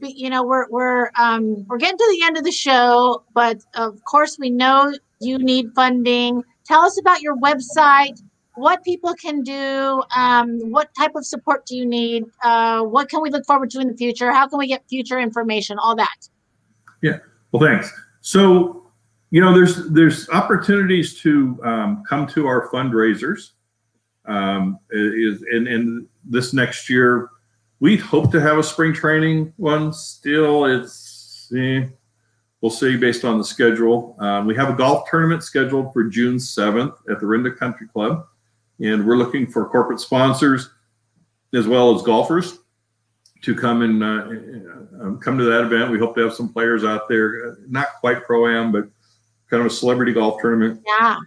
you 0.00 0.30
know, 0.30 0.44
we're 0.44 0.66
we're 0.70 1.10
um, 1.18 1.64
we're 1.66 1.78
getting 1.78 1.98
to 1.98 2.16
the 2.18 2.26
end 2.26 2.36
of 2.36 2.44
the 2.44 2.52
show, 2.52 3.24
but 3.34 3.58
of 3.74 3.98
course 4.04 4.38
we 4.38 4.50
know 4.50 4.92
you 5.20 5.38
need 5.38 5.66
funding. 5.74 6.42
Tell 6.66 6.82
us 6.82 6.98
about 7.00 7.22
your 7.22 7.36
website, 7.38 8.20
what 8.54 8.84
people 8.84 9.14
can 9.14 9.42
do, 9.42 10.02
um, 10.16 10.58
what 10.70 10.90
type 10.94 11.12
of 11.14 11.24
support 11.24 11.64
do 11.66 11.76
you 11.76 11.86
need, 11.86 12.24
uh, 12.42 12.82
what 12.82 13.08
can 13.08 13.22
we 13.22 13.30
look 13.30 13.46
forward 13.46 13.70
to 13.70 13.80
in 13.80 13.88
the 13.88 13.96
future, 13.96 14.32
how 14.32 14.46
can 14.46 14.58
we 14.58 14.66
get 14.66 14.82
future 14.88 15.18
information, 15.18 15.78
all 15.78 15.96
that. 15.96 16.28
Yeah, 17.02 17.18
well, 17.52 17.62
thanks. 17.62 17.92
So 18.20 18.78
you 19.30 19.40
know, 19.40 19.54
there's 19.54 19.88
there's 19.90 20.28
opportunities 20.30 21.20
to 21.20 21.58
um, 21.62 22.02
come 22.08 22.26
to 22.28 22.46
our 22.46 22.68
fundraisers. 22.70 23.50
Um, 24.24 24.78
is 24.90 25.42
and, 25.52 25.66
and 25.66 26.06
this 26.22 26.52
next 26.52 26.90
year, 26.90 27.30
we 27.80 27.96
hope 27.96 28.32
to 28.32 28.40
have 28.40 28.58
a 28.58 28.62
spring 28.62 28.92
training 28.92 29.52
one. 29.56 29.92
Still, 29.92 30.64
it's 30.64 31.50
eh, 31.56 31.86
we'll 32.60 32.70
see 32.70 32.96
based 32.96 33.24
on 33.24 33.38
the 33.38 33.44
schedule. 33.44 34.16
Um, 34.18 34.46
we 34.46 34.54
have 34.56 34.70
a 34.70 34.74
golf 34.74 35.08
tournament 35.10 35.42
scheduled 35.42 35.92
for 35.92 36.04
June 36.04 36.36
7th 36.36 36.94
at 37.10 37.20
the 37.20 37.26
Orinda 37.26 37.56
Country 37.56 37.86
Club, 37.88 38.26
and 38.80 39.06
we're 39.06 39.16
looking 39.16 39.46
for 39.46 39.68
corporate 39.68 40.00
sponsors 40.00 40.70
as 41.54 41.66
well 41.66 41.94
as 41.94 42.02
golfers 42.02 42.58
to 43.42 43.54
come 43.54 43.82
and 43.82 44.02
uh, 44.02 45.02
um, 45.02 45.18
come 45.22 45.38
to 45.38 45.44
that 45.44 45.64
event. 45.64 45.90
We 45.90 45.98
hope 45.98 46.14
to 46.16 46.22
have 46.22 46.34
some 46.34 46.52
players 46.52 46.84
out 46.84 47.08
there, 47.08 47.50
uh, 47.50 47.54
not 47.68 47.88
quite 48.00 48.24
pro 48.24 48.48
am, 48.48 48.72
but 48.72 48.88
kind 49.48 49.60
of 49.60 49.66
a 49.66 49.70
celebrity 49.70 50.12
golf 50.12 50.40
tournament. 50.40 50.82
Yeah. 50.84 51.18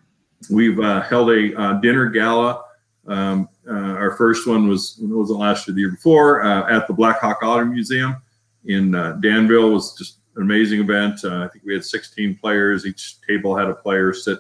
We've 0.50 0.80
uh, 0.80 1.02
held 1.02 1.30
a 1.30 1.56
uh, 1.60 1.74
dinner 1.80 2.08
gala. 2.08 2.64
Um, 3.08 3.50
uh, 3.72 3.94
our 3.96 4.12
first 4.18 4.48
one 4.48 4.68
was 4.68 5.00
it 5.02 5.08
wasn't 5.08 5.40
last 5.40 5.68
year, 5.68 5.74
the 5.74 5.82
year 5.82 5.92
before, 5.92 6.44
uh, 6.44 6.70
at 6.70 6.88
the 6.88 6.94
Blackhawk 6.94 7.42
Auto 7.42 7.66
Museum 7.66 8.18
in 8.66 8.94
uh, 8.94 9.14
Danville. 9.14 9.72
Was 9.72 9.96
just 9.98 10.18
an 10.36 10.42
amazing 10.42 10.82
event. 10.82 11.24
Uh, 11.24 11.46
I 11.46 11.48
think 11.48 11.64
we 11.64 11.74
had 11.74 11.86
16 11.86 12.38
players. 12.38 12.86
Each 12.86 13.22
table 13.22 13.56
had 13.56 13.68
a 13.68 13.74
player 13.74 14.14
sit 14.14 14.40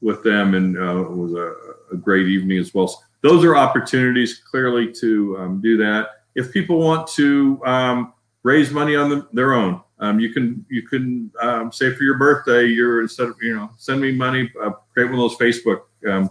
with 0.00 0.22
them, 0.22 0.54
and 0.54 0.76
it 0.76 1.10
was 1.10 1.34
a, 1.34 1.54
a, 1.92 1.96
great 1.96 2.26
evening 2.26 2.58
as 2.58 2.74
well. 2.74 2.88
So 2.88 2.98
those 3.22 3.44
are 3.44 3.56
opportunities 3.56 4.38
clearly 4.38 4.92
to 4.94 5.36
um, 5.38 5.60
do 5.60 5.76
that. 5.76 6.08
If 6.34 6.50
people 6.52 6.78
want 6.78 7.06
to 7.08 7.60
um, 7.64 8.14
raise 8.42 8.70
money 8.70 8.96
on 8.96 9.10
the, 9.10 9.28
their 9.32 9.52
own, 9.52 9.80
um, 10.00 10.18
you 10.18 10.32
can 10.32 10.64
you 10.68 10.82
can 10.82 11.30
um, 11.40 11.70
say 11.70 11.94
for 11.94 12.02
your 12.02 12.18
birthday, 12.18 12.66
you're 12.66 13.02
instead 13.02 13.28
of 13.28 13.36
you 13.40 13.54
know 13.54 13.70
send 13.76 14.00
me 14.00 14.12
money, 14.12 14.50
uh, 14.60 14.70
create 14.92 15.10
one 15.10 15.20
of 15.20 15.20
those 15.20 15.36
Facebook 15.36 15.82
um, 16.10 16.30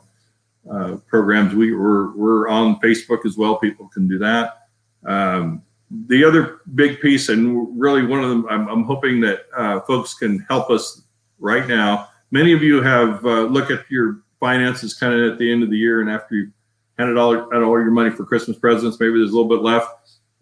uh, 0.69 0.97
programs. 1.07 1.53
We 1.53 1.73
we're, 1.73 2.15
we're 2.15 2.47
on 2.47 2.79
Facebook 2.79 3.25
as 3.25 3.37
well. 3.37 3.57
People 3.57 3.87
can 3.87 4.07
do 4.07 4.17
that. 4.19 4.67
Um, 5.05 5.63
the 6.07 6.23
other 6.23 6.61
big 6.75 7.01
piece, 7.01 7.29
and 7.29 7.79
really 7.79 8.05
one 8.05 8.23
of 8.23 8.29
them, 8.29 8.47
I'm, 8.49 8.67
I'm 8.67 8.83
hoping 8.83 9.19
that 9.21 9.45
uh, 9.55 9.81
folks 9.81 10.13
can 10.13 10.39
help 10.49 10.69
us 10.69 11.01
right 11.39 11.67
now. 11.67 12.07
Many 12.31 12.53
of 12.53 12.63
you 12.63 12.81
have 12.81 13.25
uh, 13.25 13.43
look 13.43 13.71
at 13.71 13.89
your 13.89 14.21
finances 14.39 14.93
kind 14.93 15.13
of 15.13 15.33
at 15.33 15.37
the 15.37 15.51
end 15.51 15.63
of 15.63 15.69
the 15.69 15.77
year, 15.77 16.01
and 16.01 16.09
after 16.09 16.35
you 16.35 16.51
handed 16.97 17.17
all 17.17 17.35
out 17.35 17.53
all 17.53 17.81
your 17.81 17.91
money 17.91 18.09
for 18.09 18.25
Christmas 18.25 18.57
presents, 18.57 18.99
maybe 18.99 19.17
there's 19.17 19.31
a 19.31 19.35
little 19.35 19.49
bit 19.49 19.61
left 19.61 19.89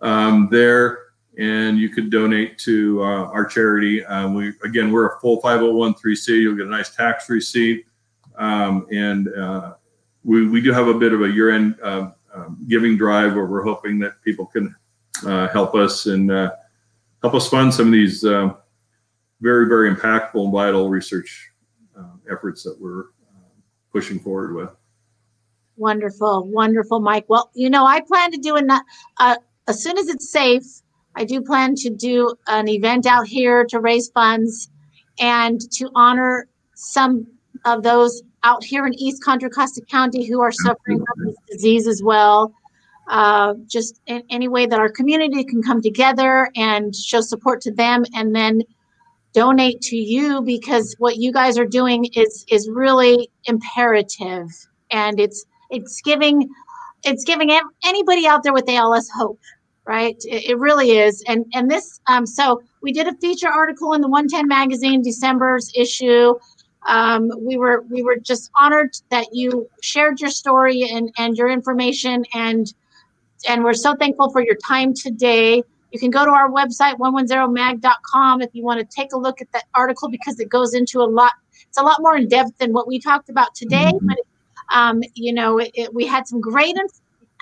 um, 0.01 0.49
there 0.51 0.99
and 1.39 1.77
you 1.79 1.89
could 1.89 2.09
donate 2.09 2.57
to 2.59 3.01
uh, 3.01 3.25
our 3.31 3.45
charity. 3.45 4.03
Um, 4.05 4.33
we 4.33 4.53
again, 4.63 4.91
we're 4.91 5.07
a 5.07 5.19
full 5.19 5.41
501c. 5.41 6.27
You'll 6.27 6.55
get 6.55 6.67
a 6.67 6.69
nice 6.69 6.95
tax 6.95 7.29
receipt, 7.29 7.85
um, 8.37 8.85
and 8.91 9.29
uh, 9.33 9.75
we 10.29 10.47
we 10.47 10.61
do 10.61 10.71
have 10.71 10.87
a 10.87 10.93
bit 10.93 11.11
of 11.11 11.23
a 11.23 11.29
year-end 11.29 11.75
uh, 11.81 12.11
giving 12.67 12.95
drive 12.95 13.33
where 13.35 13.47
we're 13.47 13.63
hoping 13.63 13.97
that 13.99 14.21
people 14.23 14.45
can 14.45 14.75
uh, 15.25 15.47
help 15.47 15.73
us 15.73 16.05
and 16.05 16.31
uh, 16.31 16.51
help 17.23 17.33
us 17.33 17.49
fund 17.49 17.73
some 17.73 17.87
of 17.87 17.91
these 17.91 18.23
uh, 18.23 18.53
very 19.41 19.67
very 19.67 19.93
impactful 19.93 20.43
and 20.43 20.53
vital 20.53 20.89
research 20.89 21.51
efforts 22.31 22.61
that 22.61 22.79
we're 22.79 23.05
pushing 23.91 24.19
forward 24.19 24.53
with. 24.53 24.69
Wonderful, 25.77 26.47
wonderful, 26.47 26.99
Mike. 26.99 27.25
Well, 27.27 27.49
you 27.55 27.71
know, 27.71 27.85
I 27.87 28.01
plan 28.01 28.31
to 28.31 28.37
do 28.37 28.55
a 28.55 29.37
as 29.67 29.83
soon 29.83 29.97
as 29.97 30.09
it's 30.09 30.31
safe 30.31 30.63
I 31.15 31.25
do 31.25 31.41
plan 31.41 31.75
to 31.75 31.89
do 31.89 32.35
an 32.47 32.67
event 32.69 33.05
out 33.05 33.27
here 33.27 33.65
to 33.65 33.79
raise 33.79 34.09
funds 34.09 34.69
and 35.19 35.59
to 35.71 35.89
honor 35.95 36.47
some 36.75 37.27
of 37.65 37.83
those 37.83 38.23
out 38.43 38.63
here 38.63 38.85
in 38.85 38.93
East 38.95 39.23
Contra 39.23 39.49
Costa 39.49 39.81
County 39.81 40.25
who 40.25 40.41
are 40.41 40.51
suffering 40.51 40.99
from 41.05 41.25
this 41.25 41.35
disease 41.51 41.87
as 41.87 42.01
well. 42.03 42.53
Uh, 43.07 43.55
just 43.65 43.99
in 44.05 44.21
any 44.29 44.47
way 44.47 44.67
that 44.67 44.79
our 44.79 44.89
community 44.89 45.43
can 45.43 45.63
come 45.63 45.81
together 45.81 46.49
and 46.55 46.95
show 46.95 47.21
support 47.21 47.59
to 47.59 47.71
them 47.71 48.05
and 48.13 48.35
then 48.35 48.61
donate 49.33 49.81
to 49.81 49.95
you 49.95 50.41
because 50.41 50.95
what 50.99 51.17
you 51.17 51.31
guys 51.31 51.57
are 51.57 51.65
doing 51.65 52.05
is 52.13 52.45
is 52.49 52.69
really 52.69 53.29
imperative 53.45 54.47
and 54.91 55.19
it's 55.19 55.45
it's 55.71 56.01
giving 56.01 56.47
it's 57.03 57.23
giving 57.23 57.49
anybody 57.83 58.27
out 58.27 58.43
there 58.43 58.53
with 58.53 58.69
ALS 58.69 59.09
hope 59.15 59.39
right? 59.89 60.17
It, 60.25 60.51
it 60.51 60.59
really 60.59 60.91
is. 60.91 61.23
And 61.27 61.45
and 61.53 61.69
this 61.69 61.99
um, 62.07 62.25
so 62.25 62.61
we 62.81 62.93
did 62.93 63.07
a 63.07 63.15
feature 63.15 63.49
article 63.49 63.93
in 63.93 64.01
the 64.01 64.07
110 64.07 64.47
magazine, 64.47 65.01
December's 65.01 65.71
issue. 65.75 66.35
Um, 66.87 67.29
we 67.39 67.57
were 67.57 67.81
we 67.89 68.01
were 68.01 68.17
just 68.17 68.51
honored 68.59 68.95
that 69.09 69.27
you 69.33 69.69
shared 69.81 70.19
your 70.19 70.29
story 70.29 70.89
and 70.89 71.11
and 71.17 71.37
your 71.37 71.49
information 71.49 72.25
and 72.33 72.73
and 73.47 73.63
we're 73.63 73.73
so 73.73 73.95
thankful 73.95 74.31
for 74.31 74.41
your 74.41 74.55
time 74.55 74.93
today. 74.93 75.63
You 75.91 75.99
can 75.99 76.11
go 76.11 76.23
to 76.23 76.31
our 76.31 76.49
website 76.49 76.97
110mag.com 76.97 78.41
if 78.41 78.49
you 78.53 78.63
want 78.63 78.79
to 78.79 78.95
take 78.95 79.13
a 79.13 79.17
look 79.17 79.41
at 79.41 79.51
that 79.53 79.63
article 79.75 80.09
because 80.09 80.39
it 80.39 80.49
goes 80.49 80.73
into 80.73 81.01
a 81.01 81.07
lot. 81.07 81.33
It's 81.67 81.77
a 81.77 81.83
lot 81.83 82.01
more 82.01 82.15
in 82.15 82.27
depth 82.27 82.57
than 82.59 82.73
what 82.73 82.87
we 82.87 82.99
talked 82.99 83.29
about 83.29 83.55
today. 83.55 83.91
Mm-hmm. 83.93 84.07
But 84.07 84.17
um, 84.71 85.01
you 85.15 85.33
know, 85.33 85.57
it, 85.57 85.71
it, 85.73 85.93
we 85.93 86.05
had 86.05 86.27
some 86.27 86.41
great 86.41 86.77
and 86.77 86.89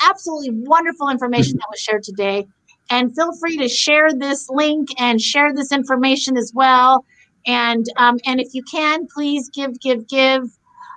absolutely 0.03 0.51
wonderful 0.51 1.09
information 1.09 1.57
that 1.57 1.67
was 1.69 1.79
shared 1.79 2.03
today. 2.03 2.47
And 2.89 3.13
feel 3.15 3.35
free 3.35 3.57
to 3.57 3.67
share 3.67 4.13
this 4.13 4.49
link 4.49 4.89
and 4.97 5.21
share 5.21 5.53
this 5.53 5.71
information 5.71 6.37
as 6.37 6.53
well. 6.55 7.05
And 7.47 7.85
um, 7.95 8.19
and 8.25 8.41
if 8.41 8.53
you 8.53 8.61
can, 8.63 9.07
please 9.07 9.49
give, 9.49 9.79
give, 9.79 10.07
give. 10.07 10.43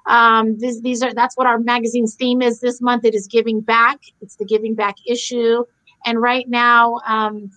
Um, 0.07 0.59
this, 0.59 0.81
these 0.81 1.03
are 1.03 1.15
that's 1.15 1.37
what 1.37 1.47
our 1.47 1.59
magazine's 1.59 2.17
theme 2.17 2.43
is 2.43 2.61
this 2.61 2.81
month. 2.81 3.05
It 3.05 3.15
is 3.15 3.29
giving 3.29 3.61
back. 3.61 4.01
It's 4.21 4.35
the 4.37 4.45
giving 4.45 4.75
back 4.75 4.97
issue, 5.07 5.65
and 6.05 6.21
right 6.21 6.49
now, 6.49 7.01
um, 7.07 7.51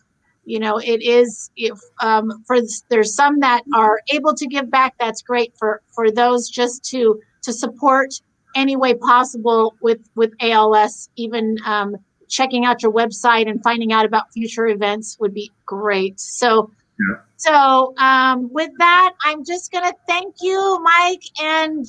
you 0.46 0.60
know, 0.60 0.78
it 0.78 1.02
is 1.02 1.50
if 1.56 1.80
um, 2.02 2.44
for 2.46 2.58
there's 2.90 3.16
some 3.16 3.40
that 3.40 3.64
are 3.74 4.00
able 4.12 4.36
to 4.36 4.46
give 4.46 4.70
back. 4.70 4.94
That's 5.00 5.24
great 5.24 5.54
for 5.58 5.82
for 5.96 6.12
those 6.12 6.48
just 6.48 6.84
to 6.92 7.20
to 7.42 7.52
support 7.52 8.14
any 8.56 8.76
way 8.76 8.94
possible 8.94 9.74
with 9.82 10.08
with 10.16 10.34
ALS. 10.40 11.10
Even 11.16 11.58
um, 11.66 11.96
checking 12.30 12.66
out 12.66 12.84
your 12.84 12.92
website 12.92 13.50
and 13.50 13.64
finding 13.64 13.92
out 13.92 14.06
about 14.06 14.32
future 14.34 14.68
events 14.68 15.18
would 15.20 15.34
be 15.34 15.52
great. 15.66 16.20
So. 16.20 16.70
So 17.38 17.94
um, 17.98 18.50
with 18.54 18.72
that, 18.80 19.14
I'm 19.24 19.44
just 19.46 19.72
gonna 19.72 19.94
thank 20.08 20.36
you, 20.42 20.80
Mike, 20.84 21.24
and 21.42 21.86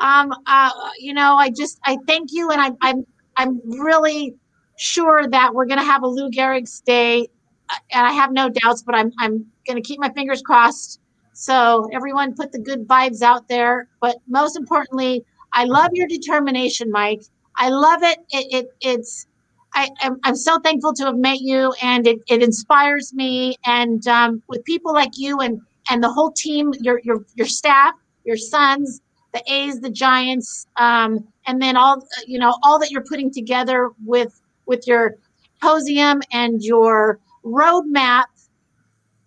um, 0.00 0.32
uh, 0.46 0.70
you 0.98 1.12
know, 1.14 1.36
I 1.36 1.50
just 1.50 1.78
I 1.84 1.98
thank 2.06 2.30
you, 2.32 2.50
and 2.50 2.60
I, 2.60 2.72
I'm 2.82 3.04
I'm 3.36 3.60
really 3.80 4.34
sure 4.76 5.28
that 5.28 5.54
we're 5.54 5.66
gonna 5.66 5.84
have 5.84 6.02
a 6.02 6.08
Lou 6.08 6.30
Gehrig's 6.30 6.80
day, 6.80 7.28
uh, 7.70 7.76
and 7.92 8.06
I 8.06 8.12
have 8.12 8.32
no 8.32 8.48
doubts. 8.48 8.82
But 8.82 8.96
I'm 8.96 9.12
I'm 9.20 9.46
gonna 9.66 9.82
keep 9.82 10.00
my 10.00 10.12
fingers 10.12 10.42
crossed. 10.42 11.00
So 11.32 11.88
everyone, 11.92 12.34
put 12.34 12.50
the 12.52 12.58
good 12.58 12.88
vibes 12.88 13.22
out 13.22 13.48
there. 13.48 13.88
But 14.00 14.16
most 14.26 14.56
importantly, 14.56 15.24
I 15.52 15.64
love 15.64 15.90
your 15.92 16.08
determination, 16.08 16.90
Mike. 16.90 17.22
I 17.56 17.68
love 17.68 18.02
it. 18.02 18.18
It, 18.30 18.46
it 18.52 18.66
it's 18.80 19.26
I, 19.74 19.90
am 20.02 20.18
I'm 20.24 20.36
so 20.36 20.58
thankful 20.58 20.92
to 20.94 21.04
have 21.04 21.16
met 21.16 21.40
you, 21.40 21.72
and 21.82 22.06
it, 22.06 22.18
it 22.28 22.42
inspires 22.42 23.12
me. 23.14 23.56
And 23.66 24.06
um, 24.08 24.42
with 24.48 24.64
people 24.64 24.92
like 24.92 25.12
you 25.16 25.40
and 25.40 25.60
and 25.90 26.02
the 26.02 26.10
whole 26.10 26.32
team, 26.32 26.72
your 26.80 27.00
your 27.04 27.24
your 27.34 27.46
staff, 27.46 27.94
your 28.24 28.36
sons, 28.36 29.00
the 29.32 29.42
A's, 29.46 29.80
the 29.80 29.90
Giants, 29.90 30.66
um, 30.76 31.26
and 31.46 31.60
then 31.60 31.76
all 31.76 32.06
you 32.26 32.38
know 32.38 32.56
all 32.62 32.78
that 32.78 32.90
you're 32.90 33.04
putting 33.04 33.32
together 33.32 33.90
with 34.04 34.40
with 34.66 34.86
your 34.86 35.16
symposium 35.60 36.20
and 36.32 36.62
your 36.62 37.20
roadmap. 37.44 38.24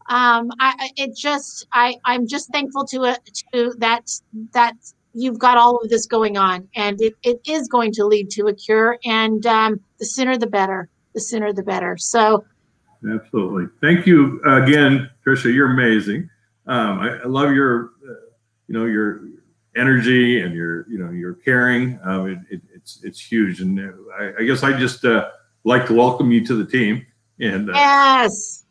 Um, 0.09 0.51
I 0.59 0.89
it 0.97 1.15
just 1.15 1.67
I 1.71 1.95
I'm 2.05 2.27
just 2.27 2.51
thankful 2.51 2.85
to 2.87 3.03
it 3.05 3.19
to 3.53 3.73
that 3.77 4.09
that 4.53 4.75
you've 5.13 5.39
got 5.39 5.57
all 5.57 5.77
of 5.77 5.89
this 5.89 6.05
going 6.05 6.37
on, 6.37 6.67
and 6.75 7.01
it, 7.01 7.13
it 7.23 7.39
is 7.47 7.67
going 7.67 7.91
to 7.93 8.05
lead 8.05 8.29
to 8.31 8.47
a 8.47 8.53
cure. 8.53 8.97
And 9.05 9.45
um, 9.45 9.79
the 10.01 10.05
sooner 10.07 10.35
the 10.35 10.47
better. 10.47 10.89
The 11.13 11.21
sooner 11.21 11.53
the 11.53 11.63
better. 11.63 11.95
So. 11.97 12.43
Absolutely. 13.09 13.67
Thank 13.81 14.05
you 14.05 14.41
again, 14.43 15.09
Trisha. 15.25 15.53
You're 15.53 15.71
amazing. 15.71 16.29
Um, 16.67 16.99
I, 16.99 17.19
I, 17.19 17.25
love 17.25 17.51
your, 17.51 17.91
uh, 18.07 18.13
you 18.67 18.77
know, 18.77 18.85
your 18.85 19.21
energy 19.75 20.41
and 20.41 20.53
your, 20.53 20.87
you 20.89 20.99
know, 20.99 21.11
your 21.11 21.33
caring. 21.33 21.99
Um, 22.03 22.29
it, 22.29 22.39
it, 22.51 22.61
it's 22.75 23.03
it's 23.03 23.19
huge, 23.19 23.61
and 23.61 23.79
I, 24.19 24.33
I 24.39 24.43
guess 24.43 24.61
I 24.61 24.77
just 24.77 25.03
uh, 25.03 25.29
like 25.63 25.87
to 25.87 25.93
welcome 25.95 26.31
you 26.31 26.45
to 26.45 26.55
the 26.55 26.65
team. 26.69 27.05
And 27.39 27.71
uh, 27.71 27.73
yes, 27.73 28.65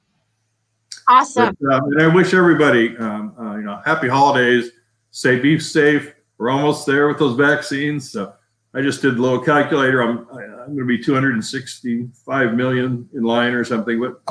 awesome. 1.09 1.57
But, 1.61 1.73
uh, 1.73 1.81
and 1.87 2.03
I 2.03 2.07
wish 2.07 2.33
everybody, 2.33 2.97
um, 2.99 3.35
uh, 3.37 3.57
you 3.57 3.63
know, 3.63 3.81
happy 3.85 4.09
holidays. 4.09 4.71
Say 5.11 5.41
be 5.41 5.59
safe 5.59 6.15
we're 6.41 6.49
almost 6.49 6.87
there 6.87 7.07
with 7.07 7.19
those 7.19 7.37
vaccines. 7.37 8.11
So 8.11 8.33
I 8.75 8.83
just 8.83 9.03
did 9.03 9.17
a 9.17 9.21
little 9.21 9.41
calculator. 9.41 10.03
I'm 10.03 10.27
I'm 10.31 10.77
going 10.77 10.79
to 10.79 10.85
be 10.85 11.03
265 11.03 12.55
million 12.55 13.09
in 13.15 13.23
line 13.23 13.53
or 13.53 13.65
something, 13.65 14.01
but 14.01 14.23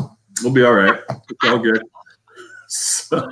we'll 0.42 0.54
be 0.54 0.64
all 0.64 0.74
right. 0.74 1.00
It's 1.10 1.46
all 1.46 1.60
good. 1.60 1.82
So. 2.72 3.32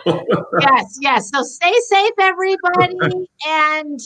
yes, 0.60 0.98
yes. 1.00 1.30
So 1.30 1.44
stay 1.44 1.72
safe, 1.90 2.14
everybody, 2.20 2.98
and 3.48 4.00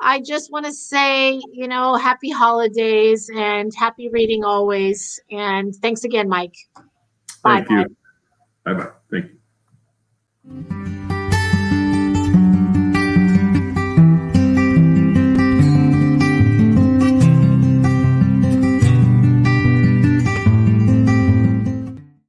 I 0.00 0.20
just 0.20 0.52
want 0.52 0.66
to 0.66 0.72
say, 0.74 1.40
you 1.50 1.66
know, 1.66 1.94
happy 1.94 2.28
holidays 2.28 3.30
and 3.34 3.72
happy 3.74 4.10
reading 4.10 4.44
always. 4.44 5.18
And 5.30 5.74
thanks 5.76 6.04
again, 6.04 6.28
Mike. 6.28 6.56
Bye. 7.42 7.64
Thank 7.66 7.70
you. 7.70 7.96
Bye 8.64 8.74
bye. 8.74 8.90
Thank 9.10 9.30
you. 10.44 11.05